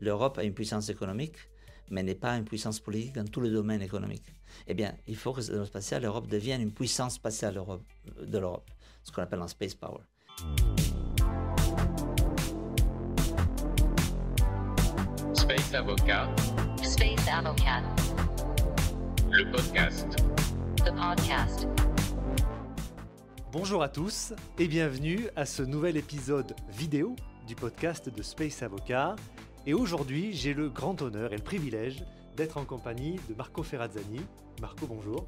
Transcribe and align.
l'Europe 0.00 0.38
a 0.38 0.44
une 0.44 0.54
puissance 0.54 0.88
économique, 0.88 1.36
mais 1.90 2.02
n'est 2.02 2.14
pas 2.14 2.36
une 2.36 2.44
puissance 2.44 2.80
politique 2.80 3.14
dans 3.14 3.24
tous 3.24 3.40
les 3.40 3.50
domaines 3.50 3.82
économiques. 3.82 4.32
Eh 4.66 4.74
bien, 4.74 4.94
il 5.06 5.16
faut 5.16 5.32
que 5.32 5.40
dans 5.50 5.60
le 5.60 5.64
spatial, 5.64 6.02
l'Europe 6.02 6.26
devienne 6.26 6.60
une 6.60 6.72
puissance 6.72 7.14
spatiale 7.14 7.54
de 7.54 8.38
l'Europe, 8.38 8.70
ce 9.02 9.12
qu'on 9.12 9.22
appelle 9.22 9.40
un 9.40 9.48
space 9.48 9.74
power. 9.74 10.02
Space 15.34 15.74
Avocat. 15.74 16.28
Space 16.82 17.28
Avocat. 17.28 17.82
Le 19.30 19.50
podcast. 19.50 20.08
The 20.78 20.94
podcast. 20.94 21.68
Bonjour 23.52 23.82
à 23.82 23.88
tous 23.88 24.34
et 24.58 24.66
bienvenue 24.66 25.28
à 25.36 25.46
ce 25.46 25.62
nouvel 25.62 25.96
épisode 25.96 26.54
vidéo 26.68 27.16
du 27.46 27.54
podcast 27.54 28.08
de 28.08 28.22
Space 28.22 28.62
Avocat. 28.62 29.14
Et 29.68 29.74
aujourd'hui, 29.74 30.32
j'ai 30.32 30.54
le 30.54 30.68
grand 30.68 31.02
honneur 31.02 31.32
et 31.32 31.36
le 31.36 31.42
privilège 31.42 32.04
d'être 32.36 32.56
en 32.56 32.64
compagnie 32.64 33.16
de 33.28 33.34
Marco 33.34 33.64
Ferrazzani. 33.64 34.20
Marco, 34.60 34.86
bonjour. 34.86 35.26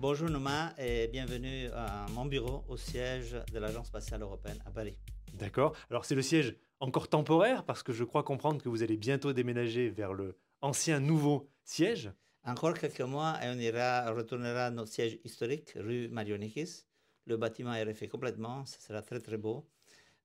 Bonjour 0.00 0.30
Noma 0.30 0.72
et 0.78 1.08
bienvenue 1.08 1.66
à 1.74 2.06
mon 2.14 2.24
bureau 2.24 2.64
au 2.70 2.78
siège 2.78 3.36
de 3.52 3.58
l'Agence 3.58 3.88
spatiale 3.88 4.22
européenne 4.22 4.56
à 4.64 4.70
Paris. 4.70 4.96
D'accord. 5.34 5.76
Alors 5.90 6.06
c'est 6.06 6.14
le 6.14 6.22
siège 6.22 6.56
encore 6.80 7.08
temporaire 7.08 7.64
parce 7.64 7.82
que 7.82 7.92
je 7.92 8.02
crois 8.04 8.22
comprendre 8.22 8.62
que 8.62 8.70
vous 8.70 8.82
allez 8.82 8.96
bientôt 8.96 9.34
déménager 9.34 9.90
vers 9.90 10.14
le 10.14 10.38
ancien 10.62 10.98
nouveau 10.98 11.50
siège. 11.62 12.10
Encore 12.46 12.72
quelques 12.72 13.02
mois 13.02 13.36
et 13.44 13.48
on 13.50 13.58
ira, 13.58 14.10
retournera 14.10 14.66
à 14.66 14.70
notre 14.70 14.90
siège 14.90 15.18
historique, 15.22 15.74
rue 15.76 16.08
Marionikis. 16.08 16.86
Le 17.26 17.36
bâtiment 17.36 17.74
est 17.74 17.84
refait 17.84 18.08
complètement, 18.08 18.64
ce 18.64 18.80
sera 18.80 19.02
très 19.02 19.20
très 19.20 19.36
beau 19.36 19.68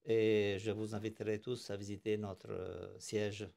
et 0.06 0.58
je 0.60 0.72
vous 0.72 0.96
inviterai 0.96 1.40
tous 1.40 1.70
à 1.70 1.78
visiter 1.78 2.18
notre 2.18 2.52
euh, 2.52 3.00
siège 3.00 3.50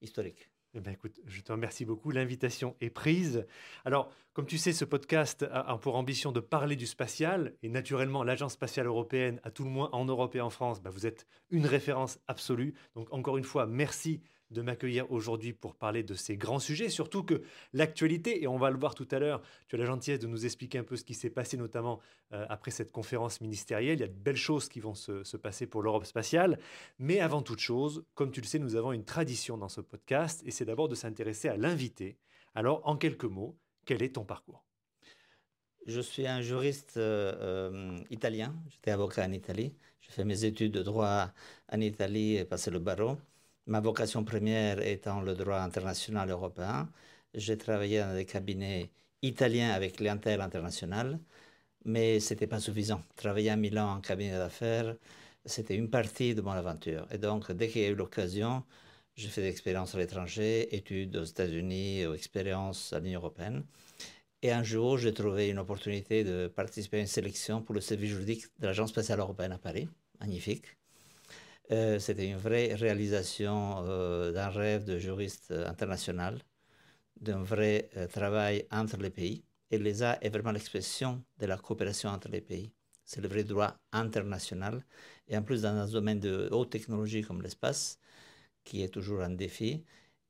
historique. 0.00 0.50
Eh 0.74 0.80
bien, 0.80 0.92
écoute, 0.92 1.18
je 1.24 1.40
te 1.40 1.50
remercie 1.50 1.86
beaucoup. 1.86 2.10
L'invitation 2.10 2.76
est 2.80 2.90
prise. 2.90 3.46
Alors, 3.86 4.12
comme 4.34 4.44
tu 4.44 4.58
sais, 4.58 4.72
ce 4.72 4.84
podcast 4.84 5.46
a 5.50 5.76
pour 5.78 5.96
ambition 5.96 6.30
de 6.30 6.40
parler 6.40 6.76
du 6.76 6.86
spatial. 6.86 7.54
Et 7.62 7.70
naturellement, 7.70 8.22
l'Agence 8.22 8.52
spatiale 8.52 8.86
européenne, 8.86 9.40
à 9.44 9.50
tout 9.50 9.64
le 9.64 9.70
moins 9.70 9.88
en 9.92 10.04
Europe 10.04 10.36
et 10.36 10.42
en 10.42 10.50
France, 10.50 10.82
bah, 10.82 10.90
vous 10.90 11.06
êtes 11.06 11.26
une 11.48 11.64
référence 11.64 12.18
absolue. 12.28 12.74
Donc, 12.94 13.12
encore 13.12 13.38
une 13.38 13.44
fois, 13.44 13.66
merci 13.66 14.20
de 14.50 14.62
m'accueillir 14.62 15.10
aujourd'hui 15.10 15.52
pour 15.52 15.74
parler 15.74 16.02
de 16.02 16.14
ces 16.14 16.36
grands 16.36 16.58
sujets, 16.58 16.88
surtout 16.88 17.22
que 17.22 17.42
l'actualité, 17.72 18.42
et 18.42 18.46
on 18.46 18.58
va 18.58 18.70
le 18.70 18.78
voir 18.78 18.94
tout 18.94 19.08
à 19.10 19.18
l'heure, 19.18 19.42
tu 19.68 19.76
as 19.76 19.78
la 19.78 19.84
gentillesse 19.84 20.20
de 20.20 20.26
nous 20.26 20.46
expliquer 20.46 20.78
un 20.78 20.84
peu 20.84 20.96
ce 20.96 21.04
qui 21.04 21.14
s'est 21.14 21.30
passé, 21.30 21.56
notamment 21.56 22.00
euh, 22.32 22.46
après 22.48 22.70
cette 22.70 22.92
conférence 22.92 23.40
ministérielle. 23.40 23.98
Il 23.98 24.00
y 24.00 24.04
a 24.04 24.08
de 24.08 24.12
belles 24.12 24.36
choses 24.36 24.68
qui 24.68 24.80
vont 24.80 24.94
se, 24.94 25.22
se 25.24 25.36
passer 25.36 25.66
pour 25.66 25.82
l'Europe 25.82 26.04
spatiale. 26.04 26.58
Mais 26.98 27.20
avant 27.20 27.42
toute 27.42 27.60
chose, 27.60 28.04
comme 28.14 28.30
tu 28.30 28.40
le 28.40 28.46
sais, 28.46 28.58
nous 28.58 28.76
avons 28.76 28.92
une 28.92 29.04
tradition 29.04 29.58
dans 29.58 29.68
ce 29.68 29.80
podcast, 29.80 30.42
et 30.46 30.50
c'est 30.50 30.64
d'abord 30.64 30.88
de 30.88 30.94
s'intéresser 30.94 31.48
à 31.48 31.56
l'invité. 31.56 32.16
Alors, 32.54 32.80
en 32.84 32.96
quelques 32.96 33.24
mots, 33.24 33.56
quel 33.84 34.02
est 34.02 34.14
ton 34.14 34.24
parcours? 34.24 34.64
Je 35.86 36.00
suis 36.00 36.26
un 36.26 36.42
juriste 36.42 36.98
euh, 36.98 37.32
euh, 37.40 37.98
italien. 38.10 38.54
J'étais 38.68 38.90
avocat 38.90 39.24
en 39.24 39.32
Italie. 39.32 39.72
J'ai 40.02 40.10
fait 40.10 40.24
mes 40.24 40.44
études 40.44 40.72
de 40.72 40.82
droit 40.82 41.32
en 41.72 41.80
Italie 41.80 42.36
et 42.36 42.44
passé 42.44 42.70
le 42.70 42.78
barreau. 42.78 43.16
Ma 43.68 43.80
vocation 43.80 44.24
première 44.24 44.80
étant 44.80 45.20
le 45.20 45.34
droit 45.34 45.58
international 45.58 46.30
européen, 46.30 46.88
j'ai 47.34 47.58
travaillé 47.58 48.00
dans 48.00 48.14
des 48.14 48.24
cabinets 48.24 48.90
italiens 49.20 49.72
avec 49.72 49.96
clientèle 49.96 50.40
internationale, 50.40 51.20
mais 51.84 52.18
ce 52.20 52.32
n'était 52.32 52.46
pas 52.46 52.60
suffisant. 52.60 53.02
Travailler 53.16 53.50
à 53.50 53.56
Milan 53.56 53.96
en 53.96 54.00
cabinet 54.00 54.38
d'affaires, 54.38 54.96
c'était 55.44 55.76
une 55.76 55.90
partie 55.90 56.34
de 56.34 56.40
mon 56.40 56.52
aventure. 56.52 57.06
Et 57.12 57.18
donc, 57.18 57.52
dès 57.52 57.68
qu'il 57.68 57.82
y 57.82 57.84
a 57.86 57.88
eu 57.90 57.94
l'occasion, 57.94 58.64
j'ai 59.16 59.28
fait 59.28 59.42
des 59.42 59.48
expériences 59.48 59.94
à 59.94 59.98
l'étranger, 59.98 60.74
études 60.74 61.16
aux 61.16 61.24
États-Unis 61.24 62.06
ou 62.06 62.14
expériences 62.14 62.94
à 62.94 63.00
l'Union 63.00 63.20
européenne. 63.20 63.66
Et 64.42 64.52
un 64.52 64.62
jour, 64.62 64.98
j'ai 64.98 65.12
trouvé 65.12 65.48
une 65.50 65.58
opportunité 65.58 66.24
de 66.24 66.48
participer 66.48 66.98
à 66.98 67.00
une 67.00 67.06
sélection 67.06 67.62
pour 67.62 67.74
le 67.74 67.82
service 67.82 68.10
juridique 68.10 68.46
de 68.60 68.66
l'Agence 68.66 68.90
spatiale 68.90 69.20
européenne 69.20 69.52
à 69.52 69.58
Paris. 69.58 69.88
Magnifique. 70.20 70.77
Euh, 71.70 71.98
c'était 71.98 72.26
une 72.28 72.36
vraie 72.38 72.74
réalisation 72.74 73.84
euh, 73.86 74.32
d'un 74.32 74.48
rêve 74.48 74.84
de 74.84 74.98
juriste 74.98 75.50
international, 75.50 76.38
d'un 77.20 77.42
vrai 77.42 77.90
euh, 77.96 78.06
travail 78.08 78.66
entre 78.72 78.96
les 78.98 79.10
pays. 79.10 79.44
Et 79.70 79.78
l'ESA 79.78 80.18
est 80.22 80.30
vraiment 80.30 80.52
l'expression 80.52 81.24
de 81.38 81.46
la 81.46 81.58
coopération 81.58 82.10
entre 82.10 82.28
les 82.28 82.40
pays. 82.42 82.72
C'est 83.04 83.20
le 83.20 83.28
vrai 83.28 83.44
droit 83.44 83.76
international. 83.92 84.84
Et 85.28 85.36
en 85.36 85.42
plus, 85.42 85.62
dans 85.62 85.70
un 85.76 85.88
domaine 85.88 86.20
de 86.20 86.48
haute 86.52 86.70
technologie 86.70 87.22
comme 87.22 87.42
l'espace, 87.42 87.98
qui 88.64 88.82
est 88.82 88.88
toujours 88.88 89.22
un 89.22 89.30
défi. 89.30 89.84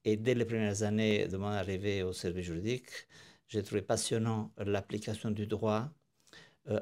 Et 0.04 0.16
dès 0.16 0.34
les 0.34 0.44
premières 0.44 0.82
années 0.82 1.28
de 1.28 1.36
mon 1.36 1.48
arrivée 1.48 2.02
au 2.02 2.12
service 2.12 2.46
juridique, 2.46 2.90
j'ai 3.48 3.62
trouvé 3.62 3.82
passionnant 3.82 4.52
l'application 4.58 5.30
du 5.30 5.46
droit 5.46 5.82
euh, 5.84 5.90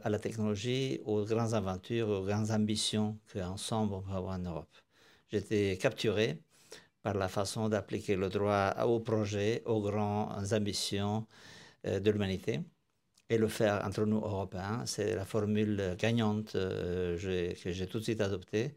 à 0.03 0.11
la 0.11 0.19
technologie, 0.19 1.01
aux 1.05 1.25
grandes 1.25 1.55
aventures, 1.55 2.09
aux 2.09 2.25
grandes 2.25 2.51
ambitions 2.51 3.19
qu'ensemble 3.33 3.95
on 3.95 4.03
peut 4.03 4.13
avoir 4.13 4.37
en 4.37 4.43
Europe. 4.43 4.77
J'étais 5.29 5.79
capturé 5.81 6.41
par 7.03 7.15
la 7.15 7.29
façon 7.29 7.69
d'appliquer 7.69 8.17
le 8.17 8.29
droit 8.29 8.75
aux 8.85 9.01
projets, 9.01 9.63
aux 9.65 9.81
grandes 9.81 10.53
ambitions 10.53 11.27
euh, 11.87 12.01
de 12.01 12.11
l'humanité 12.11 12.61
et 13.31 13.39
le 13.39 13.49
faire 13.49 13.85
entre 13.85 14.05
nous 14.07 14.19
Européens. 14.19 14.85
C'est 14.87 15.15
la 15.15 15.25
formule 15.25 15.97
gagnante 15.99 16.57
euh, 16.57 17.55
que 17.63 17.73
j'ai 17.73 17.87
tout 17.87 17.99
de 18.01 18.05
suite 18.05 18.21
adoptée. 18.21 18.75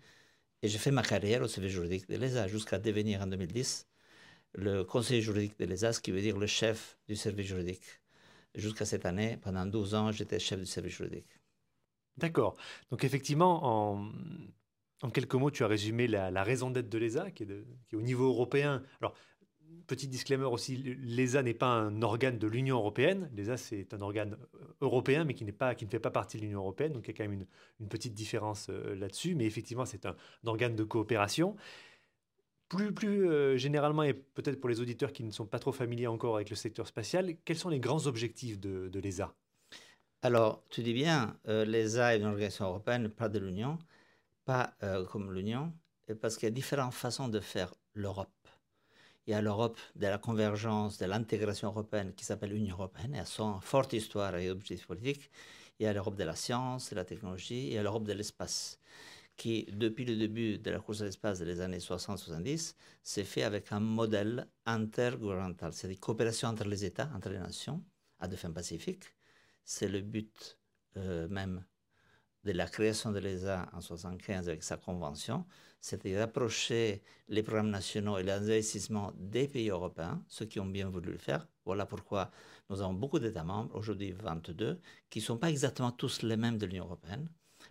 Et 0.61 0.67
j'ai 0.69 0.77
fait 0.79 0.91
ma 0.91 1.03
carrière 1.03 1.41
au 1.41 1.47
service 1.47 1.71
juridique 1.73 2.09
de 2.09 2.17
l'ESA 2.17 2.47
jusqu'à 2.47 2.79
devenir 2.79 3.21
en 3.21 3.27
2010 3.27 3.87
le 4.55 4.83
conseiller 4.83 5.21
juridique 5.21 5.57
de 5.59 5.65
l'ESA, 5.65 5.93
ce 5.93 6.01
qui 6.01 6.11
veut 6.11 6.21
dire 6.21 6.37
le 6.37 6.47
chef 6.47 6.97
du 7.07 7.15
service 7.15 7.47
juridique. 7.47 7.98
Jusqu'à 8.55 8.85
cette 8.85 9.05
année, 9.05 9.37
pendant 9.41 9.65
12 9.65 9.95
ans, 9.95 10.11
j'étais 10.11 10.39
chef 10.39 10.59
du 10.59 10.65
service 10.65 10.95
juridique. 10.95 11.27
D'accord. 12.17 12.57
Donc 12.89 13.03
effectivement, 13.03 14.01
en, 15.01 15.09
quelques 15.11 15.35
mots, 15.35 15.51
tu 15.51 15.63
as 15.63 15.67
résumé 15.67 16.07
la, 16.07 16.43
raison 16.43 16.71
d'être 16.71 16.89
de 16.89 16.97
l'ESA, 16.97 17.31
qui, 17.31 17.45
qui 17.45 17.51
est, 17.51 17.95
au 17.95 18.01
niveau 18.01 18.27
européen. 18.27 18.83
Alors, 18.99 19.13
petit 19.87 20.07
disclaimer 20.07 20.45
aussi, 20.45 20.77
l'ESA 20.77 21.43
n'est 21.43 21.53
pas 21.53 21.67
un 21.67 22.01
organe 22.01 22.37
de 22.37 22.47
l'Union 22.47 22.77
européenne. 22.77 23.29
L'ESA, 23.35 23.57
c'est 23.57 23.93
un 23.93 24.01
organe 24.01 24.37
euh, 24.55 24.75
européen, 24.81 25.23
mais 25.25 25.33
qui, 25.33 25.45
pas, 25.51 25.75
qui 25.75 25.85
ne 25.85 25.89
fait 25.89 25.99
pas 25.99 26.11
partie 26.11 26.37
de 26.37 26.43
l'Union 26.43 26.59
européenne. 26.59 26.93
Donc 26.93 27.07
il 27.07 27.11
y 27.11 27.13
a 27.13 27.17
quand 27.17 27.29
même 27.29 27.45
une, 27.79 27.87
petite 27.87 28.13
différence 28.13 28.67
euh, 28.69 28.95
là-dessus. 28.95 29.35
Mais 29.35 29.45
effectivement, 29.45 29.85
c'est 29.85 30.05
un, 30.05 30.15
organe 30.45 30.75
de 30.75 30.83
coopération. 30.83 31.55
Plus, 32.69 32.93
plus 32.93 33.27
euh, 33.27 33.57
généralement, 33.57 34.03
et 34.03 34.13
peut-être 34.13 34.59
pour 34.59 34.69
les 34.69 34.79
auditeurs 34.79 35.11
qui 35.11 35.23
ne 35.23 35.31
sont 35.31 35.47
pas 35.47 35.57
trop 35.57 35.71
familiers 35.71 36.05
encore 36.05 36.35
avec 36.35 36.51
le 36.51 36.55
secteur 36.55 36.85
spatial, 36.85 37.35
quels 37.43 37.57
sont 37.57 37.69
les 37.69 37.79
grands 37.79 38.05
objectifs 38.05 38.59
de, 38.59 38.99
l'ESA? 38.99 39.33
Alors, 40.21 40.63
tu 40.69 40.83
dis 40.83 40.93
bien, 40.93 41.35
euh, 41.47 41.65
l'ESA 41.65 42.15
est 42.15 42.19
une 42.19 42.27
organisation 42.27 42.65
européenne, 42.65 43.09
pas 43.09 43.27
de 43.27 43.39
l'Union, 43.39 43.79
pas 44.45 44.75
euh, 44.83 45.03
comme 45.03 45.33
l'Union, 45.33 45.73
parce 46.21 46.37
qu'il 46.37 46.45
y 46.45 46.51
a 46.51 46.53
différentes 46.53 46.93
façons 46.93 47.27
de 47.27 47.39
faire 47.39 47.73
l'Europe. 47.95 48.29
Il 49.25 49.31
y 49.31 49.33
a 49.33 49.41
l'Europe 49.41 49.79
de 49.95 50.05
la 50.05 50.19
convergence, 50.19 50.99
de 50.99 51.07
l'intégration 51.07 51.69
européenne 51.69 52.13
qui 52.13 52.23
s'appelle 52.23 52.51
l'Union 52.51 52.75
européenne, 52.75 53.15
et 53.15 53.19
a 53.19 53.25
son 53.25 53.59
forte 53.61 53.93
histoire 53.93 54.35
et 54.35 54.51
objectifs 54.51 54.85
politiques. 54.85 55.31
Il 55.79 55.85
y 55.85 55.87
a 55.87 55.93
l'Europe 55.93 56.15
de 56.15 56.23
la 56.23 56.35
science, 56.35 56.91
de 56.91 56.95
la 56.95 57.05
technologie, 57.05 57.67
il 57.67 57.73
y 57.73 57.77
a 57.79 57.83
l'Europe 57.83 58.03
de 58.03 58.13
l'espace 58.13 58.79
qui, 59.39 59.65
depuis 59.71 60.03
le 60.03 60.17
début 60.17 60.59
de 60.59 60.69
la 60.69 60.79
course 60.79 61.01
à 61.01 61.05
l'espace 61.05 61.39
des 61.39 61.61
années 61.61 61.77
60-70, 61.79 62.75
s'est 63.01 63.23
fait 63.23 63.43
avec 63.43 63.71
un 63.71 63.79
modèle 63.79 64.47
intergouvernemental, 64.65 65.71
c'est-à-dire 65.71 65.99
coopération 66.01 66.49
entre 66.49 66.65
les 66.65 66.83
États, 66.83 67.09
entre 67.15 67.29
les 67.29 67.39
nations, 67.39 67.81
à 68.19 68.27
des 68.27 68.35
fins 68.35 68.51
pacifiques. 68.51 69.05
C'est 69.63 69.87
le 69.87 70.01
but 70.01 70.59
euh, 70.97 71.29
même 71.29 71.63
de 72.43 72.51
la 72.51 72.67
création 72.67 73.11
de 73.11 73.19
l'ESA 73.19 73.69
en 73.71 73.79
1975 73.79 74.49
avec 74.49 74.61
sa 74.63 74.75
convention, 74.75 75.45
c'était 75.79 76.13
d'approcher 76.15 77.01
les 77.29 77.41
programmes 77.41 77.69
nationaux 77.69 78.17
et 78.17 78.23
les 78.23 78.31
investissements 78.31 79.13
des 79.15 79.47
pays 79.47 79.69
européens, 79.69 80.21
ceux 80.27 80.45
qui 80.45 80.59
ont 80.59 80.65
bien 80.65 80.89
voulu 80.89 81.13
le 81.13 81.17
faire. 81.17 81.47
Voilà 81.63 81.85
pourquôt 81.85 82.17
nous 82.69 82.81
avons 82.81 82.93
beaucoup 82.93 83.19
d'États 83.19 83.45
membres, 83.45 83.73
aujourd'hui 83.73 84.11
22, 84.11 84.81
qui 85.09 85.19
ne 85.19 85.23
sont 85.23 85.37
pas 85.37 85.49
exactement 85.49 85.91
tous 85.91 86.23
les 86.23 86.35
mêmes 86.35 86.57
de 86.57 86.65
l'Union 86.65 86.85
européenne, 86.85 87.29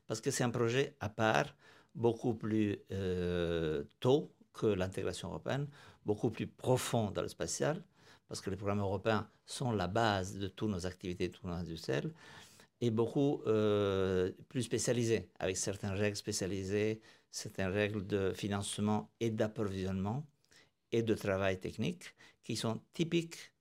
parce 0.08 0.20
que 0.20 0.30
c'est 0.32 0.42
un 0.42 0.50
projet 0.50 0.96
à 1.00 1.08
part, 1.08 1.54
beaucoup 1.94 2.34
plus 2.34 2.78
euh, 2.90 3.84
tôt 4.00 4.32
que 4.52 4.66
l'intégration 4.66 5.28
européenne, 5.28 5.68
beaucoup 6.04 6.30
plus 6.30 6.46
profond 6.46 7.10
dans 7.10 7.22
le 7.22 7.28
spatial, 7.28 7.84
parce 8.26 8.40
que 8.40 8.50
les 8.50 8.56
programmes 8.56 8.80
européens 8.80 9.28
sont 9.46 9.70
la 9.70 9.86
base 9.86 10.36
de 10.38 10.48
toutes 10.48 10.70
nos 10.70 10.86
activités, 10.86 11.28
de 11.28 11.34
toutes 11.34 11.44
nos 11.44 11.52
industries, 11.52 12.12
et 12.80 12.90
beaucoup 12.90 13.42
euh, 13.46 14.32
plus 14.48 14.62
spécialisés, 14.62 15.28
avec 15.38 15.56
certaines 15.56 15.92
règles 15.92 16.16
spécialisées, 16.16 17.00
certaines 17.30 17.70
règles 17.70 18.06
de 18.06 18.32
financement 18.32 19.10
et 19.20 19.30
d'approvisionnement 19.30 20.26
et 20.92 21.02
de 21.02 21.14
travail 21.14 21.60
technique 21.60 22.14
qui 22.42 22.56
sont 22.56 22.80
typiques 22.94 23.52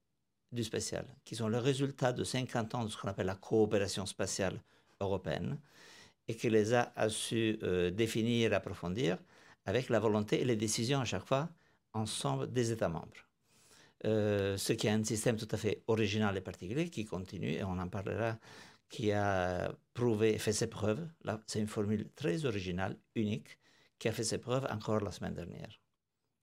du 0.52 0.64
spatial, 0.64 1.06
qui 1.26 1.36
sont 1.36 1.50
le 1.50 1.58
résultat 1.58 2.14
de 2.14 2.24
50 2.24 2.76
ans 2.76 2.86
de 2.86 2.90
ce 2.90 2.98
qu'on 2.98 3.10
appelle 3.10 3.26
la 3.26 3.36
coopération 3.36 4.06
spatiale 4.06 4.62
européenne 5.02 5.60
et 6.27 6.35
que 6.35 6.47
les 6.47 6.74
a, 6.74 6.91
su 7.09 7.57
euh, 7.63 7.91
définir, 7.91 8.53
approfondir 8.53 9.18
avec 9.65 9.89
la 9.89 10.00
volonté 10.00 10.41
et 10.41 10.45
les 10.45 10.56
décisions 10.56 11.00
à 11.00 11.06
chaque 11.06 11.25
fois 11.25 11.50
ensemble 11.94 12.51
des 12.51 12.71
États 12.71 12.89
membres. 12.89 13.27
Euh, 14.06 14.57
ce 14.57 14.74
qui 14.74 14.88
est 14.88 14.91
un 14.91 15.03
système 15.03 15.38
tout 15.38 15.47
à 15.51 15.57
fait 15.57 15.83
original 15.88 16.38
et 16.38 16.41
particulier 16.41 16.89
qui 16.89 17.06
continue, 17.06 17.53
et 17.53 17.63
on 17.63 17.77
en 17.79 17.88
parlera, 17.88 18.38
qui 18.89 19.12
a 19.12 19.71
prouvé 19.94 20.38
fait 20.38 20.53
ses 20.53 20.68
preuves. 20.68 21.06
C'est 21.47 21.59
une 21.59 21.68
formule 21.68 22.09
très 22.15 22.45
originale, 22.45 22.97
unique, 23.15 23.57
qui 24.00 24.07
a 24.07 24.12
fait 24.12 24.24
ses 24.24 24.38
preuves 24.38 24.68
encore 24.69 25.01
la 25.01 25.12
semaine 25.12 25.33
dernière. 25.33 25.81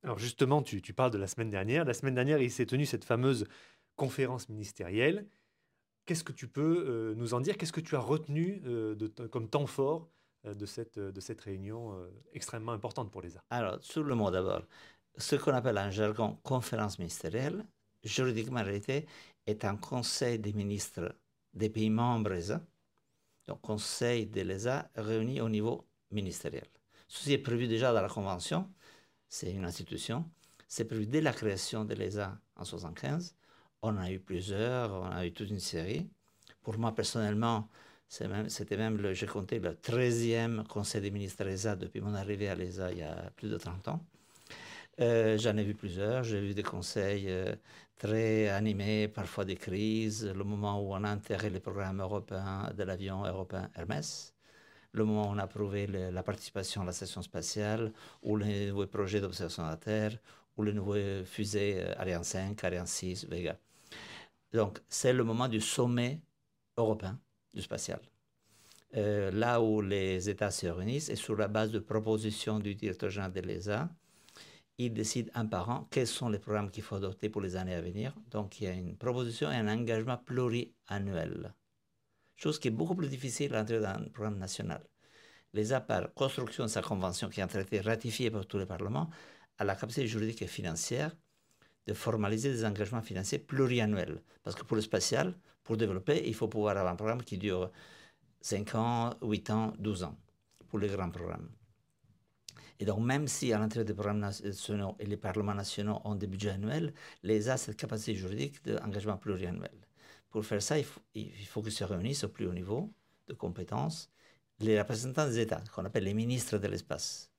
Alors 0.03 0.19
justement, 0.19 0.63
tu 0.63 0.93
parles 0.93 1.13
de 1.13 1.19
la 1.19 1.27
semaine 1.27 1.51
dernière. 1.51 1.85
La 1.85 1.95
semaine 1.95 2.15
dernière, 2.15 2.43
il 2.43 2.51
s'est 2.51 2.67
tenu 2.67 2.85
cette 2.85 3.05
fameuse 3.05 3.47
conférence 3.97 4.49
ministérielle. 4.49 5.27
Qu'est-ce 6.07 6.25
que 6.25 6.33
tu 6.33 6.49
peux 6.49 6.85
euh, 6.87 7.15
nous 7.15 7.35
en 7.35 7.41
dire? 7.41 7.57
Qu'est-ce 7.57 7.73
que 7.73 7.81
tu 7.81 7.97
as 7.97 8.01
retenu 8.01 8.61
euh, 8.67 8.95
comme 9.31 9.49
temps 9.49 9.67
fort 9.67 10.11
euh, 10.45 10.55
de, 10.55 10.67
cette, 10.67 10.99
de 10.99 11.21
cette 11.21 11.41
réunion 11.41 11.97
extrêmement 12.33 12.73
importante 12.73 13.11
pour 13.11 13.23
l'ESA 13.23 13.43
Alors, 13.51 13.83
sur 13.83 14.03
le 14.03 14.15
mot 14.15 14.31
d'abord, 14.31 14.63
ce 15.17 15.37
qu'on 15.37 15.53
appelle 15.53 15.79
en 15.79 15.91
jargon 15.91 16.39
conférence 16.43 16.99
ministérielle, 16.99 17.65
juridiquement 18.03 18.61
en 18.61 18.65
réalité, 18.65 19.07
est 19.47 19.65
un 19.65 19.77
conseil 19.77 20.39
des 20.39 20.53
ministres 20.53 21.15
des 21.55 21.71
pays 21.71 21.91
membres 21.91 22.33
ESA, 22.33 22.61
donc 23.47 23.61
conseil 23.61 24.27
de 24.27 24.41
l'ESA 24.43 24.91
réuni 24.97 25.41
au 25.41 25.49
niveau 25.49 25.87
ministériel. 26.11 26.67
Ceci 27.09 27.33
est 27.33 27.39
prévu 27.39 27.69
déjà 27.69 27.93
dans 27.93 28.03
la 28.03 28.09
Convention, 28.09 28.69
c'est 29.29 29.53
une 29.53 29.65
institution, 29.65 30.29
c'est 30.69 30.85
prévu 30.85 31.07
dès 31.07 31.21
la 31.21 31.33
création 31.33 31.85
de 31.85 31.95
l'ESA 31.95 32.39
en 32.57 32.63
1975. 32.65 33.37
On 33.87 33.99
a 33.99 34.11
eu 34.11 34.19
plusieurs, 34.19 34.93
on 34.95 35.11
a 35.11 35.27
eu 35.27 35.33
toute 35.33 35.51
une 35.51 35.61
série. 35.61 36.09
Pour 36.63 36.79
moi, 36.79 36.95
personnellement, 36.95 37.69
c'était 38.09 38.79
même, 38.79 38.97
le, 38.97 39.13
j'ai 39.13 39.27
compté 39.27 39.59
le 39.59 39.73
13e 39.75 40.67
Conseil 40.67 41.03
des 41.03 41.11
ministres 41.11 41.47
ESA 41.47 41.77
depuis 41.77 42.01
mon 42.01 42.15
arrivée 42.15 42.49
à 42.49 42.55
l'ESA 42.55 42.93
il 42.93 42.99
y 42.99 43.03
a 43.03 43.31
plus 43.37 43.51
de 43.51 43.59
30 43.59 43.89
ans. 43.89 44.01
Euh, 45.01 45.37
j'en 45.39 45.57
ai 45.59 45.65
vu 45.65 45.75
plusieurs. 45.75 46.25
J'ai 46.25 46.41
vu 46.41 46.55
des 46.55 46.63
conseils 46.63 47.27
euh, 47.29 47.55
très 47.99 48.49
animés, 48.49 49.09
parfois 49.09 49.45
des 49.45 49.57
crises. 49.57 50.25
Le 50.35 50.45
moment 50.45 50.81
où 50.81 50.95
on 50.95 51.05
a 51.05 51.11
intégré 51.11 51.51
les 51.51 51.61
programmes 51.61 52.01
européens 52.01 52.73
de 52.75 52.85
l'avion 52.85 53.27
européen 53.27 53.69
Hermès, 53.77 54.35
le 54.93 55.05
moment 55.05 55.29
où 55.29 55.35
on 55.35 55.39
a 55.39 55.43
approuvé 55.43 55.87
la 55.89 56.23
participation 56.23 56.83
à 56.83 56.87
la 56.87 56.93
station 56.93 57.21
spatiale, 57.21 57.93
ou 58.23 58.37
les 58.39 58.69
nouveaux 58.71 58.87
projets 58.87 59.21
d'observation 59.21 59.65
de 59.65 59.69
la 59.71 59.77
Terre, 59.77 60.19
ou 60.57 60.63
les 60.63 60.73
nouveaux 60.73 61.25
fusées 61.27 61.83
euh, 61.83 61.95
Ariane 61.99 62.25
5, 62.25 62.65
Ariane 62.65 62.87
6, 62.87 63.27
Vega. 63.29 63.59
Donc, 64.55 64.79
c'est 64.89 65.13
le 65.13 65.25
moment 65.25 65.49
du 65.49 65.61
sommet 65.61 66.23
européen 66.77 67.21
du 67.53 67.61
spatial. 67.61 68.01
là 68.93 69.61
où 69.61 69.81
les 69.81 70.31
États 70.31 70.53
se 70.53 70.69
réunissent 70.69 71.09
et 71.09 71.17
sur 71.17 71.37
la 71.37 71.49
base 71.49 71.73
de 71.73 71.81
propositions 71.81 72.61
du 72.61 72.77
directeur 72.77 73.11
général 73.11 73.33
de 73.33 73.41
l'ESA, 73.41 73.91
il 74.79 74.93
décide 74.93 75.31
un 75.35 75.47
par 75.47 75.69
an 75.71 75.89
quels 75.91 76.07
sont 76.07 76.29
les 76.29 76.39
programmes 76.39 76.71
qu'il 76.71 76.85
faut 76.85 76.95
adopter 76.95 77.29
pour 77.29 77.41
les 77.43 77.57
années 77.57 77.75
à 77.75 77.81
venir. 77.81 78.15
Donc 78.31 78.61
il 78.61 78.65
y 78.65 78.67
a 78.69 78.73
une 78.73 78.97
proposition 78.97 79.51
et 79.51 79.57
un 79.57 79.67
engagement 79.67 80.19
pluriannuel. 80.19 81.53
Chose 82.37 82.61
qui 82.61 82.69
est 82.69 82.77
beaucoup 82.79 82.95
plus 82.95 83.09
difficile 83.09 83.55
à 83.57 83.63
entrer 83.63 83.81
dans 83.81 83.89
un 83.89 84.09
programme 84.09 84.39
national. 84.39 84.87
L'ESA, 85.53 85.81
par 85.81 86.15
construction 86.15 86.65
de 86.65 86.69
sa 86.69 86.83
convention 86.83 87.29
qui 87.29 87.41
a 87.41 87.45
un 87.45 87.49
traité 87.49 87.81
par 88.31 88.47
tous 88.47 88.59
les 88.59 88.67
parlements, 88.67 89.11
a 89.59 89.65
la 89.65 89.75
capacité 89.75 90.07
juridique 90.07 90.43
et 90.43 90.47
financière 90.47 91.13
de 91.87 91.95
formaliser 91.95 92.51
des 92.51 92.65
engagements 92.65 93.03
financiers 93.03 93.39
pluriannuels. 93.39 94.23
Parce 94.43 94.57
que 94.57 94.65
pour 94.65 94.77
le 94.77 94.83
spatial, 94.83 95.35
pour 95.63 95.77
développer, 95.77 96.23
il 96.27 96.35
faut 96.35 96.49
pouvoir 96.49 96.77
avoir 96.77 96.93
un 96.93 96.97
programme 96.97 97.23
qui 97.23 97.39
dure 97.39 97.71
5 98.41 98.75
ans, 98.75 99.11
8 99.23 99.51
ans, 99.51 99.73
12 99.79 100.05
ans, 100.05 100.17
pour 100.69 100.79
les 100.79 100.89
grands 100.89 101.11
programmes. 101.11 101.49
Et 102.81 102.85
donc, 102.85 103.01
même 103.01 103.29
si 103.29 103.53
à 103.53 103.59
l'intérieur 103.59 103.87
des 103.87 103.95
programmes 103.95 104.19
nationaux 104.19 104.97
et 104.99 105.07
les 105.07 105.17
parlements 105.17 105.55
nationaux 105.55 106.01
ont 106.05 106.17
des 106.17 106.27
budgets 106.27 106.51
annuels, 106.51 106.93
l'ESA 107.23 107.55
a 107.55 107.57
cette 107.57 107.77
capacité 107.77 108.15
juridique 108.15 108.65
d'engagement 108.65 109.17
pluriannuel. 109.17 109.87
Pour 110.31 110.45
faire 110.45 110.61
ça, 110.61 110.79
il 110.79 110.85
faut, 110.85 111.01
il 111.15 111.47
faut 111.47 111.63
qu'ils 111.63 111.73
se 111.73 111.85
réunissent 111.85 112.25
au 112.25 112.29
plus 112.29 112.47
haut 112.47 112.53
niveau 112.53 112.93
de 113.29 113.35
compétences 113.35 114.11
les 114.61 114.79
représentants 114.79 115.27
des 115.27 115.41
États, 115.41 115.63
qu'on 115.73 115.85
appelle 115.85 116.05
les 116.05 116.15
ministres 116.15 116.59
de 116.59 116.69
l'espace, 116.69 117.31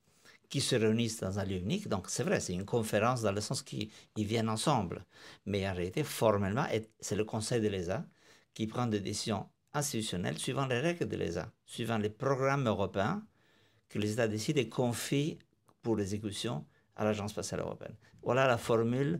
qui 0.50 0.62
se 0.62 0.76
réunissent 0.76 1.20
dans 1.20 1.40
un 1.40 1.46
lieu 1.46 1.58
unique. 1.58 1.88
Donc, 1.88 2.10
c'est 2.10 2.24
vrai, 2.24 2.40
c'est 2.40 2.54
une 2.54 2.66
conférence 2.66 3.22
dans 3.22 3.32
le 3.32 3.42
sens 3.42 3.62
qu'ils 3.62 3.90
viennent 4.16 4.50
ensemble. 4.50 5.06
Mais 5.46 5.68
en 5.68 5.74
réalité, 5.74 6.04
formellement, 6.04 6.66
c'est 7.00 7.16
le 7.16 7.26
Conseil 7.26 7.62
de 7.62 7.68
l'ESA 7.68 8.06
qui 8.54 8.68
prend 8.68 8.88
des 8.88 9.00
décisions 9.00 9.48
institutionnelles 9.74 10.38
suivant 10.38 10.66
les 10.68 10.80
règles 10.80 11.08
de 11.08 11.18
l'ESA, 11.18 11.52
suivant 11.66 11.98
les 11.98 12.10
programmes 12.10 12.68
européens 12.68 13.24
que 13.90 14.00
les 14.00 14.14
États 14.14 14.28
décident 14.28 14.62
et 14.62 14.70
confient 14.70 15.38
pour 15.82 15.96
l'exécution 15.98 16.66
à 16.96 17.04
l'Agence 17.04 17.32
spatiale 17.32 17.62
européenne. 17.62 17.96
Voilà 18.24 18.48
la 18.48 18.58
formule 18.58 19.20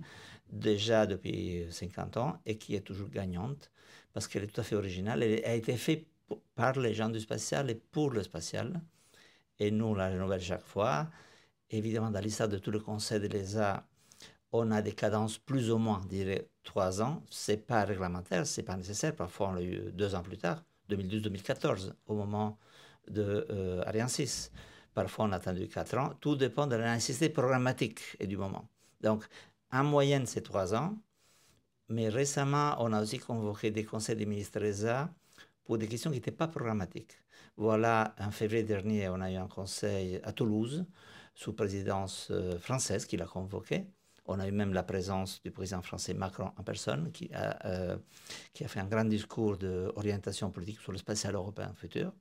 déjà 0.50 1.06
depuis 1.06 1.66
50 1.70 2.18
ans 2.18 2.40
et 2.46 2.58
qui 2.58 2.76
est 2.76 2.82
toujours 2.82 3.10
gagnante 3.10 3.72
parce 4.14 4.28
qu'elle 4.28 4.44
est 4.44 4.48
tout 4.48 4.62
à 4.62 4.64
fait 4.64 4.76
originale. 4.76 5.22
Elle 5.24 5.44
a 5.44 5.56
été 5.56 5.76
faite 5.76 6.08
par 6.56 6.80
les 6.80 6.94
gens 6.94 7.10
du 7.10 7.20
spatial 7.20 7.70
et 7.70 7.76
pour 7.76 8.12
le 8.12 8.24
spatial. 8.24 8.82
Et 9.60 9.72
nous, 9.72 9.96
la 9.96 10.10
renouvelle 10.10 10.42
chaque 10.42 10.66
fois. 10.66 11.08
Évidemment, 11.70 12.12
dans 12.12 12.20
l'histoire 12.20 12.50
de 12.50 12.58
tout 12.58 12.72
le 12.72 12.80
conseil 12.80 13.20
de 13.20 13.28
l'ESA, 13.28 13.88
on 14.52 14.72
a 14.72 14.82
des 14.82 14.94
cadences 14.94 15.38
plus 15.38 15.72
ou 15.72 15.78
moins, 15.78 16.02
dirais, 16.08 16.50
trois 16.64 17.02
ans. 17.02 17.24
C'est 17.30 17.58
pas 17.66 17.84
réglementaire, 17.86 18.46
c'est 18.46 18.64
pas 18.64 18.76
nécessaire. 18.78 19.16
Parfois, 19.16 19.50
on 19.50 19.54
l'a 19.54 19.62
eu 19.62 19.92
deux 19.92 20.16
ans 20.16 20.22
plus 20.22 20.38
tard, 20.38 20.64
2012-2014, 20.90 21.94
au 22.08 22.16
moment 22.16 22.58
de 23.10 23.46
euh, 23.50 23.84
Ariane 23.86 24.10
6. 24.10 24.52
Parfois, 24.94 25.26
on 25.26 25.32
a 25.32 25.38
attendu 25.38 25.68
4 25.68 25.98
ans. 25.98 26.14
Tout 26.22 26.36
dépend 26.36 26.68
de 26.68 26.76
la 26.76 26.94
nécessité 26.96 27.30
programmatique 27.30 28.02
et 28.20 28.28
du 28.28 28.38
moment. 28.38 28.68
Donc, 29.02 29.26
en 29.72 29.84
moyenne, 29.84 30.26
c'est 30.26 30.42
3 30.42 30.74
ans. 30.76 30.96
Mais 31.90 32.10
récemment, 32.10 32.76
on 32.80 32.94
a 32.94 33.02
aussi 33.02 33.20
convoqué 33.20 33.72
des 33.72 33.84
conseils 33.86 34.16
des 34.16 34.26
ministres 34.26 34.64
ESA 34.64 35.10
pour 35.66 35.78
des 35.78 35.88
questions 35.88 36.12
qui 36.12 36.18
n'étaient 36.18 36.32
pas 36.32 36.48
programmatiques. 36.48 37.20
Voilà, 37.58 38.14
en 38.20 38.32
février 38.32 38.64
dernier, 38.64 39.08
on 39.08 39.22
a 39.22 39.32
eu 39.32 39.36
un 39.36 39.48
conseil 39.48 40.20
à 40.24 40.34
Toulouse, 40.34 40.86
sous 41.36 41.54
présidence 41.54 42.28
euh, 42.32 42.60
française, 42.60 43.06
qui 43.06 43.16
l'a 43.16 43.26
convoqué. 43.26 43.86
On 44.26 44.42
a 44.42 44.48
eu 44.48 44.52
même 44.52 44.74
la 44.74 44.84
présence 44.84 45.42
du 45.42 45.52
président 45.52 45.82
français 45.82 46.14
Macron 46.14 46.52
en 46.58 46.64
personne, 46.64 47.12
qui 47.14 47.34
a, 47.34 47.66
euh, 47.66 47.98
qui 48.54 48.66
a 48.66 48.68
fait 48.68 48.82
un 48.82 48.86
grand 48.86 49.06
discours 49.06 49.58
d'orientation 49.58 50.52
politique 50.52 50.82
sur 50.82 50.92
le 50.92 50.98
spatial 50.98 51.36
européen 51.36 51.74
futur. 51.76 52.12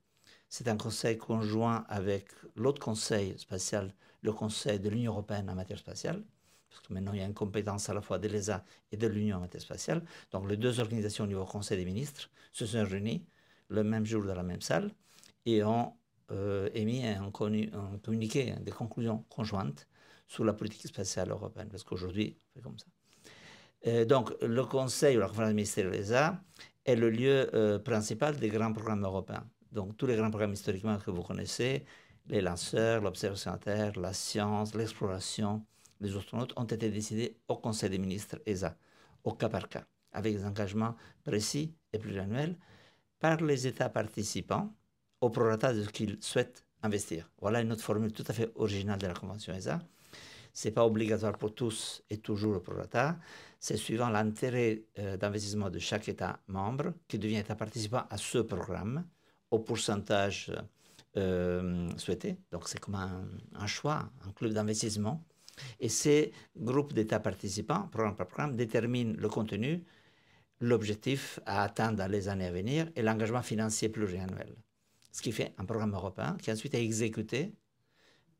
C'est 0.47 0.69
un 0.69 0.77
conseil 0.77 1.17
conjoint 1.17 1.85
avec 1.89 2.29
l'autre 2.55 2.79
conseil 2.81 3.37
spatial, 3.37 3.93
le 4.21 4.31
conseil 4.31 4.79
de 4.79 4.89
l'Union 4.89 5.11
européenne 5.11 5.49
en 5.49 5.55
matière 5.55 5.79
spatiale, 5.79 6.23
parce 6.69 6.79
que 6.81 6.93
maintenant 6.93 7.11
il 7.13 7.19
y 7.19 7.23
a 7.23 7.25
une 7.25 7.33
compétence 7.33 7.89
à 7.89 7.93
la 7.93 8.01
fois 8.01 8.19
de 8.19 8.29
l'ESA 8.29 8.63
et 8.91 8.97
de 8.97 9.07
l'Union 9.07 9.37
en 9.37 9.41
matière 9.41 9.61
spatiale. 9.61 10.01
Donc 10.31 10.47
les 10.49 10.55
deux 10.55 10.79
organisations 10.79 11.25
au 11.25 11.27
niveau 11.27 11.45
conseil 11.45 11.77
des 11.77 11.85
ministres 11.85 12.29
se 12.53 12.65
sont 12.65 12.85
réunies 12.85 13.25
le 13.67 13.83
même 13.83 14.05
jour 14.05 14.23
dans 14.23 14.35
la 14.35 14.43
même 14.43 14.61
salle 14.61 14.91
et 15.45 15.63
ont 15.63 15.93
euh, 16.31 16.69
émis 16.73 17.05
un, 17.05 17.25
un, 17.25 17.31
communiqué, 17.31 18.55
des 18.61 18.71
conclusions 18.71 19.25
conjointes 19.29 19.87
sur 20.27 20.43
la 20.43 20.53
politique 20.53 20.87
spatiale 20.87 21.29
européenne, 21.29 21.67
parce 21.69 21.83
qu'aujourd'hui, 21.83 22.37
c'est 22.53 22.61
comme 22.61 22.77
ça. 22.79 22.87
Euh, 23.87 24.05
donc, 24.05 24.31
le 24.41 24.63
Conseil 24.65 25.17
ou 25.17 25.19
la 25.19 25.27
conférence 25.27 25.53
ministérielle 25.53 25.91
de 25.91 25.97
l'ESA 25.97 26.41
est 26.85 26.95
le 26.95 27.09
lieu 27.09 27.49
euh, 27.53 27.77
principal 27.79 28.37
des 28.37 28.49
grands 28.49 28.73
programmes 28.73 29.03
européens. 29.03 29.45
Donc 29.71 29.97
tous 29.97 30.05
les 30.05 30.15
grands 30.15 30.29
programmes 30.29 30.53
historiquement 30.53 30.97
que 30.97 31.11
vous 31.11 31.21
connaissez, 31.21 31.85
les 32.27 32.41
lanceurs, 32.41 33.01
l'observation 33.01 33.51
à 33.51 33.57
terre, 33.57 33.99
la 33.99 34.13
science, 34.13 34.73
l'exploration, 34.73 35.63
les 35.99 36.15
astronautes, 36.15 36.53
ont 36.55 36.63
été 36.63 36.89
décidés 36.89 37.37
au 37.47 37.57
Conseil 37.57 37.89
des 37.89 37.97
ministres 37.97 38.37
ESA, 38.45 38.77
au 39.23 39.33
cas 39.33 39.49
par 39.49 39.67
cas, 39.67 39.85
avec 40.11 40.35
des 40.35 40.45
engagements 40.45 40.95
précis 41.23 41.75
et 41.91 41.99
pluriannuels 41.99 42.57
par 43.19 43.41
les 43.41 43.67
États 43.67 43.89
participants 43.89 44.73
au 45.25 45.29
prorata 45.29 45.73
de 45.73 45.83
ce 45.83 45.89
qu'ils 45.89 46.17
souhaitent 46.21 46.65
investir. 46.83 47.29
Voilà 47.41 47.61
une 47.61 47.71
autre 47.71 47.83
formule 47.83 48.11
tout 48.11 48.23
à 48.27 48.33
fait 48.33 48.51
originale 48.55 48.99
de 48.99 49.07
la 49.07 49.13
Convention 49.13 49.53
ESA. 49.53 49.79
Ce 50.53 50.67
n'est 50.67 50.73
pas 50.73 50.85
obligatoire 50.85 51.37
pour 51.37 51.53
tous 51.53 52.03
et 52.09 52.17
toujours 52.17 52.53
le 52.53 52.61
prorata. 52.61 53.17
C'est 53.59 53.77
suivant 53.77 54.09
l'intérêt 54.09 54.83
euh, 54.99 55.17
d'investissement 55.17 55.69
de 55.69 55.79
chaque 55.79 56.07
État 56.07 56.39
membre 56.47 56.93
qui 57.07 57.17
devient 57.17 57.37
État 57.37 57.55
participant 57.55 58.03
à 58.09 58.17
ce 58.17 58.37
programme 58.37 59.05
au 59.49 59.59
pourcentage 59.59 60.51
euh, 61.17 61.89
souhaité. 61.97 62.37
Donc 62.51 62.69
c'est 62.69 62.79
comme 62.79 62.95
un, 62.95 63.67
choix, 63.67 64.07
un 64.27 64.31
club 64.31 64.53
d'investissement. 64.53 65.23
Et 65.79 65.89
ces 65.89 66.33
groupes 66.55 66.93
d'États 66.93 67.19
participants, 67.19 67.87
programme 67.91 68.15
par 68.15 68.27
programme, 68.27 68.55
déterminent 68.55 69.15
le 69.17 69.29
contenu, 69.29 69.83
l'objectif 70.59 71.39
à 71.45 71.63
atteindre 71.63 71.97
dans 71.97 72.11
les 72.11 72.27
années 72.27 72.45
à 72.45 72.51
venir 72.51 72.91
et 72.95 73.01
l'engagement 73.01 73.41
financier 73.41 73.89
pluriannuel. 73.89 74.55
Ce 75.15 75.21
qui 75.21 75.31
fait 75.31 75.53
un 75.57 75.63
programme 75.63 75.93
européen 75.93 76.35
qui 76.41 76.51
ensuite 76.51 76.73
est 76.73 76.83
exécuté 76.83 77.53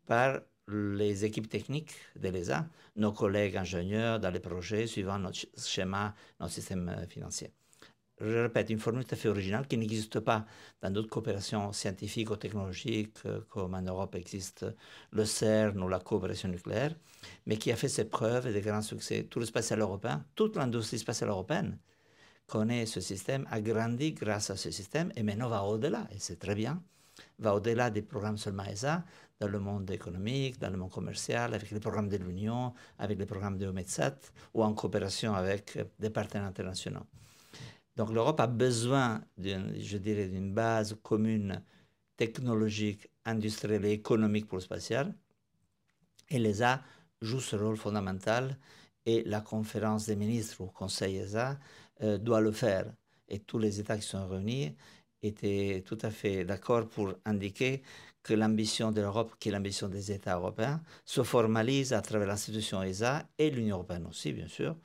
par 0.05 0.41
les 0.67 1.23
équipes 1.23 1.47
techniques 1.47 1.95
de 2.17 2.27
l'ESA, 2.27 2.67
nos 2.97 3.13
collègues 3.13 3.55
ingénieurs 3.55 4.19
dans 4.19 4.29
les 4.29 4.41
projets 4.41 4.85
suivant 4.85 5.17
notre 5.17 5.39
schéma, 5.57 6.13
notre 6.37 6.51
système 6.51 6.89
euh, 6.89 7.07
financier. 7.07 7.53
je 8.19 8.39
répète, 8.39 8.69
une 8.71 8.79
formule 8.79 9.05
tout 9.05 9.15
à 9.15 9.17
fait 9.17 9.29
originale 9.29 9.67
qui 9.69 9.77
n'existe 9.77 10.19
pas 10.19 10.45
dans 10.81 10.91
d'autres 10.91 11.07
coopérations 11.07 11.71
scientifiques 11.71 12.29
ou 12.29 12.35
technologiques 12.35 13.19
euh, 13.25 13.39
comme 13.47 13.73
en 13.73 13.81
Europe 13.81 14.13
existe 14.15 14.65
le 15.11 15.23
CERN 15.23 15.81
ou 15.81 15.87
la 15.87 15.99
coopération 15.99 16.49
nucléaire, 16.49 16.93
mais 17.45 17.55
qui 17.55 17.71
a 17.71 17.77
fait 17.77 17.87
ses 17.87 18.09
preuves 18.09 18.47
et 18.47 18.51
des 18.51 18.59
grands 18.59 18.81
succès. 18.81 19.23
Tout 19.29 19.39
le 19.39 19.45
spatial 19.45 19.79
européen, 19.79 20.25
toute 20.35 20.57
l'industrie 20.57 20.99
spatiale 20.99 21.29
européenne 21.29 21.79
connaît 22.47 22.85
ce 22.85 23.01
système, 23.01 23.47
a 23.51 23.61
grandi 23.61 24.13
grâce 24.13 24.49
à 24.49 24.57
ce 24.57 24.71
système 24.71 25.11
et 25.15 25.23
maintenant 25.23 25.49
va 25.49 25.63
au-delà, 25.63 26.07
et 26.11 26.19
c'est 26.19 26.37
très 26.37 26.55
bien, 26.55 26.81
va 27.39 27.55
au-delà 27.55 27.89
des 27.89 28.01
programmes 28.01 28.37
seulement 28.37 28.63
ESA, 28.65 29.03
dans 29.39 29.47
le 29.47 29.59
monde 29.59 29.89
économique, 29.91 30.59
dans 30.59 30.69
le 30.69 30.77
monde 30.77 30.91
commercial, 30.91 31.53
avec 31.53 31.71
les 31.71 31.79
programmes 31.79 32.07
de 32.07 32.17
l'Union, 32.17 32.73
avec 32.97 33.19
les 33.19 33.25
programmes 33.25 33.57
de 33.57 33.67
OMETSAT 33.67 34.17
ou 34.53 34.63
en 34.63 34.73
coopération 34.73 35.33
avec 35.33 35.77
des 35.99 36.09
partenaires 36.09 36.47
internationaux. 36.47 37.05
Donc 37.95 38.11
l'Europe 38.11 38.39
a 38.39 38.47
besoin, 38.47 39.21
je 39.37 39.97
dirais, 39.97 40.27
d'une 40.27 40.53
base 40.53 40.97
commune 41.01 41.61
technologique, 42.17 43.09
industrielle 43.25 43.85
et 43.85 43.91
économique 43.91 44.47
pour 44.47 44.57
le 44.57 44.63
spatial. 44.63 45.13
Et 46.29 46.39
l'ESA 46.39 46.81
joue 47.21 47.39
ce 47.39 47.55
rôle 47.55 47.77
fondamental 47.77 48.57
et 49.05 49.23
la 49.23 49.41
conférence 49.41 50.05
des 50.07 50.15
ministres 50.15 50.61
au 50.61 50.67
Conseil 50.67 51.17
ESA 51.17 51.59
euh, 52.01 52.17
doit 52.17 52.41
le 52.41 52.51
faire. 52.51 52.93
Et 53.27 53.39
tous 53.39 53.57
les 53.57 53.79
États 53.79 53.97
qui 53.97 54.07
sont 54.07 54.27
réunis 54.27 54.75
étaient 55.21 55.83
tout 55.85 55.97
à 56.01 56.11
fait 56.11 56.45
d'accord 56.45 56.87
pour 56.87 57.13
indiquer 57.25 57.81
que 58.21 58.33
l'ambition 58.33 58.91
de 58.91 59.01
l'Europe, 59.01 59.35
qui 59.39 59.49
est 59.49 59.51
l'ambition 59.51 59.87
des 59.87 60.11
États 60.11 60.35
européens, 60.35 60.81
se 61.05 61.23
formalise 61.23 61.93
à 61.93 62.01
travers 62.01 62.27
l'institution 62.27 62.81
ESA 62.81 63.27
et 63.37 63.49
l'Union 63.51 63.75
européenne 63.75 64.07
aussi, 64.07 64.33
bien 64.33 64.47
sûr, 64.47 64.75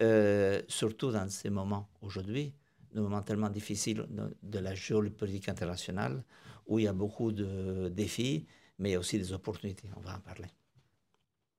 euh, 0.00 0.60
surtout 0.68 1.10
dans 1.10 1.28
ces 1.28 1.48
moments 1.48 1.88
aujourd'hui, 2.00 2.52
des 2.92 3.00
moments 3.00 3.22
tellement 3.22 3.50
difficiles 3.50 4.06
de, 4.42 4.58
la 4.58 4.74
géopolitique 4.74 5.48
internationale, 5.48 6.24
où 6.66 6.78
il 6.78 6.84
y 6.84 6.88
a 6.88 6.92
beaucoup 6.92 7.32
de 7.32 7.88
défis, 7.88 8.46
mais 8.78 8.96
aussi 8.96 9.18
des 9.18 9.32
opportunités. 9.32 9.88
On 9.96 10.00
va 10.00 10.16
en 10.16 10.20
parler. 10.20 10.48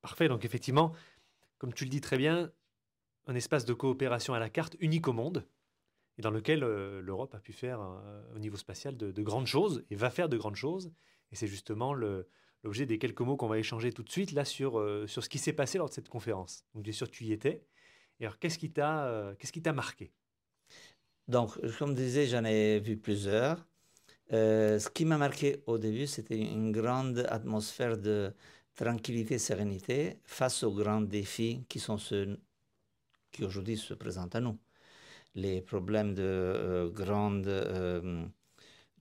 Parfait. 0.01 0.27
Donc 0.27 0.43
effectivement, 0.43 0.93
comme 1.57 1.73
tu 1.73 1.85
le 1.85 1.89
dis 1.89 2.01
très 2.01 2.17
bien, 2.17 2.51
un 3.27 3.35
espace 3.35 3.65
de 3.65 3.73
coopération 3.73 4.33
à 4.33 4.39
la 4.39 4.49
carte 4.49 4.75
unique 4.79 5.07
au 5.07 5.13
monde, 5.13 5.45
et 6.17 6.21
dans 6.21 6.31
lequel 6.31 6.63
euh, 6.63 7.01
l'Europe 7.01 7.33
a 7.33 7.39
pu 7.39 7.53
faire 7.53 7.81
euh, 7.81 8.21
au 8.35 8.39
niveau 8.39 8.57
spatial 8.57 8.97
de, 8.97 9.21
grandes 9.23 9.47
choses 9.47 9.83
et 9.89 9.95
va 9.95 10.09
faire 10.09 10.29
de 10.29 10.37
grandes 10.37 10.55
choses. 10.55 10.91
Et 11.31 11.35
c'est 11.35 11.47
justement 11.47 11.93
l'objet 11.93 12.85
des 12.85 12.99
quelques 12.99 13.21
mots 13.21 13.35
qu'on 13.35 13.47
va 13.47 13.57
échanger 13.57 13.91
tout 13.91 14.03
de 14.03 14.11
suite 14.11 14.31
là 14.31 14.45
sur, 14.45 14.73
sur 15.07 15.23
ce 15.23 15.29
qui 15.29 15.39
s'est 15.39 15.53
passé 15.53 15.79
lors 15.79 15.89
de 15.89 15.93
cette 15.93 16.09
conférence. 16.09 16.63
Donc 16.75 16.83
bien 16.83 16.93
sûr, 16.93 17.09
tu 17.09 17.23
y 17.23 17.31
étais. 17.31 17.65
Et 18.19 18.25
alors, 18.25 18.39
qu'est-ce 18.39 18.57
qui 18.57 18.71
t'a 18.71 19.05
euh, 19.05 19.35
qu'est-ce 19.35 19.69
marqué? 19.71 20.11
Donc, 21.27 21.59
comme 21.77 21.95
disais, 21.95 22.27
j'en 22.27 22.43
ai 22.43 22.79
vu 22.79 22.97
plusieurs. 22.97 23.65
Euh, 24.31 24.79
ce 24.79 24.89
qui 24.89 25.05
m'a 25.05 25.17
marqué 25.17 25.61
au 25.67 25.77
début, 25.77 26.07
c'était 26.07 26.37
une 26.37 26.71
grande 26.71 27.25
atmosphère 27.29 27.97
de 27.97 28.33
tranquillité, 28.75 29.37
sérénité 29.37 30.19
face 30.23 30.63
aux 30.63 30.73
grands 30.73 31.01
défis 31.01 31.65
qui 31.69 31.79
sont 31.79 31.97
ceux 31.97 32.39
qui 33.33 33.43
aujourd'hui 33.43 33.75
se 33.75 33.93
présentent 33.93 34.35
à 34.35 34.39
nous. 34.39 34.57
Les 35.35 35.61
problèmes 35.61 36.13
de 36.13 36.23
euh, 36.23 36.89
grandes 36.89 37.51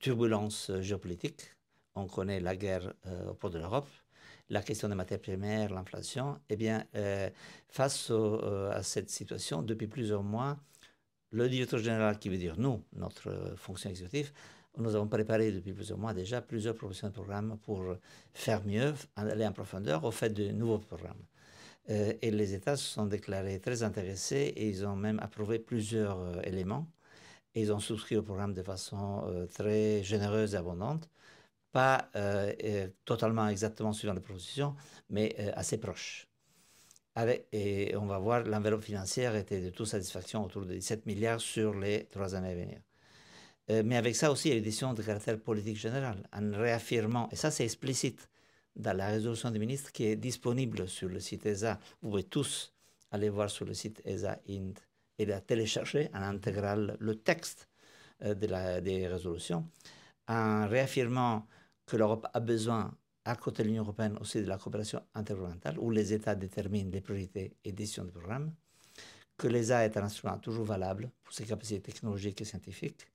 turbulences 0.01 0.73
géopolitiques. 0.81 1.55
On 1.95 2.07
connaît 2.07 2.41
la 2.41 2.57
guerre 2.57 2.93
au 3.29 3.35
port 3.35 3.51
de 3.51 3.59
l'Europe 3.59 3.87
la 4.53 4.63
question 4.63 4.89
des 4.89 4.95
matières 4.95 5.21
premières, 5.21 5.73
l'inflation, 5.73 6.39
eh 6.51 6.57
bien, 6.57 6.85
euh, 6.95 7.31
face 7.69 8.09
euh, 8.11 8.71
à 8.71 8.83
cette 8.83 9.09
situation, 9.09 9.63
depuis 9.63 9.87
plusieurs 9.87 10.23
mois, 10.23 10.59
le 11.31 11.49
directeur 11.49 11.79
général, 11.79 12.19
qui 12.19 12.29
veut 12.29 12.37
dire 12.37 12.59
nous, 12.59 12.85
notre 12.93 13.55
fonction 13.57 13.89
exécutive, 13.89 14.33
nous 14.77 14.95
avons 14.95 15.09
préparé 15.09 15.53
depuis 15.53 15.73
plusieurs 15.73 15.99
mois 15.99 16.13
déjà 16.15 16.41
plusieurs 16.43 16.75
propositions 16.75 17.09
de 17.09 17.13
programmes 17.13 17.59
pour 17.63 17.97
faire 18.35 18.65
mieux, 18.65 18.95
aller 19.17 19.47
en 19.47 19.53
profondeur 19.53 20.05
au 20.05 20.11
fait 20.11 20.31
de 20.31 20.51
nouveaux 20.51 20.79
programmes. 20.79 21.23
Euh, 21.91 22.15
et 22.23 22.31
les 22.31 22.55
États 22.55 22.77
se 22.77 22.87
sont 22.87 23.07
déclarés 23.07 23.61
très 23.61 23.83
intéressés 23.83 24.53
et 24.57 24.69
ils 24.69 24.87
ont 24.87 24.97
même 24.97 25.19
approuvé 25.21 25.59
plusieurs 25.59 26.47
éléments. 26.47 26.87
Et 27.55 27.63
ils 27.63 27.73
ont 27.73 27.81
souscrit 27.81 28.17
au 28.17 28.23
programme 28.23 28.55
de 28.55 28.63
façon 28.63 29.25
très 29.53 30.03
généreuse 30.03 30.55
et 30.55 30.57
abondante 30.57 31.11
pas 31.73 32.11
euh, 32.17 32.53
euh, 32.65 32.89
totalement 33.05 33.49
exactement 33.49 33.93
suivant 33.93 34.15
les 34.15 34.21
propositions, 34.21 34.77
mais 35.11 35.35
euh, 35.41 35.51
assez 35.57 35.79
proche. 35.79 36.29
Avec, 37.15 37.47
et 37.53 37.95
on 37.97 38.07
va 38.07 38.19
voir, 38.19 38.45
l'enveloppe 38.45 38.83
financière 38.83 39.35
était 39.37 39.61
de 39.61 39.71
toute 39.71 39.87
satisfaction 39.87 40.45
autour 40.45 40.65
de 40.65 40.75
17 40.75 41.07
milliards 41.07 41.41
sur 41.41 41.75
les 41.75 42.07
trois 42.07 42.35
années 42.35 42.53
à 42.53 42.55
venir. 42.55 42.81
mais 43.85 43.97
avec 43.97 44.17
ça 44.17 44.33
aussi, 44.33 44.49
il 44.49 44.53
y 44.53 44.55
a 44.55 44.59
une 44.59 44.65
décision 44.65 44.95
de 44.95 45.03
caractère 45.03 45.39
politique 45.39 45.77
général, 45.77 46.27
en 46.33 46.53
réaffirmant, 46.53 47.29
et 47.31 47.37
ça 47.37 47.51
c'est 47.51 47.65
explicite 47.65 48.31
dans 48.77 48.97
la 48.97 49.09
résolution 49.09 49.51
des 49.51 49.59
ministres 49.59 49.93
qui 49.93 50.05
est 50.05 50.17
disponible 50.17 50.89
sur 50.89 51.09
le 51.09 51.21
site 51.21 51.47
ESA. 51.47 51.79
Vous 52.01 52.11
pouvez 52.11 52.25
tous 52.25 52.73
aller 53.11 53.29
voir 53.29 53.51
sur 53.51 53.65
le 53.65 53.75
site 53.75 54.01
ESA 54.05 54.39
Inde 54.49 54.79
et 55.19 55.27
la 55.27 55.41
télécharger 55.41 56.11
en 56.15 56.23
intégral 56.23 56.97
le 56.99 57.15
texte 57.17 57.69
de 58.25 58.47
la, 58.47 58.81
des 58.81 59.07
résolutions, 59.09 59.69
en 60.29 60.67
réaffirmant 60.69 61.47
que 61.87 61.97
l'Europe 61.97 62.27
a 62.33 62.41
besoin, 62.41 62.95
à 63.25 63.37
côté 63.37 63.63
de 63.63 63.69
l'Union 63.69 63.83
européenne, 63.83 64.17
aussi 64.21 64.41
de 64.41 64.47
la 64.47 64.59
coopération 64.59 65.03
intergouvernementale, 65.15 65.79
où 65.79 65.91
les 65.91 66.13
États 66.13 66.35
déterminent 66.35 66.91
les 66.91 67.01
priorités 67.01 67.57
et 67.65 67.73
décisions 67.73 68.05
de 68.05 68.11
programme, 68.11 68.53
que 69.37 69.49
l'ESA 69.49 69.85
est 69.85 69.97
un 69.97 70.05
instrument 70.05 70.39
toujours 70.39 70.65
valable 70.65 71.11
pour 71.25 71.35
ses 71.35 71.45
capacités 71.45 71.81
technologiques 71.81 72.41
et 72.41 72.45
scientifiques, 72.45 73.07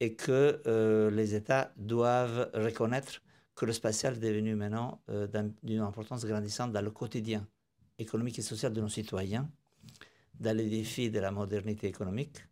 et 0.00 0.14
que 0.14 0.62
euh, 0.66 1.10
les 1.10 1.34
États 1.34 1.72
doivent 1.76 2.50
reconnaître 2.52 3.22
que 3.56 3.64
le 3.64 3.72
spatial 3.72 4.14
est 4.14 4.20
devenu 4.20 4.54
maintenant 4.54 5.00
euh, 5.08 5.26
d'une 5.62 5.80
importance 5.80 6.24
grandissante 6.26 6.72
dans 6.72 6.82
le 6.82 6.90
quotidien 6.90 7.48
économique 7.98 8.38
et 8.38 8.42
social 8.42 8.72
de 8.72 8.80
nos 8.82 8.90
citoyens, 8.90 9.50
dans 10.38 10.54
les 10.54 10.68
défis 10.68 11.10
de 11.10 11.18
la 11.18 11.30
modernité 11.30 11.86
économique, 11.88 12.44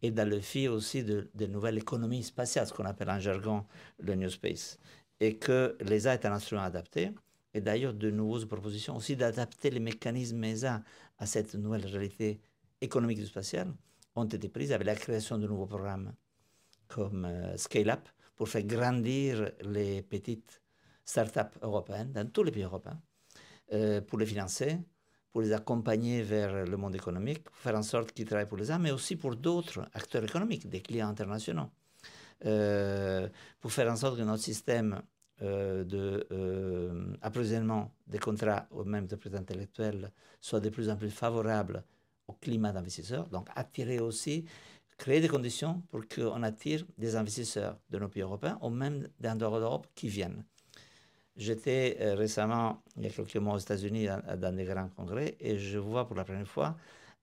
et 0.00 0.10
dans 0.10 0.28
le 0.28 0.40
fil 0.40 0.70
aussi 0.70 1.04
de, 1.04 1.30
de 1.34 1.46
nouvelles 1.46 1.78
économies 1.78 2.22
spatiales, 2.24 2.66
ce 2.66 2.72
qu'on 2.72 2.86
appelle 2.86 3.10
en 3.10 3.20
jargon 3.20 3.66
le 4.00 4.14
New 4.14 4.30
Space. 4.30 4.78
Et 5.20 5.36
que 5.36 5.76
l'ESA 5.80 6.14
est 6.14 6.24
un 6.24 6.32
instrument 6.32 6.62
adapté. 6.62 7.12
Et 7.54 7.60
d'ailleurs, 7.60 7.94
de 7.94 8.10
nouvelles 8.10 8.48
propositions 8.48 8.96
aussi 8.96 9.14
d'adapter 9.14 9.70
les 9.70 9.78
mécanismes 9.78 10.42
ESA 10.42 10.82
à 11.18 11.26
cette 11.26 11.54
nouvelle 11.54 11.86
réalité 11.86 12.40
économique 12.80 13.18
du 13.18 13.26
spatial 13.26 13.72
ont 14.16 14.24
été 14.24 14.48
prises 14.48 14.72
avec 14.72 14.86
la 14.86 14.96
création 14.96 15.38
de 15.38 15.46
nouveaux 15.46 15.66
programmes 15.66 16.12
comme 16.88 17.26
euh, 17.26 17.56
Scale 17.56 17.90
Up 17.90 18.08
pour 18.42 18.48
faire 18.48 18.64
grandir 18.64 19.52
les 19.60 20.02
petites 20.02 20.60
startups 21.04 21.56
européennes 21.62 22.10
dans 22.10 22.28
tous 22.28 22.42
les 22.42 22.50
pays 22.50 22.64
européens, 22.64 23.00
euh, 23.72 24.00
pour 24.00 24.18
les 24.18 24.26
financer, 24.26 24.80
pour 25.30 25.42
les 25.42 25.52
accompagner 25.52 26.22
vers 26.22 26.66
le 26.66 26.76
monde 26.76 26.96
économique, 26.96 27.44
pour 27.44 27.54
faire 27.54 27.76
en 27.76 27.84
sorte 27.84 28.10
qu'ils 28.10 28.26
travaillent 28.26 28.48
pour 28.48 28.58
les 28.58 28.72
uns, 28.72 28.80
mais 28.80 28.90
aussi 28.90 29.14
pour 29.14 29.36
d'autres 29.36 29.88
acteurs 29.94 30.24
économiques, 30.24 30.68
des 30.68 30.80
clients 30.80 31.06
internationaux, 31.08 31.70
euh, 32.44 33.28
pour 33.60 33.70
faire 33.70 33.88
en 33.92 33.94
sorte 33.94 34.18
que 34.18 34.24
notre 34.24 34.42
système 34.42 35.00
euh, 35.42 35.84
d'approvisionnement 37.22 37.94
des 38.08 38.18
contrats 38.18 38.66
ou 38.72 38.82
même 38.82 39.06
de 39.06 39.14
prêts 39.14 39.36
intellectuels 39.36 40.10
soit 40.40 40.58
de 40.58 40.68
plus 40.68 40.90
en 40.90 40.96
plus 40.96 41.10
favorable 41.12 41.84
au 42.26 42.32
climat 42.32 42.72
d'investisseurs, 42.72 43.28
donc 43.28 43.46
attirer 43.54 44.00
aussi, 44.00 44.46
créer 44.98 45.20
des 45.20 45.28
conditions 45.28 45.82
pour 45.90 46.02
qu'on 46.08 46.42
attire 46.42 46.84
des 46.98 47.16
investisseurs 47.16 47.78
de 47.90 47.98
nos 47.98 48.08
pays 48.08 48.22
européens 48.22 48.58
ou 48.62 48.70
même 48.70 49.08
dehors 49.20 49.58
d'Europe 49.58 49.86
qui 49.94 50.08
viennent. 50.08 50.44
J'étais 51.36 51.96
euh, 52.00 52.14
récemment, 52.14 52.82
il 52.96 53.04
y 53.04 53.06
a 53.06 53.10
quelques 53.10 53.36
mois 53.36 53.54
aux 53.54 53.58
États-Unis, 53.58 54.06
dans 54.36 54.54
des 54.54 54.64
grands 54.64 54.88
congrès, 54.88 55.36
et 55.40 55.58
je 55.58 55.78
vois 55.78 56.06
pour 56.06 56.16
la 56.16 56.24
première 56.24 56.46
fois 56.48 56.76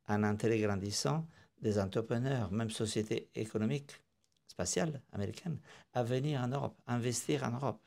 un 0.08 0.24
intérêt 0.24 0.60
grandissant 0.60 1.26
des 1.62 1.78
entrepreneurs, 1.78 2.52
même 2.52 2.72
sociétés 2.72 3.30
économiques, 3.36 4.02
spatiales 4.48 5.02
américaines, 5.12 5.60
à 5.94 6.04
venir 6.04 6.42
en 6.42 6.48
Europe, 6.48 6.76
investir 6.88 7.44
en 7.44 7.52
Europe. 7.52 7.82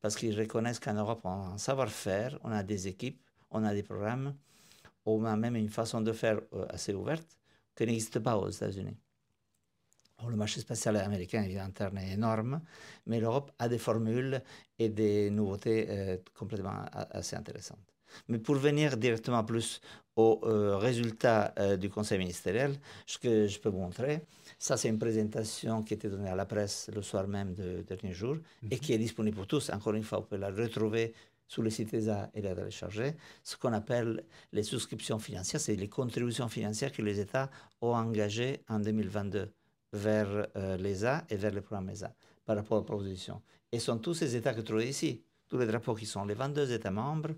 Parce 0.00 0.16
qu'ils 0.16 0.38
reconnaissent 0.38 0.80
qu'en 0.80 0.94
Europe, 0.94 1.20
on 1.24 1.30
a 1.30 1.48
un 1.54 1.58
savoir-faire, 1.58 2.38
on 2.42 2.50
a 2.50 2.62
des 2.62 2.88
équipes, 2.88 3.22
on 3.50 3.62
a 3.64 3.74
des 3.74 3.82
programmes, 3.82 4.34
on 5.04 5.24
a 5.24 5.36
même 5.36 5.56
une 5.56 5.68
façon 5.68 6.00
de 6.00 6.12
faire 6.12 6.40
euh, 6.54 6.66
assez 6.70 6.94
ouverte 6.94 7.38
qui 7.76 7.86
n'existe 7.86 8.18
pas 8.20 8.36
aux 8.36 8.50
États-Unis 8.50 8.96
le 10.28 10.36
marché 10.36 10.60
spatial 10.60 10.96
américain 10.96 11.42
est 11.42 11.58
interne 11.58 11.98
est 11.98 12.12
énorme, 12.12 12.60
mais 13.06 13.20
l'Europe 13.20 13.50
a 13.58 13.68
des 13.68 13.78
formules 13.78 14.40
et 14.78 14.88
des 14.88 15.30
nouveautés 15.30 15.86
euh, 15.88 16.16
complètement 16.34 16.84
assez 16.92 17.36
intéressantes. 17.36 17.78
Mais 18.28 18.38
pour 18.38 18.56
venir 18.56 18.98
directement 18.98 19.42
plus 19.42 19.80
aux 20.16 20.40
euh, 20.44 20.76
résultats 20.76 21.54
euh, 21.58 21.78
du 21.78 21.88
conseil 21.88 22.18
ministériel, 22.18 22.78
ce 23.06 23.18
que 23.18 23.46
je 23.46 23.58
peux 23.58 23.70
vous 23.70 23.78
montrer, 23.78 24.20
ça 24.58 24.76
c'est 24.76 24.90
une 24.90 24.98
présentation 24.98 25.82
qui 25.82 25.94
a 25.94 25.96
été 25.96 26.10
donnée 26.10 26.28
à 26.28 26.36
la 26.36 26.44
presse 26.44 26.90
le 26.94 27.00
soir 27.00 27.26
même 27.26 27.54
de 27.54 27.82
dernier 27.82 28.12
jour 28.12 28.36
et 28.70 28.74
mhm. 28.74 28.80
qui 28.80 28.92
est 28.92 28.98
disponible 28.98 29.36
pour 29.36 29.46
tous. 29.46 29.70
Encore 29.70 29.94
une 29.94 30.02
fois, 30.02 30.18
vous 30.18 30.26
pouvez 30.26 30.40
la 30.40 30.50
retrouver 30.50 31.14
sur 31.52 31.62
les 31.62 31.68
sites 31.68 31.92
ESA 31.92 32.30
et 32.32 32.40
les 32.40 32.54
télécharger, 32.54 33.14
ce 33.42 33.58
qu'on 33.58 33.74
appelle 33.74 34.24
les 34.52 34.62
souscriptions 34.62 35.18
financières, 35.18 35.60
c'est 35.60 35.76
les 35.76 35.88
contributions 35.88 36.48
financières 36.48 36.90
que 36.90 37.02
les 37.02 37.20
États 37.20 37.50
ont 37.82 37.94
engagées 37.94 38.62
en 38.70 38.80
2022 38.80 39.52
vers 39.92 40.46
euh, 40.56 40.78
l'ESA 40.78 41.26
et 41.28 41.36
vers 41.36 41.52
le 41.52 41.60
programme 41.60 41.90
ESA 41.90 42.14
par 42.46 42.56
rapport 42.56 42.78
aux 42.78 42.84
propositions. 42.84 43.42
Et 43.70 43.80
sont 43.80 43.98
tous 43.98 44.14
ces 44.14 44.34
États 44.34 44.52
que 44.52 44.60
vous 44.60 44.62
trouvez 44.62 44.88
ici, 44.88 45.22
tous 45.46 45.58
les 45.58 45.66
drapeaux 45.66 45.94
qui 45.94 46.06
sont 46.06 46.24
les 46.24 46.32
22 46.32 46.72
États 46.72 46.90
membres, 46.90 47.34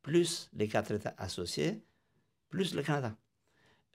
plus 0.00 0.48
les 0.54 0.66
4 0.66 0.92
États 0.92 1.14
associés, 1.18 1.82
plus 2.48 2.74
le 2.74 2.82
Canada. 2.82 3.14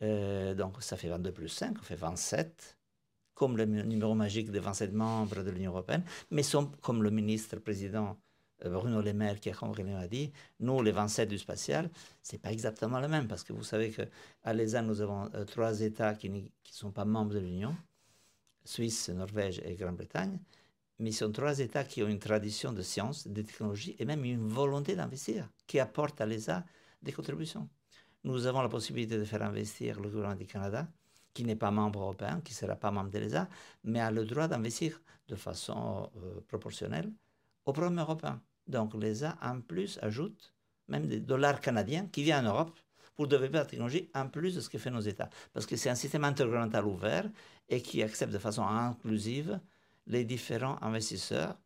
Euh, 0.04 0.54
donc 0.54 0.84
ça 0.84 0.96
fait 0.96 1.10
22 1.10 1.32
plus 1.32 1.50
5, 1.50 1.76
on 1.80 1.82
fait 1.82 1.96
27, 1.96 2.78
comme 3.34 3.58
le 3.58 3.66
numéro 3.66 4.14
magique 4.14 4.52
des 4.52 4.60
27 4.60 4.94
membres 4.94 5.42
de 5.42 5.50
l'Union 5.50 5.72
européenne, 5.72 6.04
mais 6.30 6.44
sont, 6.44 6.68
comme 6.84 7.02
le 7.02 7.10
ministre-président 7.10 8.16
euh, 8.16 8.25
Bruno 8.64 9.02
Le 9.02 9.14
Maire 9.14 9.40
qui 9.40 9.50
a 9.50 10.08
dit, 10.08 10.32
nous, 10.60 10.82
les 10.82 10.92
27 10.92 11.28
du 11.28 11.38
spatial, 11.38 11.90
c'est 12.22 12.38
pas 12.38 12.52
exactement 12.52 13.00
le 13.00 13.08
même, 13.08 13.28
parce 13.28 13.44
que 13.44 13.54
vous 13.54 13.64
savez 13.64 13.92
qu'à 13.92 14.54
l'ESA, 14.54 14.82
nous 14.82 15.02
avons 15.02 15.30
euh, 15.36 15.44
trois 15.46 15.82
États 15.82 16.14
qui 16.14 16.30
ne 16.30 16.42
sont 16.64 16.92
pas 16.92 17.06
membres 17.06 17.34
de 17.34 17.40
l'Union, 17.40 17.76
Suisse, 18.64 19.10
Norvège 19.10 19.62
et 19.66 19.76
Grande-Bretagne, 19.76 20.40
mais 21.00 21.12
ce 21.12 21.26
sont 21.26 21.32
trois 21.32 21.60
États 21.60 21.84
qui 21.84 22.02
ont 22.02 22.08
une 22.08 22.20
tradition 22.20 22.72
de 22.72 22.82
sciences, 22.82 23.28
de 23.28 23.42
technologie 23.42 23.96
et 24.00 24.06
même 24.06 24.24
une 24.24 24.48
volonté 24.48 24.96
d'investir, 24.96 25.50
qui 25.68 25.80
apportent 25.80 26.22
à 26.22 26.26
l'ESA 26.26 26.64
des 27.02 27.12
contributions. 27.12 27.68
Nous 28.24 28.48
avons 28.48 28.62
la 28.62 28.70
possibilité 28.70 29.18
de 29.18 29.26
faire 29.26 29.44
investir 29.44 30.00
le 30.00 30.10
gouvernement 30.10 30.40
du 30.40 30.48
Canada, 30.48 30.88
qui 31.34 31.44
n'est 31.44 31.58
pas 31.58 31.70
membre 31.70 32.00
européen, 32.00 32.42
qui 32.44 32.54
ne 32.54 32.58
sera 32.58 32.76
pas 32.76 32.90
membre 32.92 33.12
de 33.12 33.20
l'ESA, 33.20 33.50
mais 33.84 34.00
a 34.00 34.10
le 34.10 34.26
droit 34.26 34.48
d'investir 34.48 35.02
de 35.28 35.36
façon 35.36 36.10
euh, 36.16 36.40
proportionnelle 36.48 37.12
au 37.66 37.74
programme 37.74 38.00
européen. 38.00 38.42
Donc 38.68 38.94
l'ESA, 38.96 39.38
en 39.42 39.62
plus, 39.62 40.00
ajoute 40.02 40.54
même 40.88 41.08
des 41.08 41.20
dollars 41.20 41.62
canadiens 41.62 42.08
qui 42.08 42.24
viennent 42.24 42.46
en 42.46 42.50
Europe 42.50 42.80
pour 43.16 43.28
développer 43.28 43.58
la 43.58 43.66
technologie 43.66 44.10
en 44.14 44.28
plus 44.28 44.56
de 44.56 44.62
ce 44.62 44.70
que 44.70 44.78
font 44.78 44.92
nos 44.92 45.00
États. 45.00 45.30
Parce 45.54 45.66
que 45.66 45.76
c'est 45.76 45.90
un 45.90 45.96
système 45.96 46.24
intergouvernemental 46.24 46.86
ouvert 46.86 47.30
et 47.70 47.82
qui 47.82 48.04
accepte 48.04 48.34
de 48.34 48.38
façon 48.38 48.64
inclusive 48.64 49.60
les 50.08 50.26
différents 50.26 50.78
investisseurs 50.82 51.58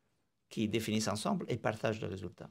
qui 0.50 0.68
définissent 0.68 1.08
ensemble 1.08 1.46
et 1.50 1.58
partagent 1.58 2.02
les 2.02 2.08
résultats. 2.08 2.50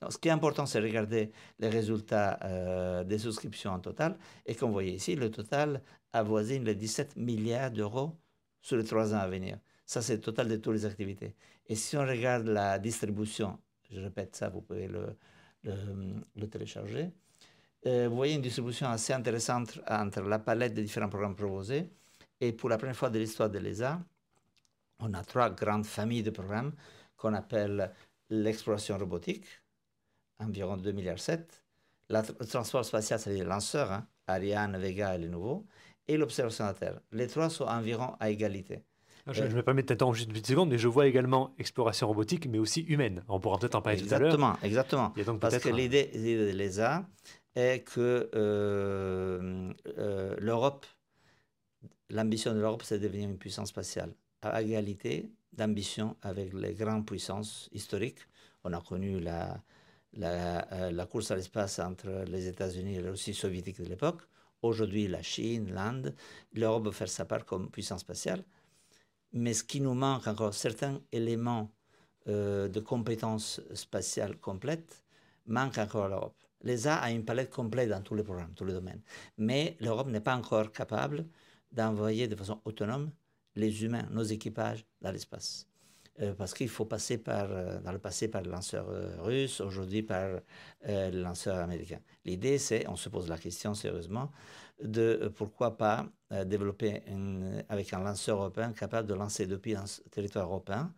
Donc, 0.00 0.12
ce 0.12 0.18
qui 0.18 0.28
est 0.28 0.32
important, 0.32 0.66
c'est 0.66 0.80
regarder 0.80 1.30
les 1.58 1.68
résultats 1.68 2.38
euh, 2.44 3.04
des 3.04 3.18
souscriptions 3.18 3.72
en 3.72 3.80
total. 3.80 4.16
Et 4.46 4.54
comme 4.54 4.68
vous 4.68 4.74
voyez 4.74 4.94
ici, 4.94 5.14
le 5.14 5.30
total 5.30 5.82
avoisine 6.12 6.64
les 6.64 6.74
17 6.74 7.16
milliards 7.16 7.70
d'euros 7.70 8.16
sur 8.62 8.76
les 8.76 8.84
trois 8.84 9.14
ans 9.14 9.18
à 9.18 9.28
venir. 9.28 9.58
Ça, 9.90 10.02
c'est 10.02 10.14
le 10.14 10.20
total 10.20 10.46
de 10.46 10.54
toutes 10.54 10.74
les 10.74 10.86
activités. 10.86 11.34
Et 11.66 11.74
si 11.74 11.96
on 11.96 12.06
regarde 12.06 12.46
la 12.46 12.78
distribution, 12.78 13.58
je 13.90 13.98
répète 13.98 14.36
ça, 14.36 14.48
vous 14.48 14.60
pouvez 14.60 14.86
le, 14.86 16.46
télécharger. 16.46 17.10
Euh, 17.86 18.06
vous 18.08 18.14
voyez 18.14 18.36
une 18.36 18.40
distribution 18.40 18.86
assez 18.86 19.12
intéressante 19.12 19.80
entre 19.88 20.20
la 20.20 20.38
palette 20.38 20.74
des 20.74 20.84
différents 20.84 21.08
programmes 21.08 21.34
proposés. 21.34 21.90
Et 22.40 22.52
pour 22.52 22.68
la 22.68 22.78
première 22.78 22.94
fois 22.94 23.10
de 23.10 23.18
l'histoire 23.18 23.50
de 23.50 23.58
l'ESA, 23.58 24.00
on 25.00 25.12
a 25.12 25.24
trois 25.24 25.50
grandes 25.50 25.86
familles 25.86 26.22
de 26.22 26.30
programmes 26.30 26.72
qu'on 27.16 27.34
appelle 27.34 27.92
l'exploration 28.28 28.96
robotique, 28.96 29.46
environ 30.38 30.76
2,7 30.76 30.92
milliards. 30.92 31.16
Le 32.10 32.46
transport 32.46 32.84
spatial, 32.84 33.18
c'est 33.18 33.34
les 33.34 33.42
lanceurs, 33.42 33.90
hein, 33.90 34.06
Ariane, 34.28 34.78
Vega 34.78 35.16
et 35.16 35.18
les 35.18 35.28
nouveaux, 35.28 35.66
et 36.06 36.16
l'observation 36.16 36.62
de 36.62 36.68
la 36.68 36.74
Terre. 36.74 37.00
Les 37.10 37.26
trois 37.26 37.50
sont 37.50 37.64
environ 37.64 38.14
à 38.20 38.30
égalité. 38.30 38.84
Je, 39.26 39.44
me 39.44 39.62
permets 39.62 39.82
de 39.82 39.86
t'attendre 39.86 40.14
juste 40.14 40.26
une 40.26 40.32
petite 40.32 40.46
seconde, 40.46 40.70
mais 40.70 40.78
je 40.78 40.88
vois 40.88 41.06
également 41.06 41.54
exploration 41.58 42.06
robotique, 42.08 42.46
mais 42.46 42.58
aussi 42.58 42.82
humaine. 42.82 43.22
On 43.28 43.40
pourra 43.40 43.58
peut-être 43.58 43.74
en 43.74 43.82
parler 43.82 44.00
tout 44.00 44.12
à 44.14 44.18
l'heure. 44.18 44.28
Exactement, 44.28 44.56
exactement. 44.62 45.38
Parce 45.38 45.58
que 45.58 45.68
l'idée 45.68 46.10
de 46.14 46.56
l'ESA 46.56 47.06
est 47.54 47.84
que 47.84 48.30
euh, 48.34 49.72
euh, 49.98 50.36
l'Europe, 50.38 50.86
l'ambition 52.08 52.54
de 52.54 52.60
l'Europe, 52.60 52.82
c'est 52.84 52.98
de 52.98 53.06
devenir 53.06 53.28
une 53.28 53.38
puissance 53.38 53.68
spatiale 53.68 54.12
à 54.42 54.62
égalité 54.62 55.30
d'ambition 55.52 56.16
avec 56.22 56.52
les 56.54 56.74
grandes 56.74 57.06
puissances 57.06 57.68
historiques. 57.72 58.20
On 58.64 58.72
a 58.72 58.80
connu 58.80 59.20
la, 59.20 59.60
la, 60.14 60.72
euh, 60.72 60.90
la 60.90 61.06
course 61.06 61.30
à 61.30 61.36
l'espace 61.36 61.78
entre 61.78 62.24
les 62.26 62.46
États-Unis 62.46 62.96
et 62.96 63.02
la 63.02 63.10
Russie 63.10 63.34
soviétique 63.34 63.82
de 63.82 63.88
l'époque. 63.88 64.22
Aujourd'hui, 64.62 65.08
la 65.08 65.22
Chine, 65.22 65.72
l'Inde, 65.72 66.14
l'Europe 66.54 66.86
veut 66.86 66.92
faire 66.92 67.08
sa 67.08 67.24
part 67.24 67.44
comme 67.44 67.70
puissance 67.70 68.00
spatiale. 68.00 68.44
Mais 69.32 69.54
ce 69.54 69.64
qui 69.64 69.80
nous 69.80 69.94
manque 69.94 70.26
encore, 70.26 70.54
certains 70.54 71.00
éléments 71.12 71.70
euh, 72.28 72.68
de 72.68 72.80
compétences 72.80 73.60
spatiales 73.74 74.36
complètes, 74.38 75.04
manquent 75.46 75.78
encore 75.78 76.04
à 76.06 76.08
l'Europe. 76.08 76.36
L'ESA 76.62 76.96
a 76.96 77.10
une 77.10 77.24
palette 77.24 77.50
complète 77.50 77.88
dans 77.88 78.02
tous 78.02 78.14
les 78.14 78.22
programmes, 78.22 78.52
tous 78.54 78.64
les 78.64 78.72
domaines. 78.72 79.00
Mais 79.38 79.76
l'Europe 79.80 80.08
n'est 80.08 80.20
pas 80.20 80.36
encore 80.36 80.72
capable 80.72 81.26
d'envoyer 81.72 82.28
de 82.28 82.36
façon 82.36 82.60
autonome 82.64 83.10
les 83.56 83.84
humains, 83.84 84.06
nos 84.10 84.22
équipages 84.22 84.84
dans 85.00 85.12
l'espace. 85.12 85.69
Euh, 86.20 86.34
parce 86.34 86.54
qu'il 86.54 86.68
faut 86.68 86.84
passer 86.84 87.18
par, 87.18 87.50
euh, 87.50 87.80
dans 87.80 87.92
le 87.92 87.98
passé 87.98 88.28
par 88.28 88.42
le 88.42 88.50
lanceur 88.50 88.88
euh, 88.88 89.16
russe, 89.22 89.60
aujourd'hui 89.60 90.02
par 90.02 90.40
le 90.86 91.22
lanceur 91.22 91.56
américain. 91.56 92.00
L'idée, 92.24 92.58
c'est, 92.58 92.86
on 92.88 92.96
se 92.96 93.08
pose 93.08 93.28
la 93.28 93.38
question 93.38 93.74
sérieusement, 93.74 94.30
de 94.82 95.30
pourquoi 95.36 95.76
pas 95.76 96.06
développer 96.46 97.02
avec 97.68 97.92
un 97.92 97.98
lanceur 97.98 98.38
européen 98.38 98.72
capable 98.72 99.06
de 99.06 99.14
lancer 99.14 99.46
depuis 99.46 99.74
un 99.74 99.84
territoire 100.10 100.46
européen, 100.46 100.92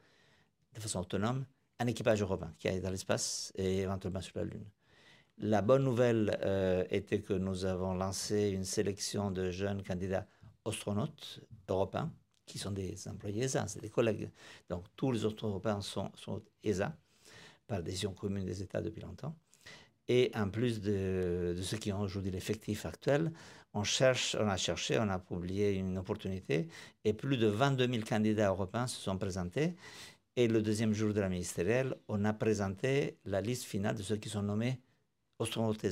de 0.74 0.80
façon 0.80 1.00
autonome, 1.00 1.44
un 1.80 1.86
équipage 1.88 2.22
européen 2.22 2.54
qui 2.58 2.68
aille 2.68 2.80
dans 2.80 2.90
l'espace 2.90 3.52
et 3.56 3.80
éventuellement 3.80 4.20
sur 4.20 4.38
la 4.38 4.44
Lune. 4.44 4.64
La 5.38 5.62
bonne 5.62 5.82
nouvelle 5.82 6.38
était 6.90 7.20
que 7.20 7.32
nous 7.32 7.64
avons 7.64 7.94
lancé 7.94 8.50
une 8.50 8.64
sélection 8.64 9.32
de 9.32 9.50
jeunes 9.50 9.82
candidats 9.82 10.26
astronautes 10.64 11.40
européens 11.68 12.12
qui 12.46 12.58
sont 12.58 12.70
des 12.70 12.96
employés 13.08 13.44
ESA, 13.44 13.66
c'est 13.68 13.80
des 13.80 13.88
collègues. 13.88 14.30
Donc 14.68 14.84
tous 14.96 15.12
les 15.12 15.24
autres 15.24 15.46
Européens 15.46 15.80
sont, 15.80 16.10
ESA, 16.62 16.96
par 17.66 17.82
décision 17.82 18.12
commune 18.12 18.44
des 18.44 18.62
États 18.62 18.80
depuis 18.80 19.02
longtemps. 19.02 19.34
Et 20.08 20.30
en 20.34 20.48
plus 20.50 20.80
de, 20.80 21.56
ceux 21.62 21.76
qui 21.76 21.92
ont 21.92 22.00
aujourd'hui 22.00 22.30
l'effectif 22.30 22.86
actuel, 22.86 23.32
on, 23.72 23.84
cherche, 23.84 24.36
on 24.38 24.48
a 24.48 24.56
cherché, 24.56 24.98
on 24.98 25.08
a 25.08 25.18
publié 25.18 25.72
une 25.72 25.96
opportunité 25.96 26.68
et 27.04 27.12
plus 27.12 27.36
de 27.36 27.46
22 27.46 27.86
000 27.88 28.04
candidats 28.04 28.48
européens 28.48 28.86
se 28.86 29.00
sont 29.00 29.16
présentés. 29.16 29.74
Et 30.34 30.48
le 30.48 30.62
deuxième 30.62 30.92
jour 30.92 31.12
de 31.12 31.20
la 31.20 31.28
ministérielle, 31.28 31.94
on 32.08 32.24
a 32.24 32.32
présenté 32.32 33.18
la 33.24 33.40
liste 33.40 33.64
finale 33.64 33.96
de 33.96 34.02
ceux 34.02 34.16
qui 34.16 34.28
sont 34.28 34.42
nommés 34.42 34.80
astronautes. 35.38 35.86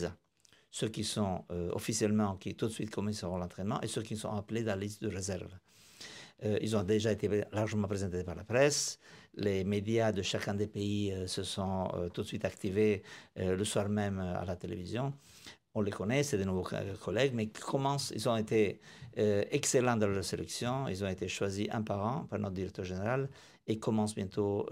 Ceux 0.70 0.88
qui 0.88 1.04
sont 1.04 1.44
euh, 1.50 1.70
officiellement, 1.72 2.36
qui 2.36 2.54
tout 2.54 2.66
de 2.66 2.72
suite 2.72 2.90
commenceront 2.90 3.38
l'entraînement, 3.38 3.80
et 3.80 3.86
ceux 3.86 4.02
qui 4.02 4.16
sont 4.16 4.30
appelés 4.30 4.62
dans 4.62 4.76
la 4.76 4.76
liste 4.76 5.02
de 5.02 5.08
réserve. 5.08 5.50
Euh, 6.44 6.58
ils 6.60 6.76
ont 6.76 6.82
déjà 6.82 7.12
été 7.12 7.28
largement 7.52 7.88
présentés 7.88 8.24
par 8.24 8.34
la 8.34 8.44
presse. 8.44 8.98
Les 9.34 9.64
médias 9.64 10.12
de 10.12 10.22
chacun 10.22 10.54
des 10.54 10.66
pays 10.66 11.12
euh, 11.12 11.26
se 11.26 11.42
sont 11.42 11.88
euh, 11.94 12.08
tout 12.08 12.22
de 12.22 12.26
suite 12.26 12.44
activés 12.44 13.02
le 13.36 13.64
soir 13.64 13.88
même 13.88 14.18
à 14.18 14.44
la 14.44 14.56
télévision. 14.56 15.12
On 15.74 15.82
les 15.82 15.92
connaît, 15.92 16.24
c'est 16.24 16.36
de 16.38 16.44
nouveaux 16.44 16.68
collègues, 17.00 17.32
mais 17.32 17.46
commencent, 17.46 18.12
ils 18.14 18.28
ont 18.28 18.36
été 18.36 18.80
excellents 19.16 19.96
dans 19.96 20.08
leur 20.08 20.24
sélection. 20.24 20.88
Ils 20.88 21.04
ont 21.04 21.08
été 21.08 21.28
choisis 21.28 21.68
un 21.70 21.82
par 21.82 22.04
un 22.04 22.24
par 22.24 22.40
notre 22.40 22.54
directeur 22.54 22.84
général 22.84 23.28
et 23.68 23.78
commencent 23.78 24.16
bientôt 24.16 24.66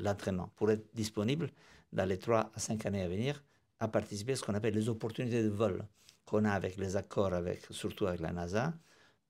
l'entraînement 0.00 0.50
pour 0.56 0.72
être 0.72 0.92
disponibles 0.92 1.50
dans 1.92 2.04
les 2.04 2.18
trois 2.18 2.50
à 2.52 2.58
cinq 2.58 2.84
années 2.84 3.02
à 3.02 3.08
venir 3.08 3.44
à 3.80 3.88
participer 3.88 4.32
à 4.32 4.36
ce 4.36 4.42
qu'on 4.42 4.54
appelle 4.54 4.74
les 4.74 4.88
opportunités 4.88 5.42
de 5.42 5.48
vol 5.48 5.84
qu'on 6.26 6.44
a 6.44 6.52
avec 6.52 6.76
les 6.76 6.96
accords, 6.96 7.32
avec, 7.32 7.66
surtout 7.70 8.06
avec 8.06 8.20
la 8.20 8.32
NASA, 8.32 8.72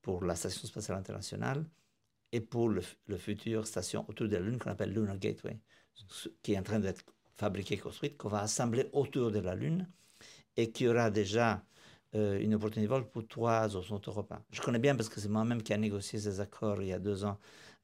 pour 0.02 0.24
la 0.24 0.34
Station 0.34 0.66
spatiale 0.66 0.98
internationale 0.98 1.64
et 2.32 2.40
pour 2.40 2.68
le, 2.68 2.82
futur 3.16 3.66
station 3.66 4.04
autour 4.08 4.28
de 4.28 4.36
la 4.36 4.40
Lune 4.40 4.58
qu'on 4.58 4.70
appelle 4.70 4.92
Lunar 4.92 5.18
Gateway, 5.18 5.58
qui 6.42 6.52
est 6.52 6.58
en 6.58 6.62
train 6.62 6.80
d'être 6.80 7.04
fabriquée, 7.36 7.76
construite, 7.76 8.16
qu'on 8.16 8.28
va 8.28 8.40
assembler 8.42 8.88
autour 8.92 9.30
de 9.30 9.40
la 9.40 9.54
Lune 9.54 9.88
et 10.56 10.70
qui 10.70 10.86
aura 10.88 11.10
déjà 11.10 11.64
euh, 12.14 12.38
une 12.40 12.54
opportunité 12.54 12.88
de 12.88 12.94
vol 12.94 13.08
pour 13.10 13.26
trois 13.26 13.74
autres 13.76 14.10
européens. 14.10 14.44
Je 14.50 14.60
connais 14.60 14.78
bien 14.78 14.96
parce 14.96 15.08
que 15.08 15.20
c'est 15.20 15.28
moi-même 15.28 15.62
qui 15.62 15.72
a 15.72 15.76
négocié 15.78 16.18
ces 16.18 16.40
accords 16.40 16.82
il 16.82 16.88
y 16.88 16.92
a 16.92 16.98
deux 16.98 17.24
ans 17.24 17.38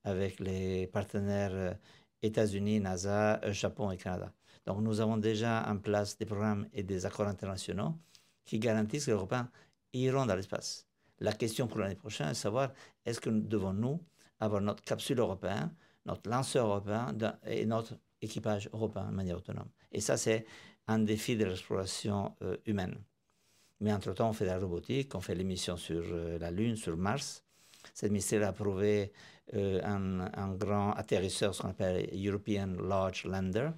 avec 0.04 0.40
les 0.40 0.86
partenaires 0.88 1.54
euh, 1.54 1.74
États-Unis, 2.22 2.80
NASA, 2.80 3.40
euh, 3.44 3.52
Japon 3.52 3.90
et 3.90 3.96
Canada. 3.96 4.32
Donc 4.66 4.80
nous 4.80 5.00
avons 5.00 5.16
déjà 5.16 5.64
en 5.68 5.78
place 5.78 6.18
des 6.18 6.26
programmes 6.26 6.68
et 6.72 6.82
des 6.82 7.06
accords 7.06 7.28
internationaux 7.28 7.94
qui 8.44 8.58
garantissent 8.58 9.06
que 9.06 9.10
les 9.10 9.16
Européens 9.16 9.50
iront 9.92 10.26
dans 10.26 10.36
l'espace. 10.36 10.85
La 11.20 11.32
question 11.32 11.66
pour 11.66 11.78
l'année 11.80 11.94
prochaine 11.94 12.28
est 12.28 12.32
de 12.32 12.36
savoir 12.36 12.72
est-ce 13.04 13.20
que 13.20 13.30
nous 13.30 13.40
devons-nous 13.40 14.00
avoir 14.40 14.60
notre 14.60 14.82
capsule 14.82 15.18
européenne, 15.18 15.70
notre 16.04 16.28
lanceur 16.28 16.66
européen 16.66 17.14
et 17.46 17.64
notre 17.64 17.94
équipage 18.20 18.68
européen 18.72 19.06
de 19.06 19.14
manière 19.14 19.38
autonome? 19.38 19.68
Et 19.92 20.00
ça, 20.00 20.16
c'est 20.16 20.46
un 20.88 20.98
défi 20.98 21.36
de 21.36 21.44
l'exploration 21.44 22.34
euh, 22.42 22.56
humaine. 22.66 22.96
Mais 23.80 23.92
entre-temps, 23.92 24.30
on 24.30 24.32
fait 24.32 24.44
de 24.44 24.50
la 24.50 24.58
robotique, 24.58 25.14
on 25.14 25.20
fait 25.20 25.34
les 25.34 25.44
missions 25.44 25.76
sur 25.76 26.02
euh, 26.04 26.38
la 26.38 26.50
Lune, 26.50 26.76
sur 26.76 26.96
Mars. 26.96 27.44
Cette 27.94 28.10
ministère 28.10 28.42
a 28.44 28.48
approuvé 28.48 29.12
euh, 29.54 29.80
un, 29.84 30.54
grand 30.54 30.92
atterrisseur, 30.92 31.54
ce 31.54 31.62
qu'on 31.62 31.68
appelle 31.70 32.08
European 32.12 32.68
Large 32.80 33.24
Lander, 33.26 33.70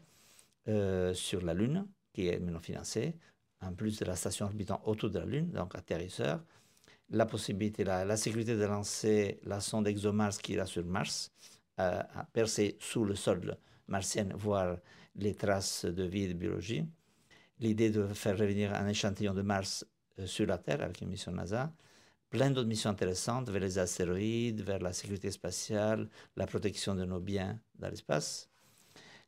sur 1.15 1.41
la 1.41 1.55
Lune, 1.55 1.87
qui 2.13 2.29
est 2.29 2.39
maintenant 2.39 2.61
financée, 2.61 3.17
en 3.63 3.73
plus 3.73 3.99
de 3.99 4.05
la 4.05 4.17
station 4.17 4.45
orbitant 4.45 4.83
autour 4.85 5.09
de 5.09 5.19
la 5.19 5.25
Lune, 5.25 5.51
donc 5.51 5.75
atterrisseur. 5.75 6.45
La 7.11 7.27
possibilité, 7.27 7.85
la, 7.85 8.05
la 8.05 8.17
sécurité 8.17 8.57
de 8.57 8.65
lancer 8.65 9.41
la 9.45 9.61
sonde 9.61 9.89
ExoMars 9.89 10.37
qui 10.39 10.53
ira 10.53 10.67
sur 10.67 10.85
Mars, 10.85 11.33
euh, 11.81 12.03
à 12.15 12.25
percer 12.25 12.77
sous 12.81 13.05
le 13.05 13.15
sol 13.15 13.57
martien, 13.87 14.29
voir 14.35 14.79
les 15.15 15.35
traces 15.35 15.85
de 15.85 16.03
vie 16.05 16.25
et 16.25 16.29
de 16.29 16.35
biologie. 16.35 16.85
L'idée 17.61 17.91
de 17.91 18.07
faire 18.09 18.39
revenir 18.39 18.75
un 18.75 18.89
échantillon 18.89 19.33
de 19.33 19.43
Mars 19.43 19.87
euh, 20.19 20.27
sur 20.27 20.47
la 20.47 20.59
Terre 20.59 20.83
avec 20.83 21.01
une 21.01 21.09
mission 21.09 21.33
NASA. 21.33 21.73
Plein 22.31 22.51
d'autres 22.51 22.69
missions 22.69 22.91
intéressantes 22.91 23.49
vers 23.49 23.63
les 23.63 23.79
astéroïdes, 23.79 24.61
vers 24.61 24.81
la 24.81 24.93
sécurité 24.93 25.31
spatiale, 25.31 26.09
la 26.37 26.47
protection 26.47 26.95
de 26.95 27.05
nos 27.05 27.21
biens 27.21 27.59
dans 27.79 27.89
l'espace. 27.89 28.51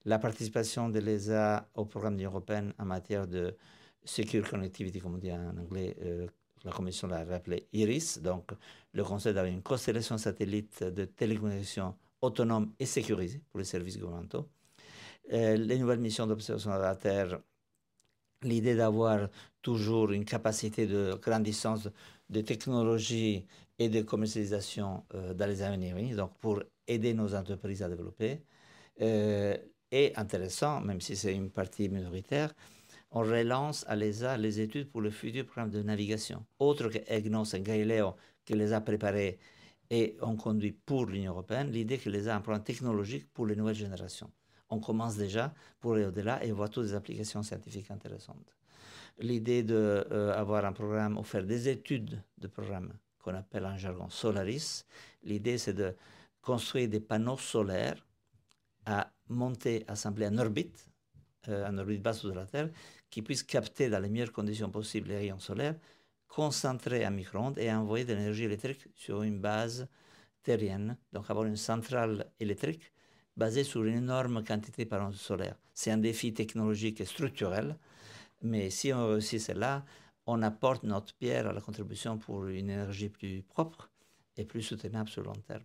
La 0.04 0.18
participation 0.18 0.88
de 0.88 0.98
l'ESA 0.98 1.68
au 1.74 1.84
programme 1.84 2.14
de 2.14 2.18
l'Union 2.18 2.30
européenne 2.30 2.74
en 2.78 2.84
matière 2.84 3.26
de 3.26 3.56
Secure 4.04 4.48
Connectivity, 4.48 4.98
comme 4.98 5.14
on 5.14 5.18
dit 5.18 5.32
en 5.32 5.56
anglais, 5.56 5.96
euh, 6.02 6.26
la 6.64 6.72
Commission 6.72 7.08
l'a 7.08 7.24
rappelé 7.24 7.66
IRIS, 7.72 8.18
donc 8.22 8.50
le 8.92 9.04
conseil 9.04 9.34
d'avoir 9.34 9.52
une 9.52 9.62
constellation 9.62 10.18
satellite 10.18 10.84
de 10.84 11.04
télécommunications 11.04 11.94
autonome 12.20 12.72
et 12.78 12.86
sécurisée 12.86 13.40
pour 13.50 13.58
les 13.58 13.64
services 13.64 13.98
gouvernementaux. 13.98 14.48
Euh, 15.32 15.56
les 15.56 15.78
nouvelles 15.78 16.00
missions 16.00 16.26
d'observation 16.26 16.70
de 16.70 16.80
la 16.80 16.96
Terre, 16.96 17.40
l'idée 18.42 18.74
d'avoir 18.74 19.28
toujours 19.62 20.12
une 20.12 20.24
capacité 20.24 20.86
de 20.86 21.18
grande 21.20 21.44
distance 21.44 21.88
de 22.28 22.40
technologie 22.40 23.46
et 23.78 23.88
de 23.88 24.02
commercialisation 24.02 25.04
euh, 25.14 25.34
dans 25.34 25.46
les 25.46 25.62
années 25.62 25.90
à 25.90 25.94
venir, 25.94 26.16
donc 26.16 26.36
pour 26.38 26.62
aider 26.86 27.14
nos 27.14 27.34
entreprises 27.34 27.82
à 27.82 27.88
développer. 27.88 28.42
Euh, 29.00 29.56
et 29.92 30.12
intéressant, 30.16 30.80
même 30.80 31.00
si 31.00 31.16
c'est 31.16 31.34
une 31.34 31.50
partie 31.50 31.88
minoritaire, 31.88 32.54
on 33.12 33.20
relance 33.20 33.84
à 33.88 33.96
l'ESA 33.96 34.36
les 34.36 34.60
études 34.60 34.90
pour 34.90 35.00
le 35.00 35.10
futur 35.10 35.44
programme 35.44 35.70
de 35.70 35.82
navigation. 35.82 36.44
Autre 36.58 36.88
que 36.88 36.98
EGNOS 37.08 37.54
et 37.54 37.60
Galileo, 37.60 38.14
que 38.44 38.54
les 38.54 38.72
a 38.72 38.80
préparés 38.80 39.38
et 39.90 40.16
ont 40.22 40.36
conduit 40.36 40.72
pour 40.72 41.06
l'Union 41.06 41.32
européenne, 41.32 41.70
l'idée 41.70 41.98
que 41.98 42.08
l'ESA 42.08 42.34
a 42.34 42.38
un 42.38 42.40
programme 42.40 42.62
technologique 42.62 43.32
pour 43.32 43.46
les 43.46 43.56
nouvelles 43.56 43.74
générations. 43.74 44.30
On 44.68 44.78
commence 44.78 45.16
déjà 45.16 45.52
pour 45.80 45.94
aller 45.94 46.04
au-delà 46.04 46.44
et 46.44 46.52
voir 46.52 46.70
toutes 46.70 46.84
les 46.84 46.94
applications 46.94 47.42
scientifiques 47.42 47.90
intéressantes. 47.90 48.56
L'idée 49.18 49.64
d'avoir 49.64 50.64
un 50.64 50.72
programme 50.72 51.18
ou 51.18 51.24
faire 51.24 51.44
des 51.44 51.68
études 51.68 52.22
de 52.38 52.46
programme 52.46 52.92
qu'on 53.18 53.34
appelle 53.34 53.66
en 53.66 53.76
jargon 53.76 54.08
Solaris, 54.08 54.84
l'idée 55.24 55.58
c'est 55.58 55.74
de 55.74 55.94
construire 56.40 56.88
des 56.88 57.00
panneaux 57.00 57.36
solaires 57.36 58.06
à 58.86 59.12
monter, 59.28 59.84
assembler 59.88 60.28
en 60.28 60.38
orbite, 60.38 60.88
euh, 61.48 61.68
en 61.68 61.76
orbite 61.78 62.00
basse 62.00 62.24
de 62.24 62.32
la 62.32 62.46
Terre, 62.46 62.70
qui 63.10 63.22
puissent 63.22 63.42
capter 63.42 63.88
dans 63.90 63.98
les 63.98 64.08
meilleures 64.08 64.32
conditions 64.32 64.70
possibles 64.70 65.08
les 65.08 65.16
rayons 65.18 65.38
solaires, 65.38 65.76
concentrer 66.28 67.04
un 67.04 67.10
micro-ondes 67.10 67.58
et 67.58 67.70
envoyer 67.72 68.04
de 68.04 68.14
l'énergie 68.14 68.44
électrique 68.44 68.86
sur 68.94 69.22
une 69.22 69.40
base 69.40 69.88
terrienne. 70.42 70.96
Donc 71.12 71.28
avoir 71.28 71.46
une 71.46 71.56
centrale 71.56 72.30
électrique 72.38 72.92
basée 73.36 73.64
sur 73.64 73.84
une 73.84 73.96
énorme 73.96 74.44
quantité 74.44 74.84
de 74.84 74.88
panneaux 74.88 75.12
solaires. 75.12 75.56
C'est 75.74 75.90
un 75.90 75.98
défi 75.98 76.32
technologique 76.32 77.00
et 77.00 77.04
structurel, 77.04 77.76
mais 78.42 78.70
si 78.70 78.92
on 78.92 79.08
réussit 79.08 79.40
cela, 79.40 79.84
on 80.26 80.42
apporte 80.42 80.84
notre 80.84 81.14
pierre 81.14 81.48
à 81.48 81.52
la 81.52 81.60
contribution 81.60 82.18
pour 82.18 82.46
une 82.46 82.70
énergie 82.70 83.08
plus 83.08 83.42
propre 83.42 83.90
et 84.36 84.44
plus 84.44 84.62
soutenable 84.62 85.08
sur 85.08 85.22
le 85.22 85.28
long 85.28 85.42
terme. 85.46 85.64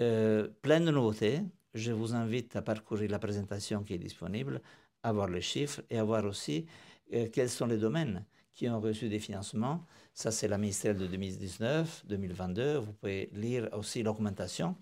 Euh, 0.00 0.48
plein 0.62 0.80
de 0.80 0.90
nouveautés. 0.90 1.40
Je 1.74 1.92
vous 1.92 2.14
invite 2.14 2.56
à 2.56 2.62
parcourir 2.62 3.10
la 3.10 3.18
présentation 3.18 3.82
qui 3.82 3.94
est 3.94 3.98
disponible, 3.98 4.60
à 5.04 5.12
voir 5.12 5.28
les 5.28 5.42
chiffres 5.42 5.82
et 5.90 5.98
à 5.98 6.02
voir 6.02 6.24
aussi 6.24 6.66
euh, 7.12 7.28
quels 7.32 7.50
sont 7.50 7.66
les 7.66 7.76
domaines 7.76 8.24
qui 8.54 8.68
ont 8.68 8.80
reçu 8.80 9.08
des 9.08 9.20
financements. 9.20 9.84
Ça, 10.14 10.30
c'est 10.30 10.48
la 10.48 10.58
ministère 10.58 10.94
de 10.94 11.06
2019-2022. 11.06 12.76
Vous 12.78 12.92
pouvez 12.94 13.28
lire 13.32 13.68
aussi 13.72 14.02
l'augmentation. 14.02 14.76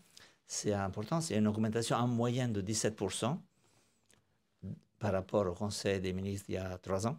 C'est 0.46 0.72
important, 0.72 1.20
c'est 1.20 1.36
une 1.36 1.48
augmentation 1.48 1.96
en 1.96 2.06
moyenne 2.06 2.52
de 2.52 2.62
17% 2.62 3.38
par 4.98 5.12
rapport 5.12 5.46
au 5.46 5.54
Conseil 5.54 6.00
des 6.00 6.12
ministres 6.12 6.46
il 6.48 6.54
y 6.54 6.58
a 6.58 6.78
trois 6.78 7.06
ans. 7.06 7.18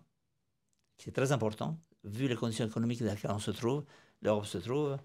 C'est 0.97 1.11
très 1.11 1.31
important, 1.31 1.77
vu 2.03 2.27
les 2.27 2.35
conditions 2.35 2.65
économiques 2.65 3.03
dans 3.03 3.11
lesquelles 3.11 3.31
on 3.31 3.39
se 3.39 3.51
trouve, 3.51 3.83
l'Europe 4.21 4.45
se 4.45 4.59
trouve. 4.59 4.97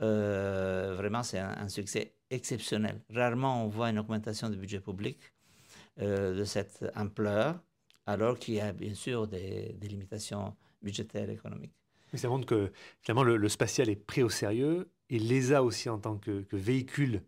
Euh, 0.00 0.94
vraiment, 0.96 1.22
c'est 1.22 1.40
un, 1.40 1.68
succès 1.68 2.14
exceptionnel. 2.30 3.00
Rarement 3.12 3.64
on 3.64 3.68
voit 3.68 3.90
une 3.90 3.98
augmentation 3.98 4.48
du 4.48 4.56
budget 4.56 4.80
public 4.80 5.18
euh, 6.00 6.34
de 6.34 6.44
cette 6.44 6.84
ampleur, 6.94 7.60
alors 8.06 8.38
qu'il 8.38 8.54
y 8.54 8.60
a 8.60 8.72
bien 8.72 8.94
sûr 8.94 9.26
des, 9.26 9.74
des 9.78 9.88
limitations 9.88 10.56
budgétaires 10.82 11.28
et 11.30 11.34
économiques. 11.34 11.74
Mais 12.12 12.18
ça 12.18 12.28
montre 12.28 12.46
que 12.46 12.72
finalement 13.00 13.24
le, 13.24 13.48
spatial 13.48 13.88
est 13.88 13.96
pris 13.96 14.22
au 14.22 14.28
sérieux 14.28 14.90
et 15.08 15.18
l'ESA 15.18 15.62
aussi 15.62 15.88
en 15.88 15.98
tant 15.98 16.18
que, 16.18 16.44
véhicule 16.52 17.22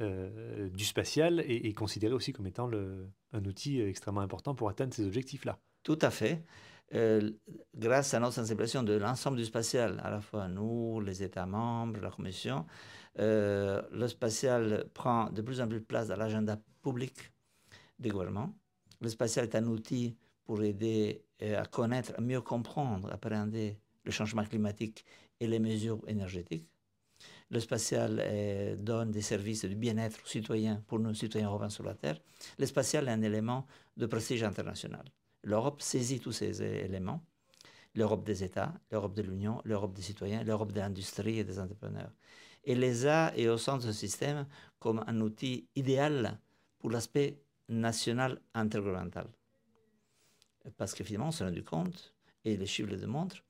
euh, 0.00 0.68
du 0.70 0.84
spatial 0.84 1.40
est, 1.40 1.66
est, 1.66 1.74
considéré 1.74 2.14
aussi 2.14 2.32
comme 2.32 2.46
étant 2.46 2.66
le, 2.66 3.10
un 3.32 3.44
outil 3.44 3.80
extrêmement 3.80 4.22
important 4.22 4.54
pour 4.54 4.68
atteindre 4.68 4.94
ces 4.94 5.06
objectifs-là. 5.06 5.58
Tout 5.82 5.98
à 6.00 6.10
fait. 6.10 6.44
Euh, 6.94 7.30
grâce 7.74 8.12
à 8.12 8.20
notre 8.20 8.34
sensibilisation 8.34 8.82
de 8.82 8.92
l'ensemble 8.94 9.38
du 9.38 9.44
spatial, 9.44 10.00
à 10.04 10.10
la 10.10 10.20
fois 10.20 10.48
nous, 10.48 11.00
les 11.00 11.22
États 11.22 11.46
membres, 11.46 12.00
la 12.00 12.10
Commission, 12.10 12.66
euh, 13.18 13.80
le 13.90 14.08
spatial 14.08 14.86
prend 14.92 15.30
de 15.30 15.40
plus 15.42 15.60
en 15.60 15.68
plus 15.68 15.80
de 15.80 15.84
place 15.84 16.08
dans 16.08 16.16
l'agenda 16.16 16.58
public 16.82 17.31
des 18.02 18.10
gouvernements. 18.10 18.52
Le 19.00 19.08
spatial 19.08 19.46
est 19.46 19.54
un 19.54 19.66
outil 19.66 20.16
pour 20.44 20.62
aider 20.62 21.24
euh, 21.42 21.60
à 21.60 21.66
connaître, 21.66 22.12
à 22.16 22.20
mieux 22.20 22.40
comprendre, 22.40 23.10
appréhender 23.12 23.78
le 24.04 24.10
changement 24.10 24.44
climatique 24.44 25.04
et 25.40 25.46
les 25.46 25.58
mesures 25.58 26.00
énergétiques. 26.06 26.68
Le 27.50 27.60
spatial 27.60 28.78
donne 28.78 29.10
des 29.10 29.20
services 29.20 29.64
de 29.66 29.74
bien-être 29.74 30.18
aux 30.24 30.26
citoyens, 30.26 30.82
pour 30.86 30.98
nos 30.98 31.12
citoyens 31.12 31.48
européens 31.48 31.68
sur 31.68 31.84
la 31.84 31.94
Terre. 31.94 32.18
Le 32.58 32.66
spatial 32.66 33.08
est 33.08 33.12
un 33.12 33.22
élément 33.22 33.66
de 33.96 34.06
prestige 34.06 34.42
international. 34.42 35.04
L'Europe 35.44 35.82
saisit 35.82 36.18
tous 36.18 36.32
ces 36.32 36.62
éléments. 36.62 37.22
L'Europe 37.94 38.24
des 38.24 38.42
États, 38.42 38.72
l'Europe 38.90 39.14
de 39.14 39.22
l'Union, 39.22 39.60
l'Europe 39.64 39.92
des 39.92 40.02
citoyens, 40.02 40.42
l'Europe 40.44 40.72
de 40.72 40.80
l'industrie 40.80 41.40
et 41.40 41.44
des 41.44 41.58
entrepreneurs. 41.58 42.12
Et 42.64 42.74
l'ESA 42.74 43.36
est 43.36 43.48
au 43.48 43.58
centre 43.58 43.86
de 43.86 43.92
ce 43.92 43.98
système 43.98 44.46
comme 44.78 45.04
un 45.06 45.20
outil 45.20 45.68
idéal 45.76 46.40
pour 46.78 46.90
l'aspect 46.90 47.41
national 47.68 48.40
intergouvernemental. 48.54 49.28
Parce 50.76 50.94
que 50.94 51.04
finalement, 51.04 51.28
on 51.28 51.32
s'est 51.32 51.44
rendu 51.44 51.64
compte, 51.64 52.14
et 52.44 52.56
les 52.56 52.66
chiffres 52.66 52.90
le 52.90 52.96
démontrent, 52.96 53.44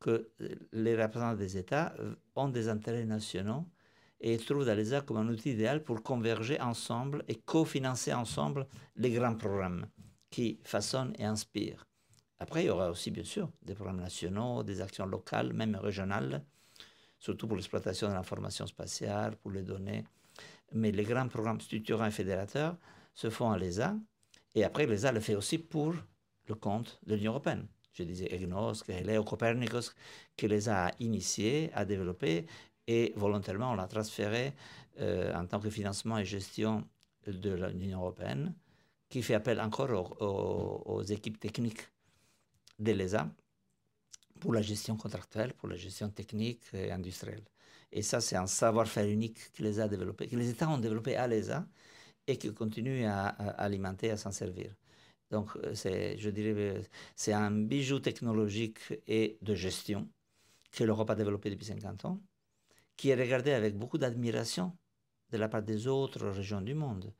que 0.00 0.30
les 0.72 1.00
représentants 1.00 1.36
des 1.36 1.56
États 1.56 1.94
ont 2.34 2.48
des 2.48 2.68
intérêts 2.68 3.06
nationaux 3.06 3.64
et 4.20 4.36
trouvent 4.38 4.64
l'ESA 4.64 5.02
comme 5.02 5.18
un 5.18 5.28
outil 5.28 5.52
idéal 5.52 5.82
pour 5.82 6.02
converger 6.02 6.60
ensemble 6.60 7.24
et 7.28 7.34
cofinancer 7.36 8.12
ensemble 8.12 8.66
les 8.96 9.10
grands 9.10 9.34
programmes 9.34 9.86
qui 10.30 10.58
façonnent 10.64 11.14
et 11.18 11.24
inspirent. 11.24 11.86
Après, 12.38 12.64
il 12.64 12.66
y 12.66 12.70
aura 12.70 12.90
aussi, 12.90 13.10
bien 13.10 13.24
sûr, 13.24 13.50
des 13.62 13.74
programmes 13.74 14.00
nationaux, 14.00 14.62
des 14.62 14.80
actions 14.80 15.06
locales, 15.06 15.52
même 15.54 15.76
régionales, 15.76 16.44
surtout 17.18 17.46
pour 17.46 17.56
l'exploitation 17.56 18.08
de 18.08 18.14
l'information 18.14 18.66
spatiale, 18.66 19.36
pour 19.36 19.50
les 19.50 19.62
données. 19.62 20.04
Mais 20.72 20.92
les 20.92 21.04
grands 21.04 21.28
programmes 21.28 21.60
structurants 21.60 22.06
et 22.06 22.10
fédérateurs 22.10 22.76
se 23.16 23.30
font 23.30 23.50
à 23.50 23.58
l'ESA. 23.58 23.96
Et 24.54 24.62
après, 24.62 24.86
l'ESA 24.86 25.10
le 25.10 25.20
fait 25.20 25.34
aussi 25.34 25.58
pour 25.58 25.94
le 26.46 26.54
compte 26.54 27.00
de 27.04 27.16
l'Union 27.16 27.32
européenne. 27.32 27.66
Je 27.92 28.04
disais 28.04 28.32
EGNOS, 28.32 28.84
Galileo, 28.86 29.24
Copernicus, 29.24 29.94
que 30.36 30.46
l'ESA 30.46 30.86
a 30.86 30.92
initié, 31.00 31.70
a 31.74 31.84
développé, 31.84 32.46
et 32.86 33.12
volontairement, 33.16 33.72
on 33.72 33.74
l'a 33.74 33.88
transféré 33.88 34.52
euh, 35.00 35.34
en 35.34 35.46
tant 35.46 35.58
que 35.58 35.70
financement 35.70 36.18
et 36.18 36.24
gestion 36.24 36.84
de 37.26 37.54
l'Union 37.74 38.00
européenne 38.00 38.54
qui 39.08 39.22
fait 39.22 39.34
appel 39.34 39.60
encore 39.60 40.20
aux, 40.20 41.02
équipes 41.02 41.38
techniques 41.38 41.88
de 42.78 42.92
l'ESA 42.92 43.28
pour 44.40 44.52
la 44.52 44.62
gestion 44.62 44.96
contractuelle, 44.96 45.54
pour 45.54 45.68
la 45.68 45.76
gestion 45.76 46.10
technique 46.10 46.62
et 46.72 46.90
industrielle. 46.90 47.44
Et 47.92 48.02
ça, 48.02 48.20
c'est 48.20 48.36
un 48.36 48.46
savoir-faire 48.46 49.06
unique 49.06 49.52
que 49.52 49.62
les, 49.62 49.80
a 49.80 49.88
développé, 49.88 50.28
que 50.28 50.36
les 50.36 50.50
États 50.50 50.68
ont 50.68 50.78
développé 50.78 51.16
à 51.16 51.26
l'ESA 51.26 51.66
et 52.26 52.36
qui 52.38 52.52
continuent 52.52 53.06
à, 53.06 53.28
alimenter, 53.28 54.10
à 54.10 54.16
s'en 54.16 54.32
servir. 54.32 54.74
Donc, 55.30 55.50
euh, 55.56 55.74
je 55.74 56.30
dirais, 56.30 56.82
c'est 57.14 57.32
un 57.32 57.50
bijou 57.50 57.98
technologique 57.98 58.80
et 59.06 59.38
de 59.42 59.54
gestion 59.54 60.08
que 60.72 60.84
l'Europe 60.84 61.10
a 61.10 61.14
développé 61.14 61.50
depuis 61.50 61.66
50 61.66 62.04
ans, 62.04 62.20
qui 62.96 63.10
est 63.10 63.14
regardé 63.14 63.52
avec 63.52 63.76
beaucoup 63.76 63.98
d'admiration 63.98 64.76
de 65.30 65.38
la 65.38 65.48
part 65.48 65.62
des 65.62 65.86
autres 65.86 66.28
régions 66.28 66.60
du 66.60 66.74
monde. 66.74 67.12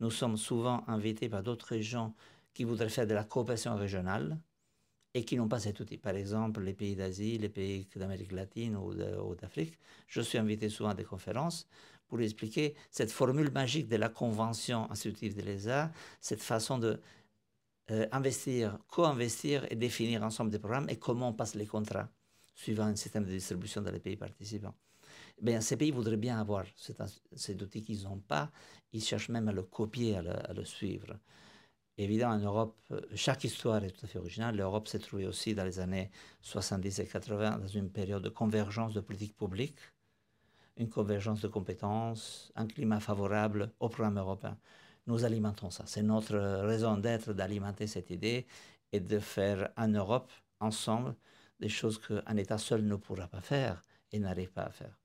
Nous 0.00 0.10
sommes 0.10 0.36
souvent 0.36 0.84
invités 0.88 1.28
par 1.28 1.42
d'autres 1.42 1.66
régions 1.68 2.14
qui 2.52 2.64
voudraient 2.64 2.88
faire 2.88 3.06
de 3.06 3.14
la 3.14 3.24
coopération 3.24 3.76
régionale 3.76 4.38
et 5.14 5.24
qui 5.24 5.36
n'ont 5.36 5.48
pas 5.48 5.60
cet 5.60 5.78
outil. 5.80 5.96
Par 5.96 6.16
exemple, 6.16 6.62
les 6.62 6.74
pays 6.74 6.96
d'Asie, 6.96 7.38
les 7.38 7.48
pays 7.48 7.88
d'Amérique 7.94 8.32
latine 8.32 8.76
ou 8.76 9.34
d'Afrique. 9.34 9.78
Je 10.08 10.20
suis 10.20 10.38
invité 10.38 10.68
souvent 10.68 10.90
à 10.90 10.94
des 10.94 11.04
conférences 11.04 11.68
pour 12.08 12.20
expliquer 12.20 12.74
cette 12.90 13.10
formule 13.10 13.50
magique 13.50 13.88
de 13.88 13.96
la 13.96 14.08
convention 14.08 14.90
institutive 14.90 15.36
de 15.36 15.42
l'ESA, 15.42 15.90
cette 16.20 16.42
façon 16.42 16.78
de 16.78 17.00
euh, 17.90 18.06
investir, 18.12 18.78
co-investir 18.88 19.66
et 19.70 19.76
définir 19.76 20.22
ensemble 20.22 20.50
des 20.50 20.58
programmes 20.58 20.88
et 20.88 20.96
comment 20.96 21.28
on 21.28 21.32
passe 21.32 21.54
les 21.54 21.66
contrats 21.66 22.08
suivant 22.54 22.84
un 22.84 22.96
système 22.96 23.24
de 23.24 23.30
distribution 23.30 23.82
dans 23.82 23.90
les 23.90 24.00
pays 24.00 24.16
participants. 24.16 24.74
Bien, 25.42 25.60
ces 25.60 25.76
pays 25.76 25.90
voudraient 25.90 26.16
bien 26.16 26.38
avoir 26.38 26.64
cet, 26.76 27.02
cet 27.34 27.60
outil 27.60 27.82
qu'ils 27.82 28.04
n'ont 28.04 28.20
pas. 28.20 28.50
Ils 28.92 29.02
cherchent 29.02 29.28
même 29.28 29.48
à 29.48 29.52
le 29.52 29.64
copier, 29.64 30.16
à 30.16 30.22
le, 30.22 30.50
à 30.50 30.52
le 30.52 30.64
suivre. 30.64 31.18
Évidemment, 31.96 32.34
en 32.34 32.38
Europe, 32.38 32.76
euh, 32.90 33.00
chaque 33.14 33.44
histoire 33.44 33.82
est 33.84 33.90
tout 33.90 34.04
à 34.04 34.08
fait 34.08 34.18
originale. 34.18 34.56
L'Europe 34.56 34.88
s'est 34.88 34.98
trouvée 34.98 35.26
aussi 35.26 35.54
dans 35.54 35.64
les 35.64 35.78
années 35.78 36.10
70 36.42 36.98
et 36.98 37.06
80 37.06 37.58
dans 37.58 37.68
une 37.68 37.90
période 37.90 38.22
de 38.22 38.28
convergence 38.28 38.94
de 38.94 39.00
politique 39.00 39.36
publique, 39.36 39.76
une 40.76 40.88
convergence 40.88 41.40
de 41.40 41.48
compétences, 41.48 42.52
un 42.56 42.66
climat 42.66 43.00
favorable 43.00 43.72
au 43.80 43.88
programme 43.88 44.18
européen. 44.18 44.58
Nous 45.06 45.24
alimentons 45.24 45.70
ça. 45.70 45.84
C'est 45.86 46.02
notre 46.02 46.36
raison 46.66 46.96
d'être 46.96 47.32
d'alimenter 47.32 47.86
cette 47.86 48.10
idée 48.10 48.46
et 48.92 49.00
de 49.00 49.18
faire 49.18 49.70
en 49.76 49.88
Europe, 49.88 50.32
ensemble, 50.60 51.14
des 51.60 51.68
choses 51.68 52.00
qu'un 52.00 52.36
État 52.36 52.58
seul 52.58 52.84
ne 52.84 52.96
pourra 52.96 53.26
pas 53.26 53.40
faire 53.40 53.82
et 54.12 54.18
n'arrive 54.18 54.50
pas 54.50 54.62
à 54.62 54.70
faire. 54.70 54.98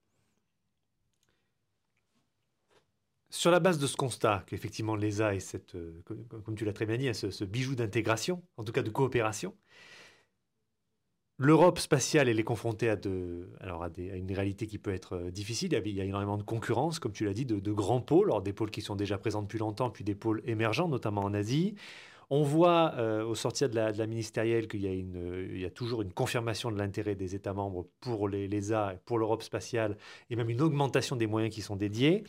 Sur 3.31 3.51
la 3.51 3.59
base 3.59 3.77
de 3.77 3.85
ce 3.85 3.95
constat 3.95 4.43
qu'effectivement 4.47 4.95
l'ESA 4.95 5.35
est 5.35 5.39
cette, 5.39 5.75
euh, 5.75 6.01
comme, 6.43 6.55
tu 6.55 6.65
l'as 6.65 6.73
très 6.73 6.87
bien 6.87 6.97
dit, 6.97 7.09
hein, 7.09 7.13
ce 7.13 7.43
bijou 7.43 7.75
d'intégration, 7.75 8.41
en 8.57 8.63
tout 8.63 8.71
cas 8.71 8.81
de 8.81 8.89
coopération, 8.89 9.55
l'Europe 11.39 11.79
spatiale, 11.79 12.27
elle 12.27 12.39
est 12.39 12.43
confrontée 12.43 12.89
à, 12.89 12.97
une 13.05 14.31
réalité 14.31 14.67
qui 14.67 14.77
peut 14.77 14.93
être 14.93 15.13
euh, 15.15 15.31
difficile. 15.31 15.71
Il 15.85 15.95
y 15.95 16.01
a- 16.01 16.03
énormément 16.03 16.37
de 16.37 16.43
concurrence, 16.43 16.99
comme 16.99 17.13
tu 17.13 17.25
l'as 17.25 17.33
dit, 17.33 17.45
de, 17.45 17.71
grands 17.71 18.01
pôles, 18.01 18.31
des 18.43 18.53
pôles 18.53 18.69
qui 18.69 18.81
sont 18.81 18.95
déjà 18.95 19.17
présents 19.17 19.41
depuis 19.41 19.57
longtemps, 19.57 19.89
puis 19.89 20.03
des 20.03 20.15
pôles 20.15 20.43
émergents, 20.45 20.89
notamment 20.89 21.23
en 21.23 21.33
Asie. 21.33 21.75
On 22.29 22.43
voit 22.43 22.93
euh, 22.97 23.23
au 23.23 23.33
sortir 23.33 23.69
de 23.69 23.75
la, 23.75 24.05
ministérielle 24.05 24.67
qu'il 24.67 24.81
y, 24.81 24.87
a 24.87 24.91
une, 24.93 25.15
euh, 25.15 25.57
y 25.57 25.65
a 25.65 25.71
toujours 25.71 26.03
une 26.03 26.13
confirmation 26.13 26.71
de 26.71 26.77
l'intérêt 26.77 27.15
des 27.15 27.33
États 27.33 27.53
membres 27.53 27.87
pour 28.01 28.27
les- 28.27 28.47
l'ESA, 28.47 28.95
pour 29.05 29.17
l'Europe 29.17 29.41
spatiale, 29.41 29.97
et 30.29 30.35
même 30.35 30.49
une 30.49 30.61
augmentation 30.61 31.15
des 31.15 31.25
moyens 31.25 31.55
qui 31.55 31.61
sont 31.61 31.75
dédiés. 31.77 32.23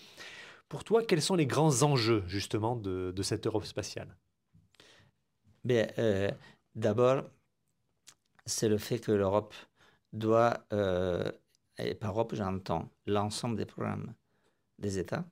Pour 0.68 0.85
toi, 0.85 1.03
quels 1.03 1.20
sont 1.20 1.35
les 1.35 1.46
grands 1.46 1.83
enjeux 1.83 2.23
justement 2.29 2.77
de, 2.77 3.12
cette 3.23 3.46
Europe 3.46 3.64
spatiale? 3.64 4.16
D'abord, 6.77 7.25
c'est 8.50 8.68
le 8.68 8.78
fait 8.78 8.98
que 8.98 9.12
l'Europe 9.12 9.54
doit, 10.12 10.66
euh, 10.72 11.30
et 11.78 11.94
par 11.94 12.10
Europe 12.12 12.34
j'entends 12.34 12.90
l'ensemble 13.06 13.56
des 13.56 13.66
programmes 13.66 14.14
des 14.78 14.98
États, 14.98 15.24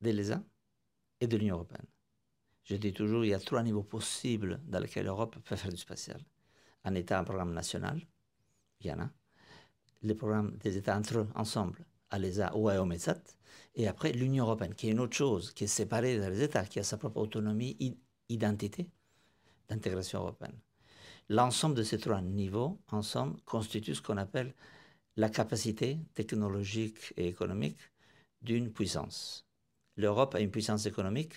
de 0.00 0.10
l'ESA 0.10 0.42
et 1.20 1.26
de 1.26 1.36
l'Union 1.36 1.56
européenne. 1.56 1.86
Je 2.64 2.76
dis 2.76 2.92
toujours, 2.92 3.24
il 3.24 3.28
y 3.28 3.34
a 3.34 3.38
trois 3.38 3.62
niveaux 3.62 3.82
possibles 3.82 4.60
dans 4.66 4.80
lesquels 4.80 5.06
l'Europe 5.06 5.36
peut 5.44 5.56
faire 5.56 5.70
du 5.70 5.76
spatial. 5.76 6.20
Un 6.84 6.94
État, 6.94 7.18
un 7.18 7.24
programme 7.24 7.52
national, 7.52 8.00
il 8.80 8.88
y 8.88 8.92
en 8.92 9.00
a. 9.00 9.10
Les 10.02 10.14
programmes 10.14 10.56
des 10.58 10.76
États 10.76 10.96
entre 10.96 11.18
eux, 11.18 11.28
ensemble, 11.34 11.86
à 12.10 12.18
l'ESA 12.18 12.56
ou 12.56 12.68
à 12.68 12.74
EUMETSAT. 12.76 13.22
Et 13.74 13.88
après, 13.88 14.12
l'Union 14.12 14.44
européenne, 14.44 14.74
qui 14.74 14.88
est 14.88 14.92
une 14.92 15.00
autre 15.00 15.16
chose, 15.16 15.52
qui 15.52 15.64
est 15.64 15.68
séparée 15.68 16.18
des 16.18 16.42
États, 16.42 16.64
qui 16.64 16.78
a 16.78 16.82
sa 16.82 16.96
propre 16.96 17.18
autonomie, 17.18 17.98
identité 18.28 18.90
d'intégration 19.68 20.20
européenne. 20.20 20.58
L'ensemble 21.28 21.74
de 21.74 21.82
ces 21.82 21.98
trois 21.98 22.20
niveaux, 22.20 22.78
ensemble, 22.90 23.40
constitue 23.44 23.94
ce 23.94 24.02
qu'on 24.02 24.16
appelle 24.16 24.54
la 25.16 25.28
capacité 25.28 25.98
technologique 26.14 27.12
et 27.16 27.26
économique 27.26 27.78
d'une 28.42 28.72
puissance. 28.72 29.44
L'Europe 29.96 30.34
a 30.34 30.40
une 30.40 30.50
puissance 30.50 30.86
économique, 30.86 31.34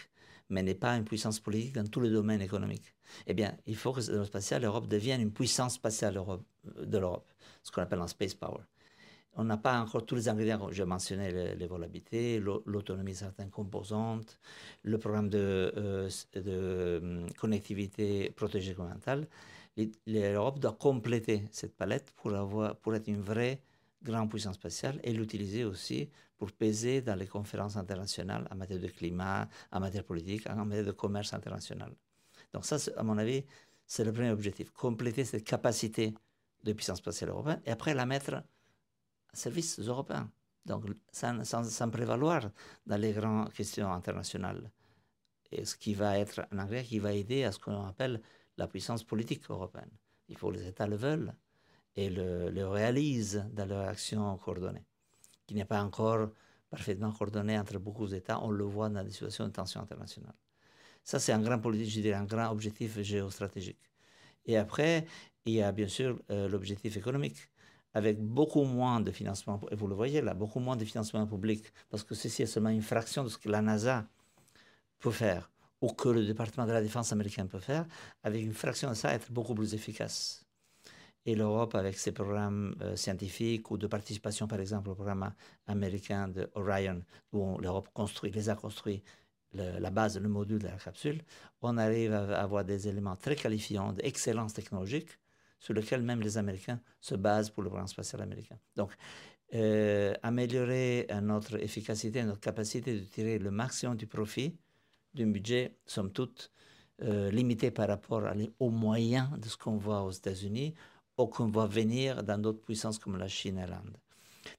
mais 0.49 0.63
n'est 0.63 0.75
pas 0.75 0.95
une 0.97 1.05
puissance 1.05 1.39
politique 1.39 1.73
dans 1.75 1.87
tous 1.87 2.01
les 2.01 2.09
domaines 2.09 2.41
économiques. 2.41 2.93
Eh 3.25 3.33
bien, 3.33 3.55
il 3.65 3.75
faut 3.75 3.93
que 3.93 4.01
dans 4.11 4.25
spatial, 4.25 4.61
l'Europe 4.61 4.87
devienne 4.87 5.21
une 5.21 5.31
puissance 5.31 5.75
spatiale 5.75 6.13
de 6.13 6.97
l'Europe, 6.97 7.31
ce 7.63 7.71
qu'on 7.71 7.81
appelle 7.81 8.01
un 8.01 8.07
space 8.07 8.35
power. 8.35 8.61
On 9.33 9.43
n'a 9.45 9.57
pas 9.57 9.79
encore 9.79 10.05
tous 10.05 10.15
les 10.15 10.27
ingrédients. 10.27 10.69
Je 10.71 10.83
mentionnais 10.83 11.55
les, 11.55 11.67
volabilités, 11.67 12.39
l'au- 12.39 12.63
l'autonomie 12.65 13.13
de 13.13 13.17
certaines 13.17 13.49
composantes, 13.51 14.39
le 14.83 14.97
programme 14.97 15.29
de, 15.29 15.71
euh, 15.77 16.99
hum, 16.99 17.31
connectivité 17.37 18.31
protégée 18.31 18.73
communautaire. 18.73 19.21
L'Europe 20.05 20.59
doit 20.59 20.73
compléter 20.79 21.47
cette 21.51 21.75
palette 21.75 22.11
pour, 22.15 22.95
être 22.95 23.07
une 23.07 23.21
vraie 23.21 23.61
grande 24.01 24.29
puissance 24.29 24.55
spatiale 24.55 24.99
et 25.03 25.13
l'utiliser 25.13 25.65
aussi 25.65 26.09
pour 26.37 26.51
peser 26.51 27.01
dans 27.01 27.15
les 27.15 27.27
conférences 27.27 27.75
internationales 27.75 28.47
en 28.49 28.55
matière 28.55 28.79
de 28.79 28.87
climat, 28.87 29.47
en 29.71 29.79
matière 29.79 30.03
politique, 30.03 30.49
en 30.49 30.65
matière 30.65 30.85
de 30.85 30.91
commerce 30.91 31.33
international. 31.33 31.93
Donc 32.53 32.65
ça, 32.65 32.77
à 32.95 33.03
mon 33.03 33.17
avis, 33.17 33.43
c'est 33.85 34.03
le 34.03 34.13
premier 34.13 34.31
objectif, 34.31 34.71
compléter 34.71 35.25
cette 35.25 35.43
capacité 35.43 36.13
de 36.63 36.73
puissance 36.73 36.99
spatiale 36.99 37.31
européenne 37.31 37.61
et 37.65 37.71
après 37.71 37.93
la 37.93 38.05
mettre 38.05 38.35
à 38.35 38.43
service 39.33 39.79
des 39.79 39.85
Européens. 39.87 40.29
Donc 40.65 40.85
sans, 41.11 41.89
prévaloir 41.89 42.51
dans 42.85 42.97
les 42.97 43.11
grandes 43.13 43.51
questions 43.53 43.91
internationales. 43.91 44.71
Et 45.51 45.65
ce 45.65 45.75
qui 45.75 45.93
va 45.93 46.17
être 46.19 46.45
un 46.51 46.59
engrais 46.59 46.83
qui 46.83 46.99
va 46.99 47.13
aider 47.13 47.43
à 47.43 47.51
ce 47.51 47.59
qu'on 47.59 47.85
appelle 47.87 48.21
la 48.59 48.67
puissance 48.67 49.03
politique 49.03 49.49
européenne. 49.49 49.89
Il 50.27 50.37
faut 50.37 50.49
que 50.49 50.57
les 50.57 50.67
États 50.67 50.85
le 50.85 50.97
veulent 50.97 51.33
et 51.95 52.09
le, 52.09 52.67
réalisent 52.67 53.45
dans 53.51 53.65
leur 53.65 53.87
action 53.87 54.37
coordonnée, 54.37 54.85
qui 55.47 55.55
n'est 55.55 55.65
pas 55.65 55.81
encore 55.81 56.29
parfaitement 56.69 57.11
coordonnée 57.11 57.57
entre 57.57 57.79
beaucoup 57.79 58.05
d'États. 58.05 58.39
On 58.43 58.51
le 58.51 58.65
voit 58.65 58.89
dans 58.89 59.03
des 59.03 59.11
situations 59.11 59.45
de 59.47 59.51
tension 59.51 59.81
internationale. 59.81 60.35
Ça, 61.03 61.17
c'est 61.19 61.31
un 61.31 61.41
grand 61.41 61.59
politique, 61.59 61.89
je 62.05 62.11
un 62.11 62.25
grand 62.25 62.51
objectif 62.51 62.99
géostratégique. 63.01 63.79
Et 64.45 64.57
après, 64.57 65.07
il 65.45 65.53
y 65.53 65.61
a 65.63 65.71
bien 65.71 65.87
sûr 65.87 66.19
euh, 66.29 66.47
l'objectif 66.49 66.97
économique, 66.97 67.39
avec 67.93 68.19
beaucoup 68.19 68.65
moins 68.65 68.99
de 68.99 69.11
financement, 69.11 69.59
et 69.71 69.75
vous 69.75 69.87
le 69.87 69.95
voyez 69.95 70.21
là, 70.21 70.33
beaucoup 70.33 70.59
moins 70.59 70.75
de 70.75 70.85
financement 70.85 71.25
public, 71.25 71.63
parce 71.89 72.03
que 72.03 72.13
ceci 72.13 72.43
est 72.43 72.45
seulement 72.45 72.69
une 72.69 72.83
fraction 72.83 73.23
de 73.23 73.29
ce 73.29 73.37
que 73.37 73.49
la 73.49 73.61
NASA 73.61 74.05
peut 74.99 75.11
faire, 75.11 75.49
ou 75.81 75.89
que 75.89 76.09
le 76.09 76.25
département 76.25 76.65
de 76.65 76.71
la 76.71 76.81
défense 76.81 77.11
américain 77.11 77.45
peut 77.47 77.59
faire, 77.59 77.85
avec 78.23 78.43
une 78.43 78.53
fraction 78.53 78.89
de 78.89 78.95
ça, 78.95 79.13
être 79.13 79.31
beaucoup 79.31 79.55
plus 79.55 79.73
efficace. 79.73 80.45
Et 81.25 81.35
l'Europe, 81.35 81.75
avec 81.75 81.97
ses 81.97 82.11
programmes 82.11 82.75
euh, 82.81 82.95
scientifiques 82.95 83.69
ou 83.71 83.77
de 83.77 83.87
participation, 83.87 84.47
par 84.47 84.59
exemple, 84.59 84.89
au 84.89 84.95
programme 84.95 85.33
américain 85.67 86.27
de 86.27 86.49
Orion, 86.55 87.01
où 87.33 87.57
l'Europe 87.59 87.89
construit, 87.93 88.31
les 88.31 88.49
a 88.49 88.55
construits 88.55 89.03
la 89.53 89.89
base, 89.89 90.19
le 90.19 90.29
module 90.29 90.59
de 90.59 90.67
la 90.67 90.77
capsule, 90.77 91.21
on 91.61 91.77
arrive 91.77 92.13
à 92.13 92.41
avoir 92.41 92.63
des 92.63 92.87
éléments 92.87 93.15
très 93.15 93.35
qualifiants 93.35 93.93
d'excellence 93.93 94.53
technologique 94.53 95.09
sur 95.59 95.73
lesquels 95.73 96.03
même 96.03 96.21
les 96.21 96.37
Américains 96.37 96.79
se 97.01 97.15
basent 97.15 97.49
pour 97.49 97.63
le 97.63 97.69
programme 97.69 97.87
spatial 97.87 98.21
américain. 98.21 98.57
Donc, 98.75 98.91
euh, 99.55 100.13
améliorer 100.21 101.07
notre 101.21 101.61
efficacité, 101.61 102.23
notre 102.23 102.39
capacité 102.39 102.93
de 102.93 103.03
tirer 103.03 103.39
le 103.39 103.49
maximum 103.49 103.97
du 103.97 104.05
profit 104.05 104.55
d'un 105.13 105.27
budget, 105.27 105.75
somme 105.85 106.11
toute, 106.11 106.51
euh, 107.01 107.31
limité 107.31 107.71
par 107.71 107.87
rapport 107.87 108.25
à 108.25 108.33
aux 108.59 108.69
moyens 108.69 109.29
de 109.39 109.47
ce 109.47 109.57
qu'on 109.57 109.77
voit 109.77 110.03
aux 110.03 110.11
États-Unis 110.11 110.73
ou 111.17 111.27
qu'on 111.27 111.47
voit 111.47 111.67
venir 111.67 112.23
dans 112.23 112.37
d'autres 112.37 112.61
puissances 112.61 112.99
comme 112.99 113.17
la 113.17 113.27
Chine 113.27 113.57
et 113.57 113.67
l'Inde. 113.67 113.97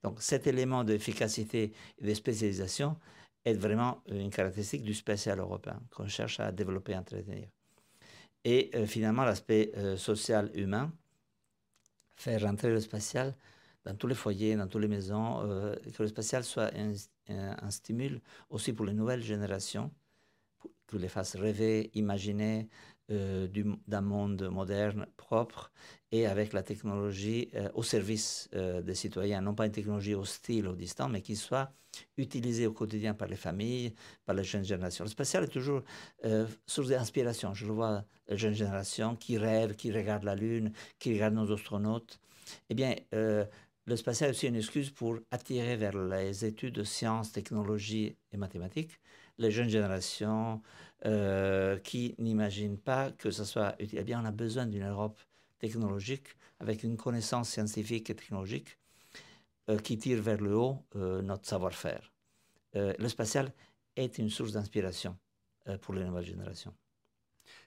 Donc, 0.02 0.22
cet 0.22 0.46
élément 0.46 0.84
d'efficacité 0.84 1.72
et 1.98 2.06
de 2.06 2.14
spécialisation 2.14 2.96
est 3.44 3.54
vraiment 3.54 4.02
une 4.08 4.30
caractéristique 4.30 4.82
du 4.82 4.94
spatial 4.94 5.38
européen 5.38 5.80
qu'on 5.90 6.06
cherche 6.06 6.40
à 6.40 6.52
développer 6.52 6.92
et 6.92 6.96
entretenir. 6.96 7.48
Et 8.44 8.70
euh, 8.74 8.86
finalement, 8.86 9.24
l'aspect 9.24 9.72
euh, 9.76 9.96
social 9.96 10.50
humain, 10.54 10.92
faire 12.16 12.42
rentrer 12.42 12.70
le 12.70 12.80
spatial 12.80 13.34
dans 13.84 13.94
tous 13.94 14.06
les 14.06 14.14
foyers, 14.14 14.56
dans 14.56 14.66
toutes 14.66 14.82
les 14.82 14.88
maisons, 14.88 15.40
euh, 15.42 15.74
que 15.76 16.02
le 16.02 16.08
spatial 16.08 16.44
soit 16.44 16.70
un, 16.74 16.92
un, 17.28 17.56
un 17.62 17.70
stimule 17.70 18.20
aussi 18.50 18.72
pour 18.72 18.86
les 18.86 18.92
nouvelles 18.92 19.22
générations, 19.22 19.90
pour 20.90 20.98
les 21.00 21.08
fasse 21.08 21.36
rêver, 21.36 21.90
imaginer 21.94 22.68
euh, 23.10 23.46
du- 23.48 23.64
d'un 23.86 24.00
monde 24.02 24.48
moderne, 24.50 25.06
propre, 25.16 25.72
et 26.12 26.26
avec 26.26 26.52
la 26.52 26.62
technologie 26.62 27.48
euh, 27.54 27.68
au 27.74 27.82
service 27.82 28.48
euh, 28.54 28.82
des 28.82 28.94
citoyens, 28.94 29.40
non 29.40 29.54
pas 29.54 29.66
une 29.66 29.72
technologie 29.72 30.14
hostile 30.14 30.66
ou 30.68 30.74
distante, 30.74 31.12
mais 31.12 31.22
qui 31.22 31.36
soit 31.36 31.72
utilisée 32.16 32.66
au 32.66 32.72
quotidien 32.72 33.14
par 33.14 33.28
les 33.28 33.36
familles, 33.36 33.94
par 34.24 34.34
les 34.34 34.44
jeunes 34.44 34.64
générations. 34.64 35.04
Le 35.04 35.10
spatial 35.10 35.44
est 35.44 35.48
toujours 35.48 35.82
source 36.66 36.88
d'inspiration. 36.88 37.52
Je 37.54 37.66
le 37.66 37.72
vois, 37.72 38.04
les 38.28 38.36
jeunes 38.38 38.54
générations 38.54 39.16
qui 39.16 39.38
rêvent, 39.38 39.74
qui 39.74 39.92
regardent 39.92 40.24
la 40.24 40.36
Lune, 40.36 40.72
qui 41.00 41.12
regardent 41.12 41.34
nos 41.34 41.52
astronautes. 41.52 42.20
Eh 42.70 42.74
bien, 42.74 42.94
le 43.10 43.96
spatial 43.96 44.30
est 44.30 44.32
aussi 44.32 44.46
une 44.46 44.56
excuse 44.56 44.90
pour 44.90 45.18
attirer 45.32 45.76
vers 45.76 45.96
les 45.98 46.44
études 46.44 46.74
de 46.74 46.84
sciences, 46.84 47.32
technologies 47.32 48.16
et 48.32 48.36
mathématiques 48.36 49.00
les 49.40 49.50
jeunes 49.50 49.68
générations 49.68 50.62
euh, 51.06 51.78
qui 51.78 52.14
n'imaginent 52.18 52.78
pas 52.78 53.10
que 53.10 53.30
ce 53.30 53.44
soit 53.44 53.74
utile. 53.80 53.98
Eh 54.00 54.04
bien, 54.04 54.22
on 54.22 54.26
a 54.26 54.30
besoin 54.30 54.66
d'une 54.66 54.86
Europe 54.86 55.18
technologique 55.58 56.28
avec 56.60 56.84
une 56.84 56.96
connaissance 56.96 57.48
scientifique 57.48 58.10
et 58.10 58.14
technologique 58.14 58.78
euh, 59.68 59.78
qui 59.78 59.98
tire 59.98 60.22
vers 60.22 60.40
le 60.40 60.54
haut 60.54 60.84
euh, 60.96 61.22
notre 61.22 61.48
savoir-faire. 61.48 62.12
Le 62.74 63.08
spatial 63.08 63.52
est 63.96 64.18
une 64.18 64.30
source 64.30 64.52
d'inspiration 64.52 65.18
pour 65.80 65.92
les 65.92 66.04
nouvelles 66.04 66.24
générations. 66.24 66.72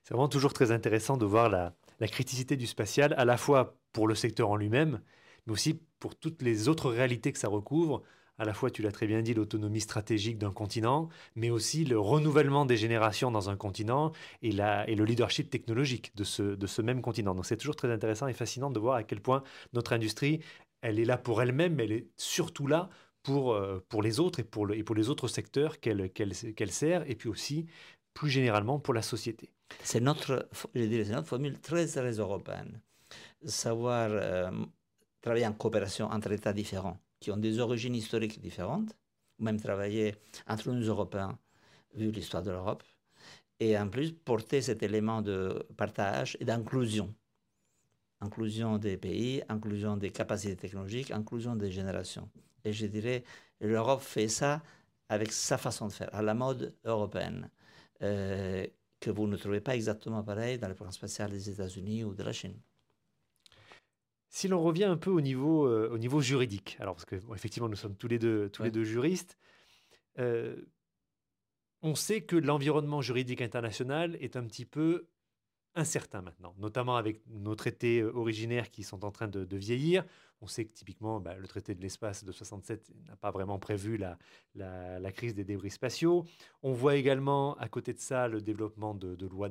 C'est 0.05 0.13
vraiment 0.13 0.29
toujours 0.29 0.53
très 0.53 0.71
intéressant 0.71 1.17
de 1.17 1.25
voir 1.25 1.49
la, 1.49 1.75
la 1.99 2.07
criticité 2.07 2.55
du 2.55 2.67
spatial, 2.67 3.13
à 3.17 3.25
la 3.25 3.35
fois 3.35 3.77
pour 3.91 4.07
le 4.07 4.15
secteur 4.15 4.49
en 4.49 4.55
lui-même, 4.55 5.01
mais 5.45 5.51
aussi 5.51 5.81
pour 5.99 6.15
toutes 6.15 6.41
les 6.41 6.69
autres 6.69 6.89
réalités 6.89 7.33
que 7.33 7.37
ça 7.37 7.49
recouvre. 7.49 8.01
À 8.43 8.45
la 8.45 8.53
fois, 8.53 8.69
tu 8.69 8.81
l'as 8.81 8.91
très 8.91 9.07
bien 9.07 9.21
dit, 9.21 9.33
l'autonomie 9.33 9.79
stratégique 9.79 10.37
d'un 10.37 10.51
continent, 10.51 11.07
mais 11.37 11.49
aussi 11.49 11.85
le 11.85 11.97
renouvellement 11.97 12.65
des 12.65 12.75
générations 12.75 13.31
dans 13.31 13.49
un 13.49 13.55
continent 13.55 14.11
et, 14.41 14.51
le 14.51 15.05
leadership 15.05 15.49
technologique 15.49 16.13
de 16.17 16.25
ce, 16.25 16.81
même 16.81 17.01
continent. 17.01 17.35
Donc 17.35 17.45
c'est 17.45 17.55
toujours 17.55 17.77
très 17.77 17.89
intéressant 17.89 18.27
et 18.27 18.33
fascinant 18.33 18.69
de 18.69 18.81
voir 18.81 18.95
à 18.97 19.03
quel 19.03 19.21
point 19.21 19.43
notre 19.71 19.93
industrie, 19.93 20.41
elle 20.81 20.99
est 20.99 21.05
là 21.05 21.17
pour 21.17 21.41
elle-même, 21.41 21.75
mais 21.75 21.85
elle 21.85 21.93
est 21.93 22.07
surtout 22.17 22.67
là 22.67 22.89
pour, 23.21 23.53
euh, 23.53 23.79
les 24.03 24.19
autres 24.19 24.41
et 24.41 24.43
pour, 24.43 24.67
les 24.67 25.09
autres 25.09 25.29
secteurs 25.29 25.79
qu'elle 25.79 26.71
sert, 26.71 27.09
et 27.09 27.15
puis 27.15 27.29
aussi 27.29 27.65
plus 28.13 28.29
généralement 28.29 28.77
pour 28.77 28.93
la 28.93 29.01
société. 29.01 29.53
C'est 29.83 30.01
notre, 30.01 30.49
notre 30.75 31.27
formule 31.27 31.61
très, 31.61 31.87
très 31.87 32.11
européenne. 32.11 32.81
Savoir 33.45 34.09
euh, 34.11 34.51
travailler 35.21 35.47
en 35.47 35.53
coopération 35.53 36.07
entre 36.07 36.33
États 36.33 36.51
différents 36.51 36.99
qui 37.23 37.31
ont 37.31 37.37
des 37.37 37.59
origines 37.59 37.95
historiques 37.95 38.41
différentes, 38.41 38.97
même 39.39 39.57
travailler 39.57 40.13
entre 40.45 40.69
nous 40.71 40.85
Européens, 40.85 41.39
vu 41.95 42.11
l'histoire 42.11 42.43
de 42.43 42.51
l'Europe, 42.51 42.83
et 43.61 43.77
en 43.77 43.87
plus 43.87 44.11
porter 44.11 44.61
cet 44.61 44.83
élément 44.83 45.21
de 45.21 45.65
partage 45.77 46.35
et 46.41 46.43
d'inclusion. 46.43 47.15
Inclusion 48.19 48.77
des 48.77 48.97
pays, 48.97 49.41
inclusion 49.47 49.95
des 49.95 50.09
capacités 50.09 50.57
technologiques, 50.57 51.11
inclusion 51.11 51.55
des 51.55 51.71
générations. 51.71 52.29
Et 52.65 52.73
je 52.73 52.87
dirais, 52.87 53.23
l'Europe 53.61 54.01
fait 54.01 54.27
ça 54.27 54.61
avec 55.07 55.31
sa 55.31 55.57
façon 55.57 55.87
de 55.87 55.93
faire, 55.93 56.13
à 56.13 56.21
la 56.21 56.33
mode 56.33 56.75
européenne. 56.83 57.49
Euh, 58.01 58.67
que 58.99 59.11
vous 59.11 59.27
ne 59.27 59.37
trouvez 59.37 59.61
pas 59.61 59.75
exactement 59.75 60.23
pareil 60.23 60.57
dans 60.57 60.67
le 60.67 60.75
programme 60.75 60.93
spatial 60.93 61.31
des 61.31 61.49
États-Unis 61.49 62.03
ou 62.03 62.13
de 62.13 62.23
la 62.23 62.33
Chine. 62.33 62.59
Si 64.35 64.47
l'on 64.47 64.63
revient 64.63 64.85
un 64.85 64.97
peu 64.97 65.11
au 65.11 65.21
niveau, 65.21 65.67
euh, 65.67 65.91
au 65.91 65.99
niveau 65.99 66.19
juridique, 66.19 66.75
alors 66.79 66.95
parce 66.95 67.05
que 67.05 67.17
effectivement 67.35 67.69
nous 67.69 67.75
sommes 67.75 67.95
tous 67.95 68.07
les 68.07 68.17
deux, 68.17 68.49
tous 68.49 68.63
les 68.63 68.71
deux 68.71 68.83
juristes, 68.83 69.37
euh, 70.17 70.55
on 71.83 71.93
sait 71.93 72.21
que 72.21 72.35
l'environnement 72.35 72.99
juridique 72.99 73.41
international 73.41 74.17
est 74.21 74.35
un 74.35 74.43
petit 74.45 74.65
peu 74.65 75.07
incertain 75.75 76.21
maintenant, 76.21 76.53
notamment 76.59 76.97
avec 76.97 77.21
nos 77.27 77.55
traités 77.55 78.01
euh, 78.01 78.15
originaires 78.15 78.69
qui 78.69 78.83
sont 78.83 79.05
en 79.05 79.11
train 79.11 79.27
de, 79.27 79.55
vieillir. 79.55 80.05
On 80.41 80.47
sait 80.47 80.65
que 80.65 80.73
typiquement, 80.73 81.19
bah, 81.19 81.35
le 81.35 81.47
traité 81.47 81.73
de 81.73 81.81
l'espace 81.81 82.23
de 82.23 82.31
67 82.31 82.91
n'a 83.07 83.15
pas 83.15 83.31
vraiment 83.31 83.59
prévu 83.59 83.97
la, 83.97 85.11
crise 85.11 85.35
des 85.35 85.43
débris 85.43 85.69
spatiaux. 85.69 86.25
On 86.63 86.73
voit 86.73 86.95
également 86.95 87.55
à 87.57 87.69
côté 87.69 87.93
de 87.93 87.99
ça 87.99 88.27
le 88.27 88.41
développement 88.41 88.93
de, 88.93 89.25
lois, 89.27 89.49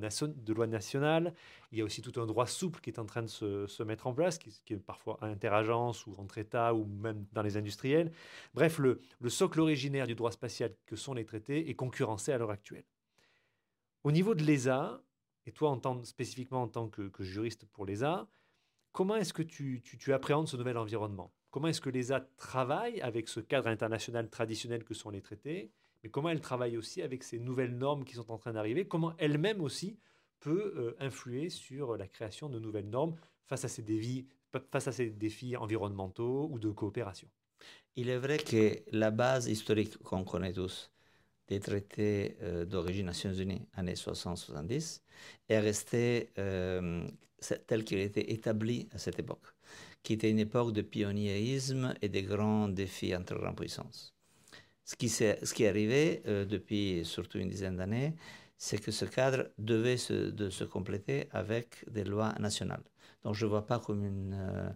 nationales. 0.68 1.34
Il 1.70 1.78
y 1.78 1.80
a 1.80 1.84
aussi 1.84 2.02
tout 2.02 2.20
un 2.20 2.26
droit 2.26 2.46
souple 2.46 2.80
qui 2.80 2.90
est 2.90 2.98
en 2.98 3.06
train 3.06 3.22
de 3.22 3.28
se, 3.28 3.82
mettre 3.82 4.06
en 4.06 4.12
place, 4.12 4.38
qui, 4.38 4.74
est 4.74 4.76
parfois 4.76 5.18
interagence 5.22 6.06
ou 6.06 6.14
entre 6.18 6.38
États 6.38 6.74
ou 6.74 6.84
même 6.84 7.24
dans 7.32 7.42
les 7.42 7.56
industriels. 7.56 8.12
Bref, 8.52 8.78
le 8.78 9.00
socle 9.28 9.60
originaire 9.60 10.06
du 10.06 10.14
droit 10.14 10.30
spatial 10.30 10.74
que 10.84 10.96
sont 10.96 11.14
les 11.14 11.24
traités 11.24 11.70
est 11.70 11.74
concurrencé 11.74 12.32
à 12.32 12.38
l'heure 12.38 12.50
actuelle. 12.50 12.84
Au 14.04 14.10
niveau 14.10 14.34
de 14.34 14.42
l'ESA, 14.42 15.00
et 15.46 15.52
toi 15.52 15.70
en 15.70 15.78
tant, 15.78 16.02
spécifiquement 16.04 16.62
en 16.62 16.68
tant 16.68 16.88
que, 16.88 17.10
juriste 17.20 17.66
pour 17.66 17.86
l'ESA, 17.86 18.28
Comment 18.92 19.16
est-ce 19.16 19.32
que 19.32 19.42
tu, 19.42 19.80
tu, 19.82 20.12
appréhendes 20.12 20.48
ce 20.48 20.56
nouvel 20.58 20.76
environnement? 20.76 21.32
Comment 21.50 21.68
est-ce 21.68 21.80
que 21.80 21.88
l'ESA 21.88 22.20
travaille 22.36 23.00
avec 23.00 23.26
ce 23.26 23.40
cadre 23.40 23.68
international 23.68 24.28
traditionnel 24.28 24.84
que 24.84 24.92
sont 24.92 25.08
les 25.08 25.22
traités 25.22 25.72
Mais 26.04 26.10
comment 26.10 26.28
elle 26.28 26.42
travaille 26.42 26.76
aussi 26.76 27.00
avec 27.00 27.22
ces 27.22 27.38
nouvelles 27.38 27.74
normes 27.74 28.04
qui 28.04 28.16
sont 28.16 28.30
en 28.30 28.36
train 28.36 28.52
d'arriver? 28.52 28.86
Comment 28.86 29.14
elle-même 29.16 29.62
aussi 29.62 29.98
peut 30.40 30.74
euh, 30.76 30.94
influer 30.98 31.48
sur 31.48 31.96
la 31.96 32.06
création 32.06 32.50
de 32.50 32.58
nouvelles 32.58 32.90
normes 32.90 33.14
face 33.46 33.64
à 33.64 33.68
ces 33.68 33.82
défis, 33.82 34.28
face 34.70 34.88
à 34.88 34.92
ces 34.92 35.08
défis 35.08 35.56
environnementaux 35.56 36.48
ou 36.50 36.58
de 36.58 36.70
coopération? 36.70 37.28
Il 37.96 38.10
est 38.10 38.18
vrai 38.18 38.36
que 38.36 38.76
la 38.90 39.10
base 39.10 39.48
historique 39.48 39.96
qu'on 40.02 40.24
connaît 40.24 40.52
tous, 40.52 40.92
des 41.48 41.60
traités 41.60 42.36
euh, 42.42 42.64
d'origine 42.64 43.06
Nations 43.06 43.32
Unies, 43.32 43.66
années 43.74 43.94
60-70, 43.94 45.00
est 45.48 45.58
restée 45.58 46.30
euh, 46.38 47.06
tel 47.66 47.84
qu'il 47.84 47.98
était 47.98 48.32
établi 48.32 48.88
à 48.92 48.98
cette 48.98 49.18
époque, 49.18 49.46
qui 50.02 50.14
était 50.14 50.30
une 50.30 50.38
époque 50.38 50.72
de 50.72 50.82
pionniérisme 50.82 51.94
et 52.00 52.08
de 52.08 52.20
grands 52.20 52.68
défis 52.68 53.14
entre 53.14 53.34
grandes 53.36 53.56
puissances. 53.56 54.14
Ce 54.84 54.96
qui, 54.96 55.06
est, 55.06 55.44
ce 55.44 55.54
qui 55.54 55.64
est 55.64 55.68
arrivé 55.68 56.22
euh, 56.26 56.44
depuis 56.44 57.04
surtout 57.04 57.38
une 57.38 57.48
dizaine 57.48 57.76
d'années, 57.76 58.14
c'est 58.56 58.78
que 58.78 58.90
ce 58.90 59.04
cadre 59.04 59.48
devait 59.58 59.96
se, 59.96 60.30
de 60.30 60.50
se 60.50 60.64
compléter 60.64 61.28
avec 61.32 61.84
des 61.90 62.04
lois 62.04 62.34
nationales. 62.38 62.84
Donc 63.24 63.34
je 63.34 63.44
ne 63.44 63.50
vois 63.50 63.66
pas 63.66 63.78
comme, 63.78 64.04
une, 64.04 64.74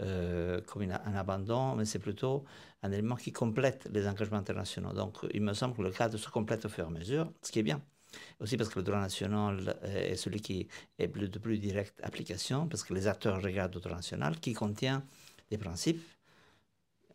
euh, 0.00 0.60
comme 0.66 0.82
un 0.82 1.14
abandon, 1.14 1.74
mais 1.74 1.86
c'est 1.86 1.98
plutôt 1.98 2.44
un 2.82 2.92
élément 2.92 3.16
qui 3.16 3.32
complète 3.32 3.88
les 3.92 4.06
engagements 4.06 4.36
internationaux. 4.36 4.92
Donc 4.92 5.16
il 5.32 5.40
me 5.40 5.54
semble 5.54 5.74
que 5.74 5.82
le 5.82 5.90
cadre 5.90 6.18
se 6.18 6.28
complète 6.28 6.66
au 6.66 6.68
fur 6.68 6.84
et 6.84 6.86
à 6.86 6.90
mesure, 6.90 7.32
ce 7.42 7.50
qui 7.50 7.60
est 7.60 7.62
bien. 7.62 7.80
Aussi 8.40 8.56
parce 8.56 8.68
que 8.68 8.78
le 8.78 8.84
droit 8.84 9.00
national 9.00 9.78
euh, 9.84 10.12
est 10.12 10.16
celui 10.16 10.40
qui 10.40 10.68
est 10.98 11.08
de 11.08 11.38
plus 11.38 11.58
directe 11.58 11.98
application, 12.02 12.68
parce 12.68 12.84
que 12.84 12.92
les 12.94 13.06
acteurs 13.06 13.42
regardent 13.42 13.74
le 13.74 13.80
droit 13.80 13.96
national 13.96 14.38
qui 14.38 14.52
contient 14.52 15.02
des 15.50 15.58
principes 15.58 16.02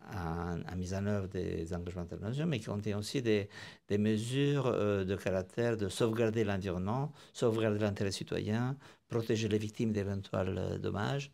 à, 0.10 0.76
mise 0.76 0.94
en 0.96 1.06
œuvre 1.06 1.28
des 1.28 1.74
engagements 1.74 2.02
internationaux, 2.02 2.50
mais 2.50 2.60
qui 2.60 2.65
contient 2.65 2.98
aussi 2.98 3.22
des, 3.22 3.48
mesures 3.91 4.65
euh, 4.65 5.04
de 5.06 5.15
caractère 5.15 5.78
de 5.78 5.88
sauvegarder 5.88 6.44
l'environnement, 6.44 7.13
sauvegarder 7.34 7.80
l'intérêt 7.80 8.12
citoyen, 8.12 8.76
protéger 9.08 9.48
les 9.48 9.60
victimes 9.60 9.91
d'éventuels 9.91 10.80
dommages. 10.82 11.32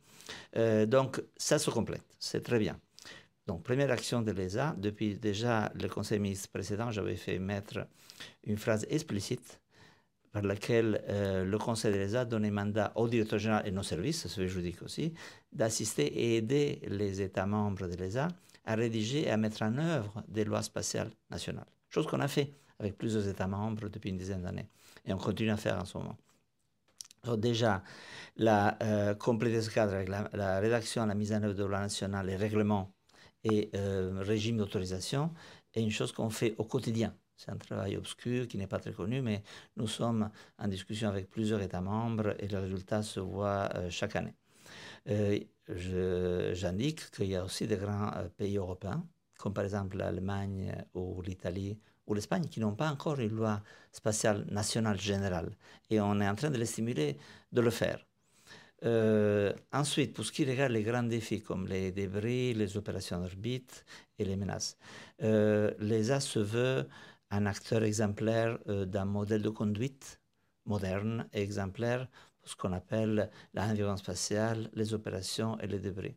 Donc 0.56 1.22
ça 1.38 1.60
se 1.60 1.70
complète, 1.70 2.04
c'est 2.20 2.42
très 2.42 2.60
bien. 2.60 2.80
Donc, 3.48 3.64
première 3.64 3.92
action 3.92 4.22
de 4.22 4.32
l'ESA, 4.32 4.76
depuis 4.78 5.16
déjà 5.16 5.72
le 5.82 5.88
conseil 5.88 6.20
ministre 6.20 6.50
précédent, 6.50 6.92
j'avais 6.92 7.16
fait 7.16 7.40
mettre 7.40 7.88
une 8.44 8.58
phrase 8.58 8.86
explicite 8.90 9.62
par 10.34 10.42
laquelle 10.42 11.02
euh, 11.08 11.46
le 11.46 11.58
conseil 11.58 11.94
de 11.94 11.98
l'ESA 11.98 12.26
donnait 12.26 12.52
mandat 12.52 12.92
au 12.96 13.08
directeur 13.08 13.40
général 13.40 13.66
et 13.66 13.72
nos 13.72 13.84
services, 13.84 14.28
ce 14.28 14.48
juridique 14.48 14.82
aussi, 14.82 15.14
d'assister 15.54 16.06
et 16.06 16.36
aider 16.36 16.82
les 16.88 17.22
États 17.22 17.46
membres 17.46 17.88
de 17.88 17.96
l'ESA 17.96 18.28
à 18.66 18.76
rédiger 18.76 19.22
et 19.22 19.32
à 19.32 19.38
mettre 19.38 19.62
en 19.62 19.78
œuvre 19.78 20.22
des 20.28 20.44
lois 20.44 20.62
spatiales 20.62 21.12
nationales. 21.30 21.72
Chose 21.88 22.06
qu'on 22.06 22.20
a 22.20 22.28
fait 22.28 22.52
avec 22.80 22.98
plusieurs 22.98 23.30
États 23.30 23.48
membres 23.48 23.88
depuis 23.88 24.10
une 24.10 24.18
dizaine 24.18 24.42
d'années. 24.42 24.68
Et 25.06 25.14
on 25.14 25.18
continue 25.18 25.52
à 25.52 25.58
faire 25.58 25.80
en 25.80 25.86
ce 25.86 25.98
moment. 25.98 26.18
Déjà, 27.36 27.84
la 28.38 28.78
euh, 28.84 29.16
compléter 29.16 29.62
ce 29.62 29.70
cadre 29.70 29.94
avec 29.94 30.10
la, 30.10 30.30
la 30.34 30.60
rédaction, 30.60 31.06
la 31.06 31.16
mise 31.16 31.34
en 31.34 31.44
œuvre 31.44 31.54
de 31.56 31.64
lois 31.66 31.80
nationales, 31.80 32.28
les 32.28 32.36
règlements 32.36 32.94
et 33.44 33.70
euh, 33.76 34.22
régime 34.24 34.58
d'autorisation 34.58 35.34
est 35.74 35.82
une 35.82 35.92
chose 35.92 36.12
qu'on 36.12 36.30
fait 36.30 36.56
au 36.58 36.64
quotidien. 36.64 37.16
C'est 37.36 37.52
un 37.52 37.58
travail 37.58 37.98
obscur 37.98 38.48
qui 38.48 38.58
n'est 38.58 38.68
pas 38.68 38.80
très 38.80 38.94
connu, 38.94 39.22
mais 39.22 39.44
nous 39.76 39.88
sommes 39.88 40.30
en 40.58 40.68
discussion 40.68 41.10
avec 41.10 41.30
plusieurs 41.30 41.62
États 41.62 41.82
membres 41.82 42.36
et 42.40 42.48
le 42.48 42.60
résultat 42.60 43.04
se 43.04 43.20
voit 43.20 43.70
euh, 43.76 43.90
chaque 43.90 44.16
année. 44.16 44.36
Euh, 45.10 45.40
J'indique 46.54 47.12
qu'il 47.12 47.28
y 47.28 47.36
a 47.36 47.44
aussi 47.44 47.68
des 47.68 47.78
grands 47.78 48.12
euh, 48.16 48.30
pays 48.30 48.58
européens, 48.58 49.06
comme 49.38 49.54
par 49.54 49.64
exemple 49.66 49.98
l'Allemagne 49.98 50.74
ou 50.94 51.22
l'Italie 51.22 51.78
ou 52.08 52.14
l'Espagne, 52.14 52.46
qui 52.48 52.60
n'ont 52.60 52.76
pas 52.76 52.90
encore 52.90 53.20
une 53.20 53.36
loi 53.36 53.62
spatiale 53.92 54.46
nationale 54.50 55.00
générale. 55.00 55.52
Et 55.90 56.00
on 56.00 56.20
est 56.20 56.28
en 56.28 56.36
train 56.36 56.50
de 56.50 56.58
les 56.58 56.66
stimuler 56.66 57.18
de 57.52 57.62
le 57.62 57.70
faire. 57.70 58.00
Euh, 58.84 59.54
ensuite, 59.74 60.14
pour 60.14 60.24
ce 60.26 60.32
qui 60.32 60.46
regarde 60.46 60.72
les 60.72 60.84
grands 60.84 61.04
défis 61.04 61.42
comme 61.42 61.68
les 61.68 61.92
débris, 61.92 62.54
les 62.54 62.78
opérations 62.78 63.20
d'orbite 63.20 63.86
et 64.20 64.26
les 64.26 64.36
menaces, 64.36 64.78
euh, 65.24 65.74
l'ESA 65.80 66.20
se 66.20 66.40
veut 66.40 66.88
un 67.32 67.46
acteur 67.46 67.84
exemplaire 67.84 68.60
euh, 68.68 68.86
d'un 68.86 69.06
modèle 69.06 69.42
de 69.42 69.50
conduite 69.50 70.22
moderne 70.66 71.28
et 71.34 71.42
exemplaire 71.42 72.08
pour 72.40 72.50
ce 72.50 72.56
qu'on 72.56 72.74
appelle 72.74 73.30
l'environnement 73.54 73.98
spatial, 73.98 74.70
les 74.74 74.94
opérations 74.94 75.60
et 75.60 75.68
les 75.68 75.80
débris. 75.80 76.16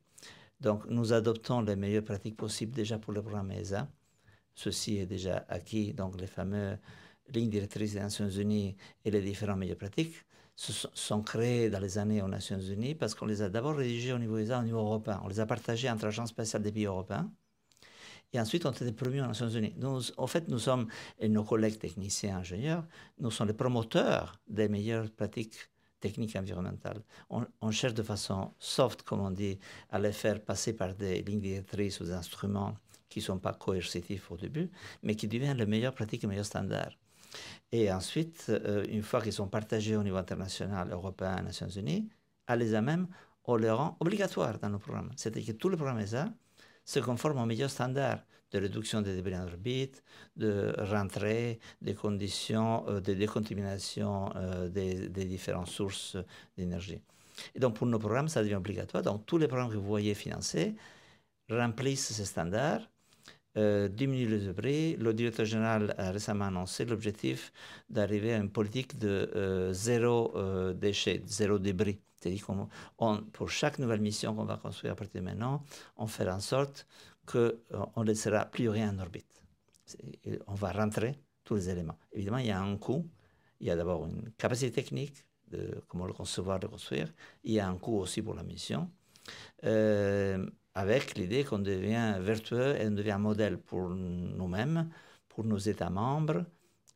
Donc, 0.61 0.85
nous 0.87 1.13
adoptons 1.15 1.63
les 1.63 1.77
meilleures 1.77 2.05
pratiques 2.05 2.37
possibles 2.37 2.73
déjà 2.73 2.99
pour 2.99 3.13
le 3.15 3.23
programme 3.23 3.51
ESA. 3.53 3.89
Ceci 4.63 4.99
est 4.99 5.07
déjà 5.07 5.47
acquis, 5.49 5.95
donc 5.95 6.21
les 6.21 6.27
fameuses 6.27 6.77
lignes 7.33 7.49
directrices 7.49 7.95
des 7.95 8.01
Nations 8.01 8.29
Unies 8.29 8.77
et 9.07 9.11
les 9.11 9.23
différentes 9.23 9.59
meilleures 9.59 9.79
pratiques 9.79 10.27
sont 10.55 11.23
créés 11.23 11.71
dans 11.71 11.79
les 11.79 11.97
années 11.97 12.21
aux 12.21 12.29
Nations 12.29 12.61
Unies 12.61 12.95
parce 12.95 13.15
qu'on 13.15 13.25
les 13.25 13.41
a 13.41 13.49
d'abord 13.49 13.77
rédigés 13.77 14.13
au 14.13 14.19
niveau 14.19 14.37
ESA, 14.37 14.61
au 14.61 14.63
niveau 14.63 14.81
européen. 14.81 15.19
On 15.25 15.29
les 15.29 15.41
a 15.41 15.47
partagés 15.47 15.89
entre 15.89 16.05
agences 16.05 16.29
spatiales 16.29 16.63
des 16.63 16.73
pays 16.73 16.85
européens. 16.85 17.33
Et 18.35 18.39
ensuite, 18.39 18.67
on 18.67 18.71
a 18.71 18.75
été 18.75 18.93
promus 18.93 19.23
aux 19.23 19.27
Nations 19.29 19.49
Unies. 19.49 19.75
En 20.19 20.27
fait, 20.27 20.47
nous 20.49 20.59
sommes, 20.59 20.89
et 21.19 21.31
nos 21.31 21.43
collègues 21.43 21.79
techniciens 21.79 22.37
ingénieurs, 22.37 22.85
nous 23.19 23.31
sommes 23.31 23.49
les 23.49 23.55
promoteurs 23.55 24.39
des 24.47 24.69
meilleures 24.69 25.11
pratiques 25.11 25.71
techniques 26.01 26.37
environnementales. 26.37 27.03
On, 27.31 27.47
on, 27.63 27.71
cherche 27.71 27.95
de 27.95 28.03
façon 28.03 28.53
soft, 28.59 29.05
comme 29.05 29.21
on 29.21 29.31
dit, 29.31 29.59
à 29.89 29.99
les 29.99 30.13
faire 30.13 30.39
passer 30.45 30.75
par 30.75 30.95
des 30.95 31.23
lignes 31.23 31.41
directrices 31.41 31.99
ou 32.01 32.05
des 32.05 32.13
instruments 32.13 32.77
qui 33.11 33.19
ne 33.19 33.25
sont 33.25 33.39
pas 33.39 33.53
coercitifs 33.53 34.31
au 34.31 34.39
début, 34.39 34.71
mais 35.03 35.15
qui 35.17 35.29
deviennent 35.29 35.59
les 35.59 35.67
meilleures 35.67 35.95
pratiques 35.95 36.23
les 36.23 36.29
meilleurs 36.29 36.47
standards. 36.47 36.97
Et 37.73 37.93
ensuite, 37.93 38.47
euh, 38.49 38.87
une 38.89 39.03
fois 39.03 39.21
qu'ils 39.21 39.35
sont 39.35 39.49
partagés 39.49 39.97
au 39.97 40.03
niveau 40.03 40.17
international, 40.17 40.91
européen, 40.91 41.43
Nations 41.43 41.69
Unies, 41.69 42.09
à 42.47 42.57
l'ESA 42.57 42.81
même, 42.81 43.07
on 43.45 43.57
les 43.57 43.71
rend 43.71 43.97
obligatoires 44.01 44.59
dans 44.59 44.71
nos 44.71 44.79
programmes. 44.79 45.11
C'est-à-dire 45.17 45.47
que 45.47 45.53
tous 45.53 45.69
les 45.69 45.77
programmes 45.77 46.01
ESA 46.01 46.33
se 46.85 47.01
conforment 47.01 47.43
aux 47.43 47.47
meilleurs 47.47 47.71
standards 47.71 48.25
de 48.53 48.59
réduction 48.59 49.03
des 49.03 49.15
débris 49.15 49.37
en 49.37 49.45
orbite, 49.45 50.03
de 50.37 50.75
rentrée, 50.79 51.61
des 51.81 51.95
conditions 51.95 52.85
euh, 52.89 53.01
de 53.01 53.15
décontamination 53.15 54.33
euh, 54.37 54.69
des 54.69 55.25
différentes 55.25 55.69
sources 55.69 56.17
d'énergie. 56.57 57.03
Et 57.55 57.61
donc, 57.61 57.77
pour 57.77 57.87
nos 57.87 57.99
programmes, 57.99 58.29
ça 58.29 58.43
devient 58.43 58.57
obligatoire. 58.57 59.03
Donc, 59.03 59.27
tous 59.27 59.39
les 59.39 59.49
programmes 59.49 59.71
que 59.71 59.77
vous 59.77 59.87
voyez 59.87 60.15
financés 60.15 60.75
remplissent 61.49 62.13
ces 62.13 62.25
standards, 62.25 62.89
euh, 63.57 63.89
diminuent 63.89 64.29
les 64.29 64.39
débris. 64.39 64.97
Le 64.97 65.13
directeur 65.13 65.45
général 65.45 65.95
a 65.99 66.11
récemment 66.13 66.47
annoncé 66.47 66.85
l'objectif 66.85 67.53
d'arriver 67.89 68.33
à 68.35 68.37
une 68.37 68.51
politique 68.51 68.99
de 68.99 69.31
euh, 69.35 69.73
zéro 69.73 70.37
euh, 70.37 70.73
déchet, 70.73 71.23
zéro 71.27 71.59
débris. 71.59 72.01
C'est-à-dire 72.17 72.47
qu'on, 72.47 73.17
pour 73.33 73.51
chaque 73.51 73.79
nouvelle 73.79 74.01
mission 74.01 74.35
qu'on 74.35 74.45
va 74.45 74.57
construire 74.57 74.93
à 74.93 74.97
partir 74.97 75.21
de 75.21 75.25
maintenant, 75.27 75.65
on 75.97 76.07
fait 76.07 76.29
en 76.29 76.41
sorte 76.41 76.87
qu'on 77.27 77.51
ne 77.97 78.05
laissera 78.05 78.45
plus 78.45 78.69
rien 78.69 78.95
en 78.95 78.99
orbite. 79.01 79.43
On 80.47 80.55
va 80.55 80.71
rentrer 80.71 81.19
tous 81.43 81.57
les 81.57 81.71
éléments. 81.71 81.99
Évidemment, 82.13 82.39
il 82.39 82.47
y 82.47 82.51
a 82.51 82.61
un 82.61 82.77
coût. 82.77 83.09
Il 83.59 83.67
y 83.67 83.71
a 83.71 83.77
d'abord 83.77 84.07
une 84.07 84.31
capacité 84.39 84.71
technique 84.71 85.25
de 85.49 85.83
comment 85.89 86.07
le 86.07 86.13
concevoir, 86.13 86.61
le 86.61 86.69
construire. 86.69 87.13
Il 87.43 87.53
y 87.53 87.61
a 87.61 87.69
un 87.69 87.77
coût 87.77 87.99
aussi 87.99 88.23
pour 88.23 88.35
la 88.35 88.43
mission, 88.43 88.89
euh, 89.65 90.47
avec 90.75 91.17
l'idée 91.17 91.45
qu'on 91.45 91.59
devient 91.59 92.17
vertueux 92.21 92.77
et 92.81 92.87
on 92.87 92.93
devient 92.93 93.17
modèle 93.19 93.59
pour 93.59 93.89
nous-mêmes, 93.91 94.89
pour 95.29 95.45
nos 95.45 95.59
États 95.59 95.91
membres 95.91 96.45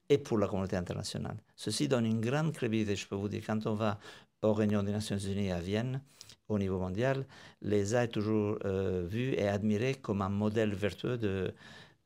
et 0.09 0.19
pour 0.19 0.39
la 0.39 0.47
communauté 0.47 0.77
internationale. 0.77 1.37
Ceci 1.57 1.89
donne 1.89 2.07
une 2.07 2.21
grande 2.21 2.53
crédibilité, 2.53 2.97
je 2.97 3.07
peux 3.07 3.17
vous 3.17 3.29
dire, 3.29 3.43
quand 3.47 3.67
on 3.67 3.75
va 3.75 3.99
aux 4.43 4.53
réunions 4.53 4.83
des 4.83 4.93
Nations 4.93 5.19
Unies 5.19 5.51
à 5.51 5.61
Vienne, 5.61 6.03
au 6.49 6.59
niveau 6.59 6.79
mondial, 6.79 7.27
l'ESA 7.63 8.05
est 8.05 8.09
toujours 8.09 8.59
euh, 8.65 9.05
vu 9.07 9.33
et 9.33 9.49
admiré 9.49 9.95
comme 9.95 10.21
un 10.21 10.29
modèle 10.29 10.75
vertueux 10.75 11.17
de 11.17 11.55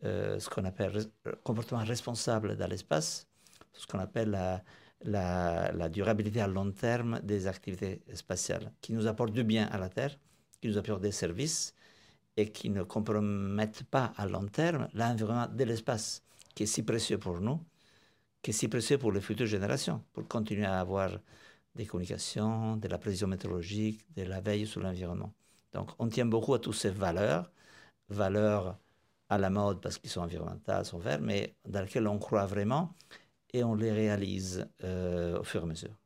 euh, 0.04 0.38
ce 0.38 0.48
qu'on 0.48 0.64
appelle 0.64 1.06
comportement 1.42 1.82
responsable 1.82 2.56
dans 2.56 2.68
l'espace, 2.68 3.26
ce 3.72 3.86
qu'on 3.86 3.98
appelle 3.98 4.30
la, 5.04 5.72
la, 5.72 5.88
durabilité 5.88 6.40
à 6.40 6.46
long 6.46 6.70
terme 6.70 7.20
des 7.22 7.48
activités 7.48 8.02
spatiales, 8.14 8.72
qui 8.80 8.92
nous 8.92 9.08
apportent 9.08 9.32
du 9.32 9.42
bien 9.42 9.66
à 9.66 9.78
la 9.78 9.88
Terre, 9.88 10.16
qui 10.60 10.68
nous 10.68 10.78
apportent 10.78 11.02
des 11.02 11.12
services 11.12 11.74
et 12.36 12.50
qui 12.52 12.70
ne 12.70 12.82
compromettent 12.82 13.84
pas 13.84 14.12
à 14.16 14.26
long 14.26 14.46
terme 14.46 14.88
l'environnement 14.94 15.48
de 15.48 15.64
l'espace, 15.64 16.22
qui 16.54 16.64
est 16.64 16.66
si 16.66 16.82
précieux 16.82 17.18
pour 17.18 17.40
nous, 17.40 17.60
qui 18.42 18.50
est 18.50 18.54
si 18.54 18.68
précieux 18.68 18.98
pour 18.98 19.12
les 19.12 19.20
futures 19.20 19.46
générations, 19.46 20.04
pour 20.12 20.26
continuer 20.28 20.66
à 20.66 20.80
avoir 20.80 21.10
des 21.74 21.86
communications, 21.86 22.76
de 22.76 22.88
la 22.88 22.98
précision 22.98 23.28
météorologique, 23.28 24.04
de 24.14 24.22
la 24.22 24.40
veille 24.40 24.66
sur 24.66 24.80
l'environnement. 24.80 25.32
Donc 25.72 25.90
on 25.98 26.08
tient 26.08 26.26
beaucoup 26.26 26.54
à 26.54 26.58
toutes 26.58 26.74
ces 26.74 26.90
valeurs, 26.90 27.50
valeurs 28.08 28.78
à 29.28 29.38
la 29.38 29.50
mode 29.50 29.80
parce 29.80 29.98
qu'ils 29.98 30.10
sont 30.10 30.22
environnementales, 30.22 30.84
sont 30.84 30.98
verts, 30.98 31.20
mais 31.20 31.54
dans 31.66 31.82
lesquelles 31.82 32.08
on 32.08 32.18
croit 32.18 32.46
vraiment 32.46 32.94
et 33.52 33.64
on 33.64 33.74
les 33.74 33.92
réalise 33.92 34.68
euh, 34.84 35.38
au 35.40 35.44
fur 35.44 35.60
et 35.62 35.64
à 35.64 35.66
mesure. 35.66 35.96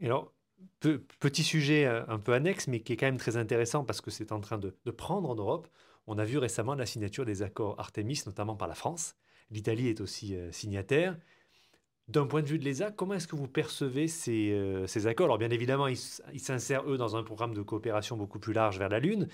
Et 0.00 0.06
alors, 0.06 0.33
pe- 0.80 0.98
petit 1.20 1.42
sujet 1.44 1.86
euh, 1.86 2.04
un 2.08 2.18
peu 2.18 2.32
annexe, 2.34 2.68
mais 2.68 2.80
qui 2.80 2.92
est 2.92 2.96
quand 2.96 3.06
même 3.06 3.18
très 3.18 3.36
intéressant 3.36 3.84
parce 3.84 4.00
que 4.00 4.10
c'est 4.10 4.32
en 4.32 4.40
train 4.40 4.58
de, 4.58 4.76
de 4.84 4.90
prendre 4.90 5.28
en 5.28 5.34
Europe. 5.34 5.68
On 6.06 6.18
a 6.18 6.24
vu 6.24 6.38
récemment 6.38 6.74
la 6.74 6.86
signature 6.86 7.24
des 7.24 7.42
accords 7.42 7.78
Artemis, 7.78 8.22
notamment 8.26 8.56
par 8.56 8.68
la 8.68 8.74
France. 8.74 9.16
L'Italie 9.50 9.88
est 9.88 10.00
aussi 10.00 10.34
euh, 10.36 10.52
signataire. 10.52 11.16
D'un 12.06 12.26
point 12.26 12.42
de 12.42 12.46
vue 12.46 12.58
de 12.58 12.64
l'ESA, 12.64 12.90
comment 12.90 13.14
est-ce 13.14 13.26
que 13.26 13.34
vous 13.34 13.48
percevez 13.48 14.08
ces, 14.08 14.50
euh, 14.52 14.86
ces 14.86 15.06
accords? 15.06 15.24
Alors 15.24 15.38
bien 15.38 15.48
évidemment, 15.48 15.86
ils 15.88 15.96
s'insèrent, 15.96 16.86
eux, 16.86 16.98
dans 16.98 17.16
un 17.16 17.22
programme 17.22 17.54
de 17.54 17.62
coopération 17.62 18.14
beaucoup 18.18 18.38
plus 18.38 18.52
large 18.52 18.78
vers 18.78 18.90
la 18.90 18.98
Lune, 19.00 19.26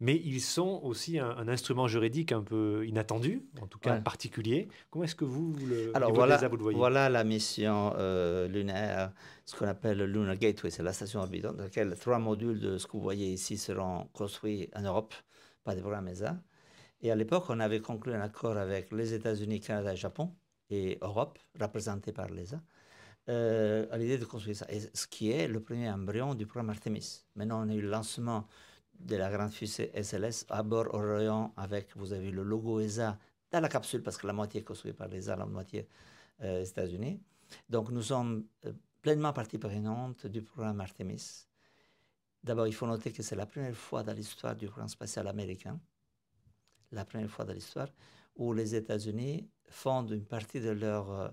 mais 0.00 0.16
ils 0.24 0.40
sont 0.40 0.80
aussi 0.84 1.18
un, 1.18 1.28
un 1.36 1.48
instrument 1.48 1.86
juridique 1.86 2.32
un 2.32 2.40
peu 2.40 2.86
inattendu, 2.86 3.44
en 3.60 3.66
tout 3.66 3.78
cas 3.78 3.96
Ouais. 3.96 4.00
particulier. 4.00 4.68
Comment 4.90 5.04
est-ce 5.04 5.14
que 5.14 5.26
vous, 5.26 5.52
vous 5.52 5.66
le, 5.66 5.90
Alors 5.94 6.14
voilà, 6.14 6.38
vous 6.48 6.56
le 6.56 6.62
voyez? 6.62 6.78
voilà 6.78 7.10
la 7.10 7.24
mission 7.24 7.92
euh, 7.98 8.48
lunaire, 8.48 9.12
ce 9.44 9.54
qu'on 9.54 9.66
appelle 9.68 9.98
le 9.98 10.06
Lunar 10.06 10.38
Gateway, 10.38 10.70
c'est 10.70 10.82
la 10.82 10.94
station 10.94 11.20
orbitante, 11.20 11.56
dans 11.58 11.64
laquelle 11.64 11.94
trois 12.00 12.18
modules 12.18 12.58
de 12.58 12.78
ce 12.78 12.86
que 12.86 12.92
vous 12.92 13.02
voyez 13.02 13.34
ici 13.34 13.58
seront 13.58 14.08
construits 14.14 14.70
en 14.74 14.80
Europe 14.80 15.12
par 15.62 15.74
des 15.74 15.82
programmes 15.82 16.08
ESA. 16.08 16.38
Et 17.02 17.10
à 17.10 17.16
l'époque, 17.16 17.44
on 17.50 17.60
avait 17.60 17.80
conclu 17.80 18.14
un 18.14 18.22
accord 18.22 18.56
avec 18.56 18.90
les 18.92 19.12
États-Unis, 19.12 19.60
Canada 19.60 19.92
et 19.92 19.96
Japon, 19.96 20.32
et 20.74 20.98
Europe, 21.00 21.38
représentés 21.60 22.12
par 22.12 22.28
l'ESA, 22.28 22.60
euh, 23.28 23.86
à 23.90 23.96
l'idée 23.98 24.18
de 24.18 24.24
construire 24.24 24.56
ça. 24.56 24.66
Et 24.68 24.80
ce 24.80 25.06
qui 25.06 25.30
est 25.30 25.48
le 25.48 25.60
premier 25.60 25.90
embryon 25.90 26.34
du 26.34 26.46
programme 26.46 26.70
Artemis. 26.70 27.24
Maintenant, 27.36 27.64
on 27.64 27.68
a 27.68 27.74
eu 27.74 27.80
le 27.80 27.88
lancement 27.88 28.46
de 28.98 29.16
la 29.16 29.30
grande 29.30 29.52
fusée 29.52 29.90
SLS 29.94 30.46
à 30.48 30.62
bord 30.62 30.92
Orion 30.94 31.52
avec, 31.56 31.96
vous 31.96 32.12
avez 32.12 32.30
le 32.30 32.42
logo 32.42 32.80
ESA 32.80 33.18
dans 33.50 33.60
la 33.60 33.68
capsule, 33.68 34.02
parce 34.02 34.16
que 34.16 34.26
la 34.26 34.32
moitié 34.32 34.60
est 34.60 34.64
construite 34.64 34.96
par 34.96 35.08
l'ESA, 35.08 35.36
la 35.36 35.46
moitié 35.46 35.88
euh, 36.42 36.64
États-Unis. 36.64 37.20
Donc, 37.68 37.90
nous 37.90 38.02
sommes 38.02 38.46
euh, 38.66 38.72
pleinement 39.00 39.32
partie 39.32 39.58
prenante 39.58 40.26
du 40.26 40.42
programme 40.42 40.80
Artemis. 40.80 41.46
D'abord, 42.42 42.66
il 42.66 42.74
faut 42.74 42.86
noter 42.86 43.10
que 43.12 43.22
c'est 43.22 43.36
la 43.36 43.46
première 43.46 43.76
fois 43.76 44.02
dans 44.02 44.12
l'histoire 44.12 44.54
du 44.54 44.66
programme 44.66 44.88
spatial 44.88 45.26
américain, 45.28 45.80
la 46.92 47.04
première 47.04 47.30
fois 47.30 47.44
dans 47.44 47.54
l'histoire, 47.54 47.88
où 48.36 48.52
les 48.52 48.74
États-Unis 48.74 49.48
fondent 49.68 50.10
une 50.10 50.24
partie 50.24 50.60
de 50.60 50.70
leurs 50.70 51.10
euh, 51.10 51.28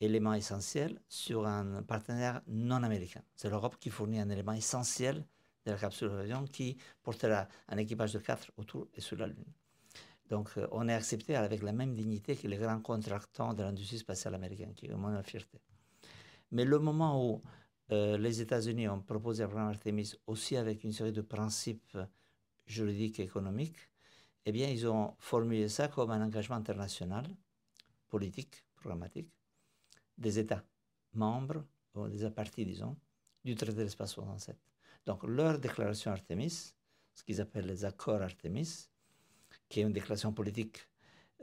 éléments 0.00 0.34
essentiels 0.34 1.00
sur 1.08 1.46
un 1.46 1.82
partenaire 1.82 2.42
non 2.46 2.82
américain. 2.82 3.22
C'est 3.34 3.50
l'Europe 3.50 3.76
qui 3.78 3.90
fournit 3.90 4.20
un 4.20 4.28
élément 4.30 4.52
essentiel 4.52 5.26
de 5.66 5.72
la 5.72 5.78
capsule 5.78 6.08
Orion 6.08 6.44
qui 6.44 6.76
portera 7.02 7.48
un 7.68 7.76
équipage 7.76 8.12
de 8.12 8.18
quatre 8.18 8.50
autour 8.56 8.88
et 8.94 9.00
sur 9.00 9.16
la 9.16 9.26
Lune. 9.26 9.44
Donc, 10.28 10.50
euh, 10.56 10.66
on 10.72 10.88
est 10.88 10.94
accepté 10.94 11.36
avec 11.36 11.62
la 11.62 11.72
même 11.72 11.94
dignité 11.94 12.36
que 12.36 12.46
les 12.46 12.56
grands 12.56 12.80
contractants 12.80 13.54
de 13.54 13.62
l'industrie 13.62 13.98
spatiale 13.98 14.34
américaine, 14.34 14.74
qui 14.74 14.86
est 14.86 14.90
vraiment 14.90 15.08
une 15.08 15.22
fierté. 15.22 15.60
Mais 16.50 16.64
le 16.64 16.78
moment 16.78 17.24
où 17.24 17.42
euh, 17.92 18.18
les 18.18 18.40
États-Unis 18.40 18.88
ont 18.88 19.00
proposé 19.00 19.42
le 19.42 19.48
programme 19.48 19.70
Artemis 19.70 20.12
aussi 20.26 20.56
avec 20.56 20.84
une 20.84 20.92
série 20.92 21.12
de 21.12 21.22
principes 21.22 21.96
juridiques 22.66 23.18
et 23.20 23.22
économiques, 23.22 23.78
eh 24.44 24.52
bien, 24.52 24.68
ils 24.68 24.86
ont 24.86 25.14
formulé 25.18 25.68
ça 25.68 25.88
comme 25.88 26.10
un 26.10 26.22
engagement 26.24 26.56
international, 26.56 27.26
politique, 28.08 28.64
programmatique, 28.76 29.30
des 30.16 30.38
États 30.38 30.64
membres, 31.12 31.64
ou 31.94 32.08
des 32.08 32.30
parties, 32.30 32.64
disons, 32.64 32.96
du 33.44 33.54
traité 33.54 33.78
de 33.78 33.82
l'espace 33.82 34.12
67. 34.12 34.56
Donc, 35.06 35.24
leur 35.24 35.58
déclaration 35.58 36.10
Artemis, 36.10 36.74
ce 37.14 37.22
qu'ils 37.24 37.40
appellent 37.40 37.66
les 37.66 37.84
accords 37.84 38.22
Artemis, 38.22 38.88
qui 39.68 39.80
est 39.80 39.84
une 39.84 39.92
déclaration 39.92 40.32
politique, 40.32 40.86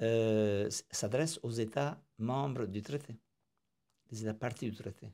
euh, 0.01 0.69
s'adresse 0.91 1.39
aux 1.41 1.51
États 1.51 2.01
membres 2.17 2.65
du 2.65 2.81
traité, 2.81 3.17
les 4.11 4.21
États 4.23 4.33
partis 4.33 4.69
du 4.69 4.75
traité. 4.75 5.11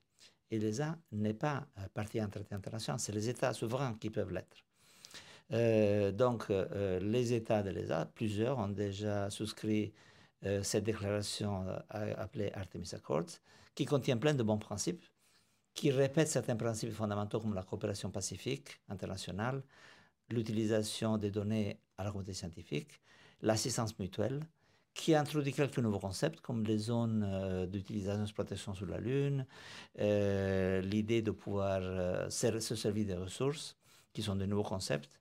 Et 0.49 0.59
l'ESA 0.59 0.97
n'est 1.11 1.33
pas 1.33 1.67
partie 1.93 2.19
à 2.19 2.25
un 2.25 2.29
traité 2.29 2.55
international, 2.55 2.99
c'est 2.99 3.13
les 3.13 3.29
États 3.29 3.53
souverains 3.53 3.95
qui 3.95 4.09
peuvent 4.09 4.31
l'être. 4.31 4.57
Euh, 5.53 6.11
donc, 6.11 6.49
euh, 6.49 6.99
les 6.99 7.33
États 7.33 7.61
de 7.61 7.69
l'ESA, 7.69 8.05
plusieurs 8.13 8.57
ont 8.57 8.69
déjà 8.69 9.29
souscrit 9.29 9.93
euh, 10.45 10.63
cette 10.63 10.83
déclaration 10.83 11.65
euh, 11.67 12.13
appelée 12.17 12.51
Artemis 12.53 12.89
Accords, 12.93 13.39
qui 13.75 13.85
contient 13.85 14.17
plein 14.17 14.33
de 14.33 14.41
bons 14.41 14.57
principes, 14.57 15.03
qui 15.73 15.91
répète 15.91 16.27
certains 16.27 16.55
principes 16.55 16.93
fondamentaux 16.93 17.39
comme 17.39 17.53
la 17.53 17.63
coopération 17.63 18.09
pacifique 18.09 18.81
internationale, 18.89 19.61
l'utilisation 20.29 21.17
des 21.17 21.29
données 21.29 21.79
à 21.97 22.03
la 22.03 22.09
communauté 22.09 22.33
scientifique, 22.33 23.01
l'assistance 23.41 23.97
mutuelle, 23.99 24.41
qui 24.93 25.13
introduit 25.13 25.53
quelques 25.53 25.77
nouveaux 25.77 25.99
concepts 25.99 26.41
comme 26.41 26.63
les 26.63 26.79
zones 26.79 27.23
euh, 27.23 27.67
d'utilisation 27.67 28.25
de 28.25 28.31
protection 28.31 28.73
sur 28.73 28.87
la 28.87 28.97
Lune, 28.97 29.45
euh, 29.99 30.81
l'idée 30.81 31.21
de 31.21 31.31
pouvoir 31.31 32.31
se 32.31 32.75
servir 32.75 33.05
des 33.05 33.15
ressources, 33.15 33.77
qui 34.11 34.23
sont 34.23 34.35
de 34.35 34.45
nouveaux 34.45 34.63
concepts. 34.63 35.19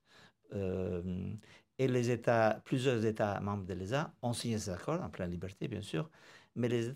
Et 1.81 1.89
les 1.89 2.11
États, 2.11 2.61
plusieurs 2.67 3.05
États 3.07 3.41
membres 3.41 3.65
de 3.65 3.73
l'ESA 3.73 4.13
ont 4.21 4.35
signé 4.35 4.59
ces 4.59 4.69
accords, 4.71 5.01
en 5.03 5.09
pleine 5.09 5.31
liberté 5.31 5.67
bien 5.67 5.81
sûr, 5.81 6.11
mais 6.55 6.69
les, 6.69 6.93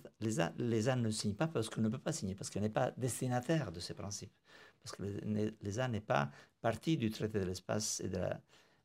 l'ESA 0.59 0.97
ne 0.97 1.11
signe 1.11 1.33
pas 1.35 1.49
parce 1.49 1.71
qu'on 1.71 1.81
ne 1.81 1.89
peut 1.89 1.99
pas 1.99 2.13
signer, 2.13 2.35
parce 2.35 2.51
qu'elle 2.51 2.63
n'est 2.63 2.69
pas 2.83 2.91
destinataire 2.99 3.73
de 3.73 3.81
ces 3.81 3.95
principes. 3.95 4.35
Parce 4.83 4.95
que 4.95 5.03
les- 5.05 5.55
l'ESA 5.63 5.89
n'est 5.89 6.03
pas 6.03 6.31
partie 6.61 6.99
du 6.99 7.11
traité 7.11 7.41
de 7.41 7.47
l'espace 7.47 8.03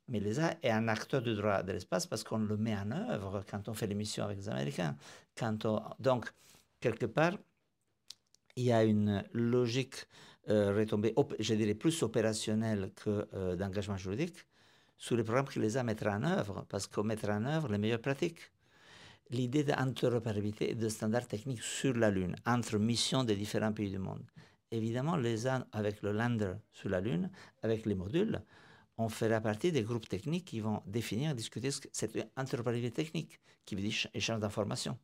mais 0.08 0.20
l'ESA 0.22 0.56
est 0.64 0.72
un 0.72 0.88
acteur 0.88 1.22
du 1.22 1.36
droit 1.36 1.64
de 1.64 1.74
l'espace 1.74 2.08
parce 2.08 2.24
qu'on 2.24 2.40
le 2.40 2.58
met 2.58 2.76
en 2.78 2.92
œuvre 2.92 3.44
quand 3.50 3.68
on 3.70 3.74
fait 3.74 3.88
les 3.88 3.96
missions 3.96 4.24
avec 4.26 4.38
les 4.38 4.50
Américains. 4.50 4.96
Quand 5.38 5.66
on- 5.66 5.84
donc, 6.00 6.32
quelque 6.80 7.06
part, 7.08 7.38
il 8.56 8.64
y 8.66 8.72
a 8.72 8.84
une 8.84 9.24
logique 9.34 10.06
euh, 10.50 10.74
retombée, 10.76 11.14
je 11.40 11.54
dirais, 11.54 11.76
plus 11.76 12.02
opérationnelle 12.04 12.92
que 12.96 13.28
euh, 13.34 13.56
d'engagement 13.56 13.98
juridique 13.98 14.49
sur 15.00 15.16
les 15.18 15.24
programmes 15.24 15.48
que 15.48 15.60
l'ESA 15.60 15.82
mettra 15.84 16.16
en 16.16 16.24
œuvre, 16.24 16.66
parce 16.70 16.86
qu'on 16.86 17.04
mettra 17.04 17.34
en 17.38 17.46
œuvre 17.46 17.70
les 17.70 17.80
meilleures 17.80 18.02
pratiques. 18.02 18.52
l'idée 19.32 19.64
d'interopérabilité 19.64 20.72
et 20.72 20.76
de 20.76 20.90
standards 20.90 21.28
techniques 21.28 21.62
sur 21.62 21.96
la 21.96 22.10
Lune, 22.10 22.36
entre 22.46 22.78
missions 22.78 23.24
des 23.24 23.36
différents 23.36 23.74
pays 23.74 23.90
du 23.90 24.00
monde. 24.00 24.24
Évidemment, 24.72 25.18
l'ESA, 25.18 25.66
avec 25.72 26.02
le 26.02 26.12
lander 26.12 26.54
sur 26.72 26.90
la 26.90 27.00
Lune, 27.00 27.30
avec 27.64 27.86
les 27.86 27.96
modules, 27.96 28.42
on 28.98 29.10
fera 29.10 29.40
partie 29.40 29.72
des 29.72 29.84
groupes 29.84 30.10
techniques 30.10 30.46
qui 30.46 30.60
vont 30.60 30.82
définir, 30.86 31.34
discuter 31.34 31.70
cette 31.92 32.32
interopérabilité 32.36 33.04
technique, 33.04 33.40
qui 33.66 33.76
veut 33.76 33.82
dire 33.82 34.08
échange 34.14 34.40
d'informations. 34.40 34.98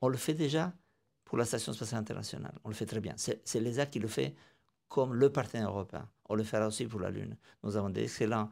On 0.00 0.08
le 0.08 0.16
fait 0.16 0.34
déjà 0.34 0.72
pour 1.24 1.38
la 1.38 1.44
Station 1.44 1.72
spatiale 1.72 2.00
internationale. 2.00 2.54
On 2.64 2.68
le 2.68 2.74
fait 2.74 2.86
très 2.86 3.00
bien. 3.00 3.14
C'est 3.16 3.60
l'ESA 3.60 3.86
qui 3.86 3.98
le 3.98 4.08
fait 4.08 4.34
comme 4.88 5.14
le 5.14 5.30
partenaire 5.30 5.70
européen. 5.70 6.08
On 6.28 6.34
le 6.34 6.44
fera 6.44 6.66
aussi 6.66 6.86
pour 6.86 7.00
la 7.00 7.10
Lune. 7.10 7.36
Nous 7.62 7.76
avons 7.76 7.90
des 7.90 8.04
excellents 8.04 8.50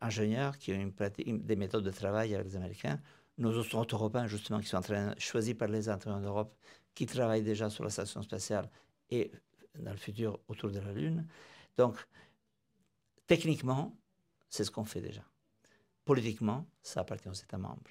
ingénieurs 0.00 0.58
qui 0.58 0.72
ont 0.72 0.92
une 1.26 1.42
des 1.42 1.56
méthodes 1.56 1.84
de 1.84 1.90
travail 1.90 2.34
avec 2.34 2.46
les 2.46 2.56
Américains. 2.56 3.00
Nos 3.38 3.52
autres 3.58 3.96
européens, 3.96 4.26
justement, 4.26 4.60
qui 4.60 4.66
sont 4.66 4.80
choisis 5.18 5.54
par 5.54 5.68
les 5.68 5.88
en 5.88 6.20
Europe, 6.20 6.56
qui 6.94 7.06
travaillent 7.06 7.42
déjà 7.42 7.68
sur 7.68 7.84
la 7.84 7.90
station 7.90 8.22
spatiale 8.22 8.70
et 9.10 9.30
dans 9.78 9.90
le 9.90 9.98
futur 9.98 10.40
autour 10.48 10.70
de 10.70 10.78
la 10.78 10.92
Lune. 10.92 11.26
Donc, 11.76 11.96
techniquement, 13.26 13.94
c'est 14.48 14.64
ce 14.64 14.70
qu'on 14.70 14.84
fait 14.84 15.02
déjà. 15.02 15.22
Politiquement, 16.04 16.66
ça 16.82 17.00
appartient 17.00 17.28
aux 17.28 17.34
États 17.34 17.58
membres. 17.58 17.90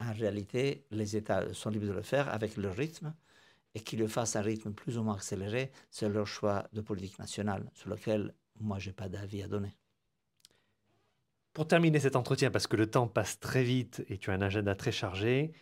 En 0.00 0.12
réalité, 0.12 0.84
les 0.90 1.16
États 1.16 1.54
sont 1.54 1.70
libres 1.70 1.86
de 1.86 1.92
le 1.92 2.02
faire 2.02 2.28
avec 2.28 2.56
leur 2.56 2.76
rythme 2.76 3.14
et 3.74 3.80
qu'ils 3.80 4.00
le 4.00 4.08
fassent 4.08 4.36
à 4.36 4.40
un 4.40 4.42
rythme 4.42 4.72
plus 4.72 4.98
ou 4.98 5.02
moins 5.02 5.14
accéléré, 5.14 5.70
c'est 5.90 6.08
leur 6.08 6.26
choix 6.26 6.68
de 6.72 6.80
politique 6.80 7.18
nationale 7.18 7.70
sur 7.74 7.88
lequel 7.88 8.34
moi, 8.60 8.78
je 8.78 8.90
n'ai 8.90 8.94
pas 8.94 9.08
d'avis 9.08 9.42
à 9.42 9.48
donner. 9.48 9.74
Pour 11.52 11.66
terminer 11.66 12.00
cet 12.00 12.16
entretien, 12.16 12.50
parce 12.50 12.66
que 12.66 12.76
le 12.76 12.90
temps 12.90 13.06
passe 13.06 13.38
très 13.38 13.62
vite 13.62 14.04
et 14.08 14.16
tu 14.18 14.30
as 14.30 14.34
un 14.34 14.40
agenda 14.40 14.74
très 14.74 14.92
chargé, 14.92 15.52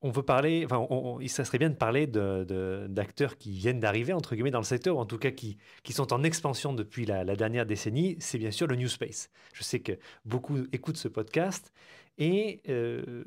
on 0.00 0.10
veut 0.10 0.22
parler, 0.22 0.64
enfin, 0.64 0.86
il 1.20 1.28
serait 1.28 1.58
bien 1.58 1.70
de 1.70 1.74
parler 1.74 2.06
d'acteurs 2.06 3.36
qui 3.36 3.50
viennent 3.50 3.80
d'arriver, 3.80 4.12
entre 4.12 4.34
guillemets, 4.36 4.52
dans 4.52 4.60
le 4.60 4.64
secteur, 4.64 4.96
ou 4.96 5.00
en 5.00 5.06
tout 5.06 5.18
cas 5.18 5.32
qui, 5.32 5.58
qui 5.82 5.92
sont 5.92 6.12
en 6.12 6.22
expansion 6.22 6.72
depuis 6.72 7.04
la, 7.04 7.24
dernière 7.34 7.66
décennie. 7.66 8.16
C'est 8.20 8.38
bien 8.38 8.52
sûr 8.52 8.68
le 8.68 8.76
New 8.76 8.88
Space. 8.88 9.28
Je 9.52 9.64
sais 9.64 9.80
que 9.80 9.92
beaucoup 10.24 10.58
écoutent 10.72 10.96
ce 10.96 11.08
podcast. 11.08 11.72
Et 12.16 12.62
euh, 12.68 13.24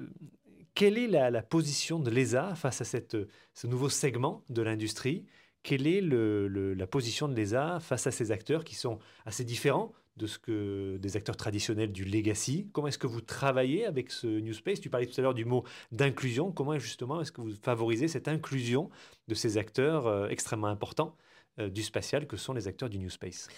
quelle 0.74 0.98
est 0.98 1.08
la, 1.08 1.42
position 1.42 2.00
de 2.00 2.10
l'ESA 2.10 2.56
face 2.56 2.80
à 2.80 2.86
cette, 2.86 3.18
ce 3.54 3.68
nouveau 3.68 3.90
segment 3.90 4.44
de 4.50 4.62
l'industrie? 4.62 5.26
Quelle 5.64 5.88
est 5.88 6.02
la 6.02 6.88
position 6.88 7.28
de 7.28 7.36
l'ESA 7.36 7.80
face 7.82 8.08
à 8.08 8.12
ces 8.12 8.32
acteurs 8.32 8.64
qui 8.64 8.76
sont 8.76 9.00
assez 9.26 9.44
différents 9.44 9.92
de 10.22 10.28
ce 10.28 10.38
que 10.38 10.98
des 10.98 11.18
acteurs 11.18 11.36
traditionnels 11.36 11.92
du 11.92 12.06
legacy. 12.06 12.70
Comment 12.72 12.88
est-ce 12.88 12.98
que 12.98 13.08
vous 13.08 13.22
travaillez 13.22 13.86
avec 13.86 14.12
ce 14.12 14.28
New 14.28 14.54
Space? 14.54 14.80
Tu 14.80 14.90
parlais 14.90 15.08
tout 15.08 15.20
à 15.20 15.24
l'heure 15.24 15.34
du 15.34 15.46
mot 15.46 15.64
d'inclusion. 15.92 16.52
Comment 16.52 16.78
justement 16.78 17.20
est-ce 17.22 17.32
que 17.32 17.42
vous 17.42 17.56
favorisez 17.62 18.08
cette 18.08 18.28
inclusion 18.28 18.90
de 19.28 19.34
ces 19.34 19.58
acteurs 19.58 20.08
euh, 20.08 20.28
extrêmement 20.28 20.68
importants 20.68 21.18
euh, 21.60 21.70
du 21.70 21.82
spatial 21.82 22.28
que 22.28 22.38
sont 22.38 22.54
les 22.54 22.68
acteurs 22.68 22.90
du 22.90 23.00
New 23.00 23.10
Space? 23.10 23.50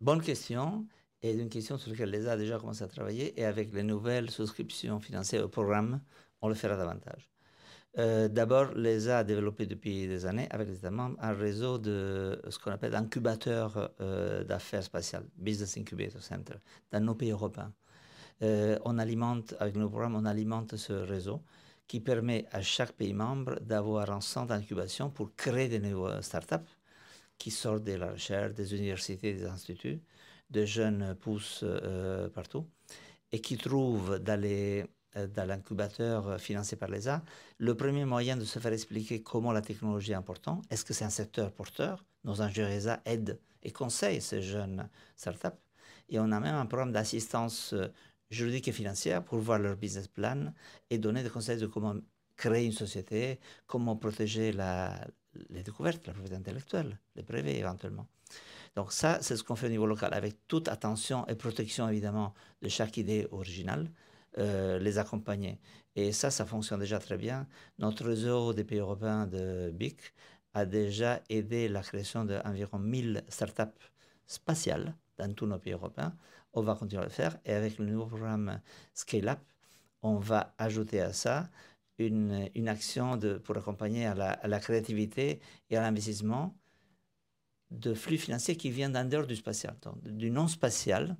Bonne 0.00 0.22
question. 0.22 0.86
Et 1.20 1.32
une 1.32 1.50
question 1.50 1.78
sur 1.78 1.90
laquelle 1.90 2.10
les 2.10 2.26
a 2.26 2.36
déjà 2.36 2.58
commencé 2.58 2.82
à 2.82 2.88
travailler. 2.88 3.38
Et 3.38 3.44
avec 3.44 3.72
les 3.72 3.84
nouvelles 3.84 4.30
souscriptions 4.30 4.98
financières 4.98 5.44
au 5.44 5.48
programme, 5.48 6.00
on 6.40 6.48
le 6.48 6.54
fera 6.54 6.76
davantage. 6.76 7.31
Euh, 7.98 8.28
d'abord, 8.28 8.72
l'ESA 8.74 9.18
a 9.18 9.24
développé 9.24 9.66
depuis 9.66 10.06
des 10.06 10.24
années, 10.24 10.46
avec 10.50 10.68
les 10.68 10.76
États 10.76 10.90
membres, 10.90 11.16
un 11.20 11.34
réseau 11.34 11.78
de 11.78 12.40
ce 12.48 12.58
qu'on 12.58 12.70
appelle 12.70 12.94
incubateurs 12.94 13.90
euh, 14.00 14.44
d'affaires 14.44 14.82
spatiales, 14.82 15.24
Business 15.36 15.76
Incubator 15.76 16.22
Center, 16.22 16.54
dans 16.90 17.00
nos 17.00 17.14
pays 17.14 17.32
européens. 17.32 17.72
Euh, 18.42 18.78
on 18.86 18.98
alimente, 18.98 19.54
avec 19.60 19.76
nos 19.76 19.90
programmes, 19.90 20.16
on 20.16 20.24
alimente 20.24 20.76
ce 20.76 20.92
réseau 20.94 21.42
qui 21.86 22.00
permet 22.00 22.46
à 22.50 22.62
chaque 22.62 22.92
pays 22.92 23.12
membre 23.12 23.60
d'avoir 23.60 24.10
un 24.10 24.22
centre 24.22 24.48
d'incubation 24.48 25.10
pour 25.10 25.34
créer 25.36 25.68
des 25.68 25.78
nouvelles 25.78 26.22
startups 26.22 26.56
qui 27.36 27.50
sortent 27.50 27.84
de 27.84 27.92
la 27.92 28.12
recherche, 28.12 28.54
des 28.54 28.74
universités, 28.74 29.34
des 29.34 29.44
instituts, 29.44 30.00
de 30.48 30.64
jeunes 30.64 31.14
pousses 31.20 31.64
partout, 32.34 32.66
et 33.32 33.40
qui 33.40 33.56
trouvent 33.58 34.18
dans 34.18 34.40
les 34.40 34.82
euh, 34.82 34.86
dans 35.14 35.44
l'incubateur 35.46 36.28
euh, 36.28 36.38
financé 36.38 36.76
par 36.76 36.88
l'ESA, 36.88 37.22
le 37.58 37.74
premier 37.76 38.04
moyen 38.04 38.36
de 38.36 38.44
se 38.44 38.58
faire 38.58 38.72
expliquer 38.72 39.22
comment 39.22 39.52
la 39.52 39.62
technologie 39.62 40.12
est 40.12 40.16
importante, 40.16 40.64
est-ce 40.70 40.84
que 40.84 40.94
c'est 40.94 41.04
un 41.04 41.10
secteur 41.10 41.52
porteur? 41.52 42.04
Nos 42.24 42.40
ingénieurs 42.40 42.70
ESA 42.70 43.00
aident 43.04 43.38
et 43.62 43.70
conseillent 43.70 44.20
ces 44.20 44.42
jeunes 44.42 44.88
startups. 45.16 45.58
Et 46.08 46.18
on 46.18 46.30
a 46.32 46.40
même 46.40 46.54
un 46.54 46.66
programme 46.66 46.92
d'assistance 46.92 47.72
euh, 47.72 47.88
juridique 48.30 48.68
et 48.68 48.72
financière 48.72 49.22
pour 49.24 49.38
voir 49.38 49.58
leur 49.58 49.76
business 49.76 50.08
plan 50.08 50.52
et 50.90 50.98
donner 50.98 51.22
des 51.22 51.30
conseils 51.30 51.58
de 51.58 51.66
comment 51.66 51.94
créer 52.36 52.64
une 52.64 52.72
société, 52.72 53.38
comment 53.66 53.96
protéger 53.96 54.52
la, 54.52 54.94
les 55.50 55.62
découvertes, 55.62 56.06
la 56.06 56.12
propriété 56.12 56.36
intellectuelle, 56.36 56.98
les 57.16 57.22
brevets 57.22 57.56
éventuellement. 57.56 58.06
Donc 58.74 58.92
ça, 58.92 59.18
c'est 59.20 59.36
ce 59.36 59.44
qu'on 59.44 59.56
fait 59.56 59.66
au 59.66 59.70
niveau 59.70 59.86
local, 59.86 60.14
avec 60.14 60.46
toute 60.48 60.68
attention 60.68 61.26
et 61.28 61.34
protection 61.34 61.88
évidemment 61.88 62.34
de 62.62 62.68
chaque 62.68 62.96
idée 62.96 63.28
originale, 63.30 63.90
euh, 64.38 64.78
les 64.78 64.98
accompagner. 64.98 65.60
Et 65.94 66.12
ça, 66.12 66.30
ça 66.30 66.46
fonctionne 66.46 66.80
déjà 66.80 66.98
très 66.98 67.16
bien. 67.18 67.46
Notre 67.78 68.04
réseau 68.06 68.52
des 68.54 68.64
pays 68.64 68.78
européens 68.78 69.26
de 69.26 69.70
BIC 69.74 70.00
a 70.54 70.64
déjà 70.66 71.20
aidé 71.28 71.68
la 71.68 71.82
création 71.82 72.24
d'environ 72.24 72.78
1000 72.78 73.24
startups 73.28 73.84
spatiales 74.26 74.94
dans 75.18 75.32
tous 75.34 75.46
nos 75.46 75.58
pays 75.58 75.72
européens. 75.72 76.16
On 76.54 76.62
va 76.62 76.74
continuer 76.74 77.02
à 77.02 77.04
le 77.04 77.10
faire. 77.10 77.38
Et 77.44 77.52
avec 77.52 77.78
le 77.78 77.86
nouveau 77.86 78.06
programme 78.06 78.60
Scale 78.94 79.28
Up, 79.28 79.40
on 80.02 80.16
va 80.18 80.54
ajouter 80.58 81.00
à 81.00 81.12
ça 81.12 81.50
une, 81.98 82.48
une 82.54 82.68
action 82.68 83.16
de, 83.16 83.34
pour 83.38 83.56
accompagner 83.56 84.06
à 84.06 84.14
la, 84.14 84.40
la 84.44 84.60
créativité 84.60 85.40
et 85.70 85.76
à 85.76 85.82
l'investissement 85.82 86.56
de 87.70 87.94
flux 87.94 88.18
financiers 88.18 88.56
qui 88.56 88.70
viennent 88.70 88.92
d'en 88.92 89.04
dehors 89.04 89.26
du 89.26 89.36
spatial, 89.36 89.76
du 90.04 90.30
non 90.30 90.48
spatial, 90.48 91.16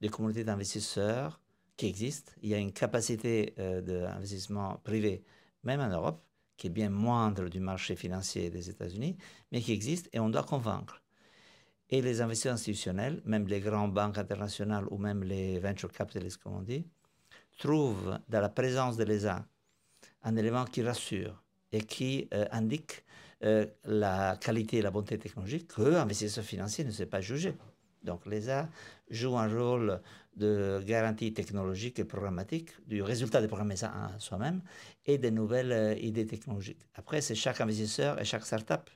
des 0.00 0.08
communautés 0.08 0.44
d'investisseurs, 0.44 1.40
qui 1.76 1.86
existe. 1.86 2.36
Il 2.42 2.48
y 2.48 2.54
a 2.54 2.58
une 2.58 2.72
capacité 2.72 3.54
euh, 3.58 3.80
d'investissement 3.80 4.80
privé, 4.84 5.24
même 5.62 5.80
en 5.80 5.88
Europe, 5.88 6.22
qui 6.56 6.68
est 6.68 6.70
bien 6.70 6.90
moindre 6.90 7.48
du 7.48 7.60
marché 7.60 7.96
financier 7.96 8.50
des 8.50 8.70
États-Unis, 8.70 9.16
mais 9.50 9.60
qui 9.60 9.72
existe 9.72 10.08
et 10.12 10.20
on 10.20 10.28
doit 10.28 10.44
convaincre. 10.44 11.02
Et 11.90 12.00
les 12.00 12.20
investisseurs 12.20 12.54
institutionnels, 12.54 13.20
même 13.24 13.46
les 13.46 13.60
grandes 13.60 13.92
banques 13.92 14.18
internationales 14.18 14.86
ou 14.90 14.98
même 14.98 15.22
les 15.22 15.58
venture 15.58 15.92
capitalists, 15.92 16.38
comme 16.38 16.54
on 16.54 16.62
dit, 16.62 16.86
trouvent 17.58 18.18
dans 18.28 18.40
la 18.40 18.48
présence 18.48 18.96
de 18.96 19.04
l'ESA 19.04 19.46
un 20.22 20.36
élément 20.36 20.64
qui 20.64 20.82
rassure 20.82 21.42
et 21.72 21.82
qui 21.82 22.28
euh, 22.32 22.46
indique 22.50 23.04
euh, 23.42 23.66
la 23.84 24.36
qualité 24.40 24.78
et 24.78 24.82
la 24.82 24.90
bonté 24.90 25.18
technologique 25.18 25.68
que 25.68 25.82
l'investisseur 25.82 26.44
financier 26.44 26.84
ne 26.84 26.90
sait 26.90 27.06
pas 27.06 27.20
juger. 27.20 27.54
Donc 28.04 28.26
l'ESA 28.26 28.68
joue 29.10 29.36
un 29.36 29.48
rôle 29.48 30.00
de 30.36 30.82
garantie 30.84 31.32
technologique 31.32 31.98
et 31.98 32.04
programmatique 32.04 32.70
du 32.86 33.02
résultat 33.02 33.40
des 33.40 33.48
programmes 33.48 33.72
ESA 33.72 33.92
en 33.92 34.18
soi-même 34.18 34.62
et 35.06 35.18
des 35.18 35.30
nouvelles 35.30 35.72
euh, 35.72 35.94
idées 35.96 36.26
technologiques. 36.26 36.86
Après, 36.94 37.20
c'est 37.20 37.34
chaque 37.34 37.60
investisseur 37.60 38.20
et 38.20 38.24
chaque 38.24 38.44
startup 38.44 38.90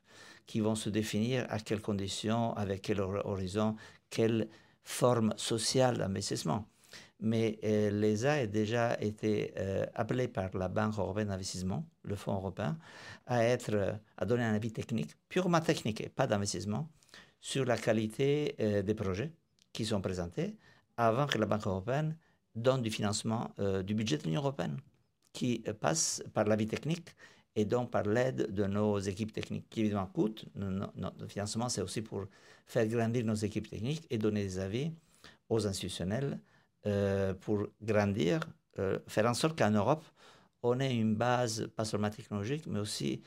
qui 0.47 0.61
vont 0.61 0.75
se 0.75 0.91
définir 0.91 1.47
à 1.49 1.59
quelles 1.59 1.81
conditions, 1.83 2.55
avec 2.55 2.83
quel 2.83 3.01
horizon, 3.01 3.77
quelle 4.11 4.49
forme 4.83 5.33
sociale 5.37 5.99
d'investissement. 5.99 6.67
Mais 7.21 7.59
euh, 7.65 7.91
l'ESA 7.91 8.33
a 8.33 8.47
déjà 8.47 9.01
été 9.01 9.53
euh, 9.59 9.85
appelé 9.95 10.29
par 10.29 10.57
la 10.57 10.69
Banque 10.69 10.99
européenne 10.99 11.29
d'investissement, 11.29 11.85
le 12.05 12.15
Fonds 12.15 12.35
européen, 12.35 12.79
à, 13.27 13.45
être, 13.45 13.99
à 14.17 14.25
donner 14.25 14.45
un 14.45 14.55
avis 14.55 14.73
technique, 14.73 15.11
purement 15.29 15.61
technique 15.61 16.01
et 16.01 16.09
pas 16.09 16.27
d'investissement, 16.27 16.89
sur 17.49 17.65
la 17.65 17.79
qualité 17.79 18.55
euh, 18.61 18.83
des 18.83 18.95
projets 18.95 19.33
qui 19.73 19.87
sont 19.87 20.03
présentés 20.03 20.55
avant 20.99 21.27
que 21.27 21.39
la 21.39 21.47
Banque 21.47 21.67
européenne 21.67 22.15
donne 22.55 22.83
du 22.83 22.91
financement 22.91 23.51
euh, 23.59 23.83
du 23.83 23.95
budget 23.95 24.19
de 24.19 24.25
l'Union 24.25 24.43
européenne, 24.43 24.77
qui 25.33 25.65
euh, 25.67 25.73
passe 25.73 26.23
par 26.35 26.45
l'avis 26.45 26.67
technique 26.67 27.09
et 27.57 27.65
donc 27.65 27.91
par 27.91 28.03
l'aide 28.03 28.53
de 28.53 28.65
nos 28.67 28.99
équipes 28.99 29.33
techniques, 29.33 29.67
qui 29.71 29.81
évidemment 29.81 30.09
coûtent. 30.09 30.45
Notre 30.57 31.27
financement, 31.27 31.71
c'est 31.71 31.81
aussi 31.81 32.03
pour 32.03 32.27
faire 32.67 32.87
grandir 32.87 33.25
nos 33.25 33.35
équipes 33.35 33.71
techniques 33.71 34.07
et 34.11 34.19
donner 34.19 34.43
des 34.43 34.59
avis 34.59 34.93
aux 35.49 35.67
institutionnels 35.67 36.39
pour 37.41 37.67
grandir, 37.83 38.41
faire 39.09 39.27
en 39.27 39.35
sorte 39.35 39.59
qu'en 39.59 39.73
Europe, 39.73 40.05
on 40.63 40.79
ait 40.79 40.95
une 40.95 41.17
base, 41.17 41.67
pas 41.75 41.85
seulement 41.85 42.11
technologique, 42.11 42.67
mais 42.69 42.79
aussi 42.79 43.23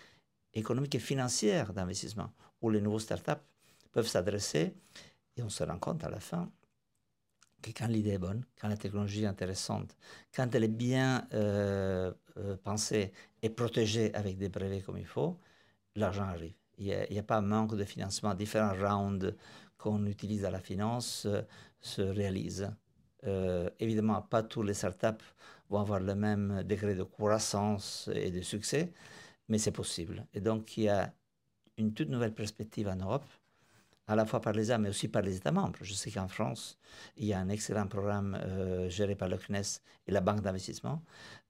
économique 0.53 0.95
et 0.95 0.99
financière 0.99 1.73
d'investissement, 1.73 2.29
où 2.61 2.69
les 2.69 2.79
nouveaux 2.79 2.99
startups 2.99 3.43
peuvent 3.91 4.07
s'adresser. 4.07 4.73
Et 5.37 5.43
on 5.43 5.49
se 5.49 5.63
rend 5.63 5.79
compte 5.79 6.03
à 6.03 6.09
la 6.09 6.19
fin 6.19 6.51
que 7.61 7.71
quand 7.71 7.87
l'idée 7.87 8.11
est 8.11 8.17
bonne, 8.17 8.43
quand 8.59 8.67
la 8.67 8.77
technologie 8.77 9.23
est 9.23 9.27
intéressante, 9.27 9.95
quand 10.35 10.53
elle 10.55 10.63
est 10.63 10.67
bien 10.67 11.27
euh, 11.33 12.11
euh, 12.37 12.57
pensée 12.63 13.11
et 13.41 13.49
protégée 13.49 14.13
avec 14.13 14.37
des 14.37 14.49
brevets 14.49 14.83
comme 14.83 14.97
il 14.97 15.05
faut, 15.05 15.37
l'argent 15.95 16.23
arrive. 16.23 16.53
Il 16.77 16.85
n'y 17.11 17.19
a, 17.19 17.23
pas 17.23 17.37
un 17.37 17.41
manque 17.41 17.75
de 17.75 17.83
financement. 17.83 18.33
Différents 18.33 18.73
rounds 18.73 19.35
qu'on 19.77 20.05
utilise 20.07 20.45
à 20.45 20.51
la 20.51 20.59
finance 20.59 21.25
euh, 21.27 21.41
se 21.79 22.01
réalisent 22.01 22.71
évidemment, 23.77 24.19
pas 24.23 24.41
tous 24.41 24.63
les 24.63 24.73
startups 24.73 25.23
vont 25.69 25.79
avoir 25.79 25.99
le 25.99 26.15
même 26.15 26.63
degré 26.63 26.95
de 26.95 27.03
croissance 27.03 28.09
et 28.15 28.31
de 28.31 28.41
succès, 28.41 28.91
mais 29.47 29.59
c'est 29.59 29.71
possible. 29.71 30.25
Et 30.33 30.41
donc, 30.41 30.75
il 30.77 30.85
y 30.85 30.89
a 30.89 31.13
une 31.77 31.93
toute 31.93 32.09
nouvelle 32.09 32.33
perspective 32.33 32.87
en 32.87 32.95
Europe, 32.95 33.25
à 34.11 34.15
la 34.15 34.25
fois 34.25 34.41
par 34.41 34.51
les 34.51 34.65
États, 34.65 34.77
mais 34.77 34.89
aussi 34.89 35.07
par 35.07 35.21
les 35.21 35.37
États 35.37 35.53
membres. 35.53 35.79
Je 35.81 35.93
sais 35.93 36.11
qu'en 36.11 36.27
France, 36.27 36.77
il 37.15 37.25
y 37.25 37.33
a 37.33 37.39
un 37.39 37.47
excellent 37.47 37.87
programme 37.87 38.37
euh, 38.43 38.89
géré 38.89 39.15
par 39.15 39.29
le 39.29 39.37
CNES 39.37 39.79
et 40.05 40.11
la 40.11 40.19
Banque 40.19 40.41
d'investissement 40.41 41.01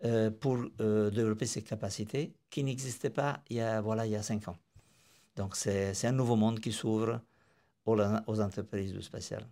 euh, 0.05 0.29
pour 0.29 0.59
euh, 0.79 1.09
développer 1.09 1.47
ces 1.47 1.63
capacités 1.63 2.35
qui 2.51 2.63
n'existaient 2.63 3.09
pas 3.09 3.39
il 3.49 3.57
y 3.57 3.61
a, 3.61 3.81
voilà, 3.81 4.05
il 4.05 4.11
y 4.11 4.15
a 4.15 4.21
cinq 4.21 4.47
ans. 4.47 4.57
Donc, 5.37 5.55
c'est 5.55 6.05
un 6.05 6.11
nouveau 6.11 6.35
monde 6.35 6.59
qui 6.59 6.71
s'ouvre 6.71 7.21
aux, 7.85 7.97
aux 8.27 8.41
entreprises 8.41 8.93
du 8.93 9.01
spatial. 9.01 9.43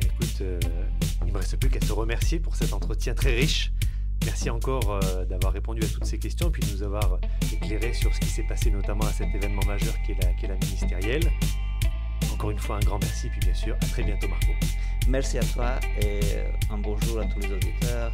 Écoute, 0.00 0.40
il 0.40 1.26
ne 1.26 1.32
me 1.32 1.36
reste 1.36 1.58
plus 1.58 1.68
qu'à 1.68 1.80
te 1.80 1.92
remercier 1.92 2.40
pour 2.40 2.56
cet 2.56 2.72
entretien 2.72 3.12
très 3.12 3.34
riche. 3.34 3.72
Merci 4.24 4.48
encore 4.48 5.00
d'avoir 5.26 5.52
répondu 5.52 5.82
à 5.82 5.88
toutes 5.88 6.04
ces 6.04 6.18
questions 6.18 6.48
et 6.48 6.50
puis 6.50 6.62
de 6.62 6.70
nous 6.72 6.82
avoir 6.82 7.18
éclairé 7.52 7.92
sur 7.92 8.14
ce 8.14 8.20
qui 8.20 8.28
s'est 8.28 8.46
passé 8.46 8.70
notamment 8.70 9.04
à 9.04 9.12
cet 9.12 9.34
événement 9.34 9.64
majeur 9.66 9.94
qui 10.02 10.12
est 10.12 10.22
la, 10.22 10.32
qui 10.34 10.46
est 10.46 10.48
la 10.48 10.56
ministérielle. 10.56 11.30
Encore 12.40 12.52
une 12.52 12.58
fois, 12.58 12.76
un 12.76 12.80
grand 12.80 12.98
merci 12.98 13.28
puis 13.28 13.40
bien 13.40 13.52
sûr, 13.52 13.74
à 13.74 13.84
très 13.84 14.02
bientôt 14.02 14.26
Marco. 14.26 14.46
Merci 15.06 15.36
à 15.36 15.42
toi 15.42 15.72
et 16.00 16.20
un 16.72 16.78
bonjour 16.78 17.20
à 17.20 17.26
tous 17.26 17.38
les 17.38 17.52
auditeurs 17.52 18.10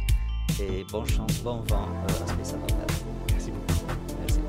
et 0.59 0.83
bonne 0.91 1.07
chance, 1.07 1.41
bon 1.45 1.63
vent 1.69 1.87
euh, 1.87 2.09
à 2.09 2.27
Space 2.27 2.57
Merci 3.31 3.51
beaucoup. 3.51 3.85
Merci. 4.19 4.41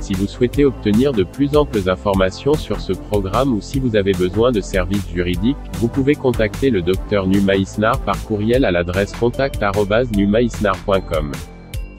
Si 0.00 0.14
vous 0.14 0.26
souhaitez 0.26 0.64
obtenir 0.64 1.12
de 1.12 1.24
plus 1.24 1.54
amples 1.56 1.90
informations 1.90 2.54
sur 2.54 2.80
ce 2.80 2.94
programme 2.94 3.52
ou 3.52 3.60
si 3.60 3.78
vous 3.78 3.96
avez 3.96 4.12
besoin 4.12 4.50
de 4.50 4.62
services 4.62 5.10
juridiques, 5.10 5.58
vous 5.74 5.88
pouvez 5.88 6.14
contacter 6.14 6.70
le 6.70 6.80
Dr 6.80 7.26
Numa 7.26 7.56
Isnar 7.56 8.00
par 8.00 8.18
courriel 8.24 8.64
à 8.64 8.70
l'adresse 8.70 9.12
contact@numaisnar.com. 9.12 11.32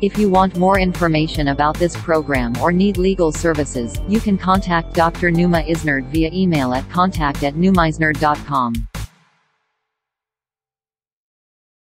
If 0.03 0.17
you 0.17 0.29
want 0.29 0.57
more 0.57 0.77
information 0.77 1.47
about 1.47 1.77
this 1.77 1.95
program 1.95 2.57
or 2.57 2.73
need 2.73 2.97
legal 2.97 3.31
services, 3.31 4.01
you 4.09 4.19
can 4.19 4.37
contact 4.37 4.93
Dr. 4.93 5.31
Numa 5.31 5.61
Isnard 5.61 6.03
via 6.07 6.29
email 6.33 6.73
at 6.73 6.89
contact 6.89 7.41
at 7.41 7.53
numaisnard.com. 7.53 8.85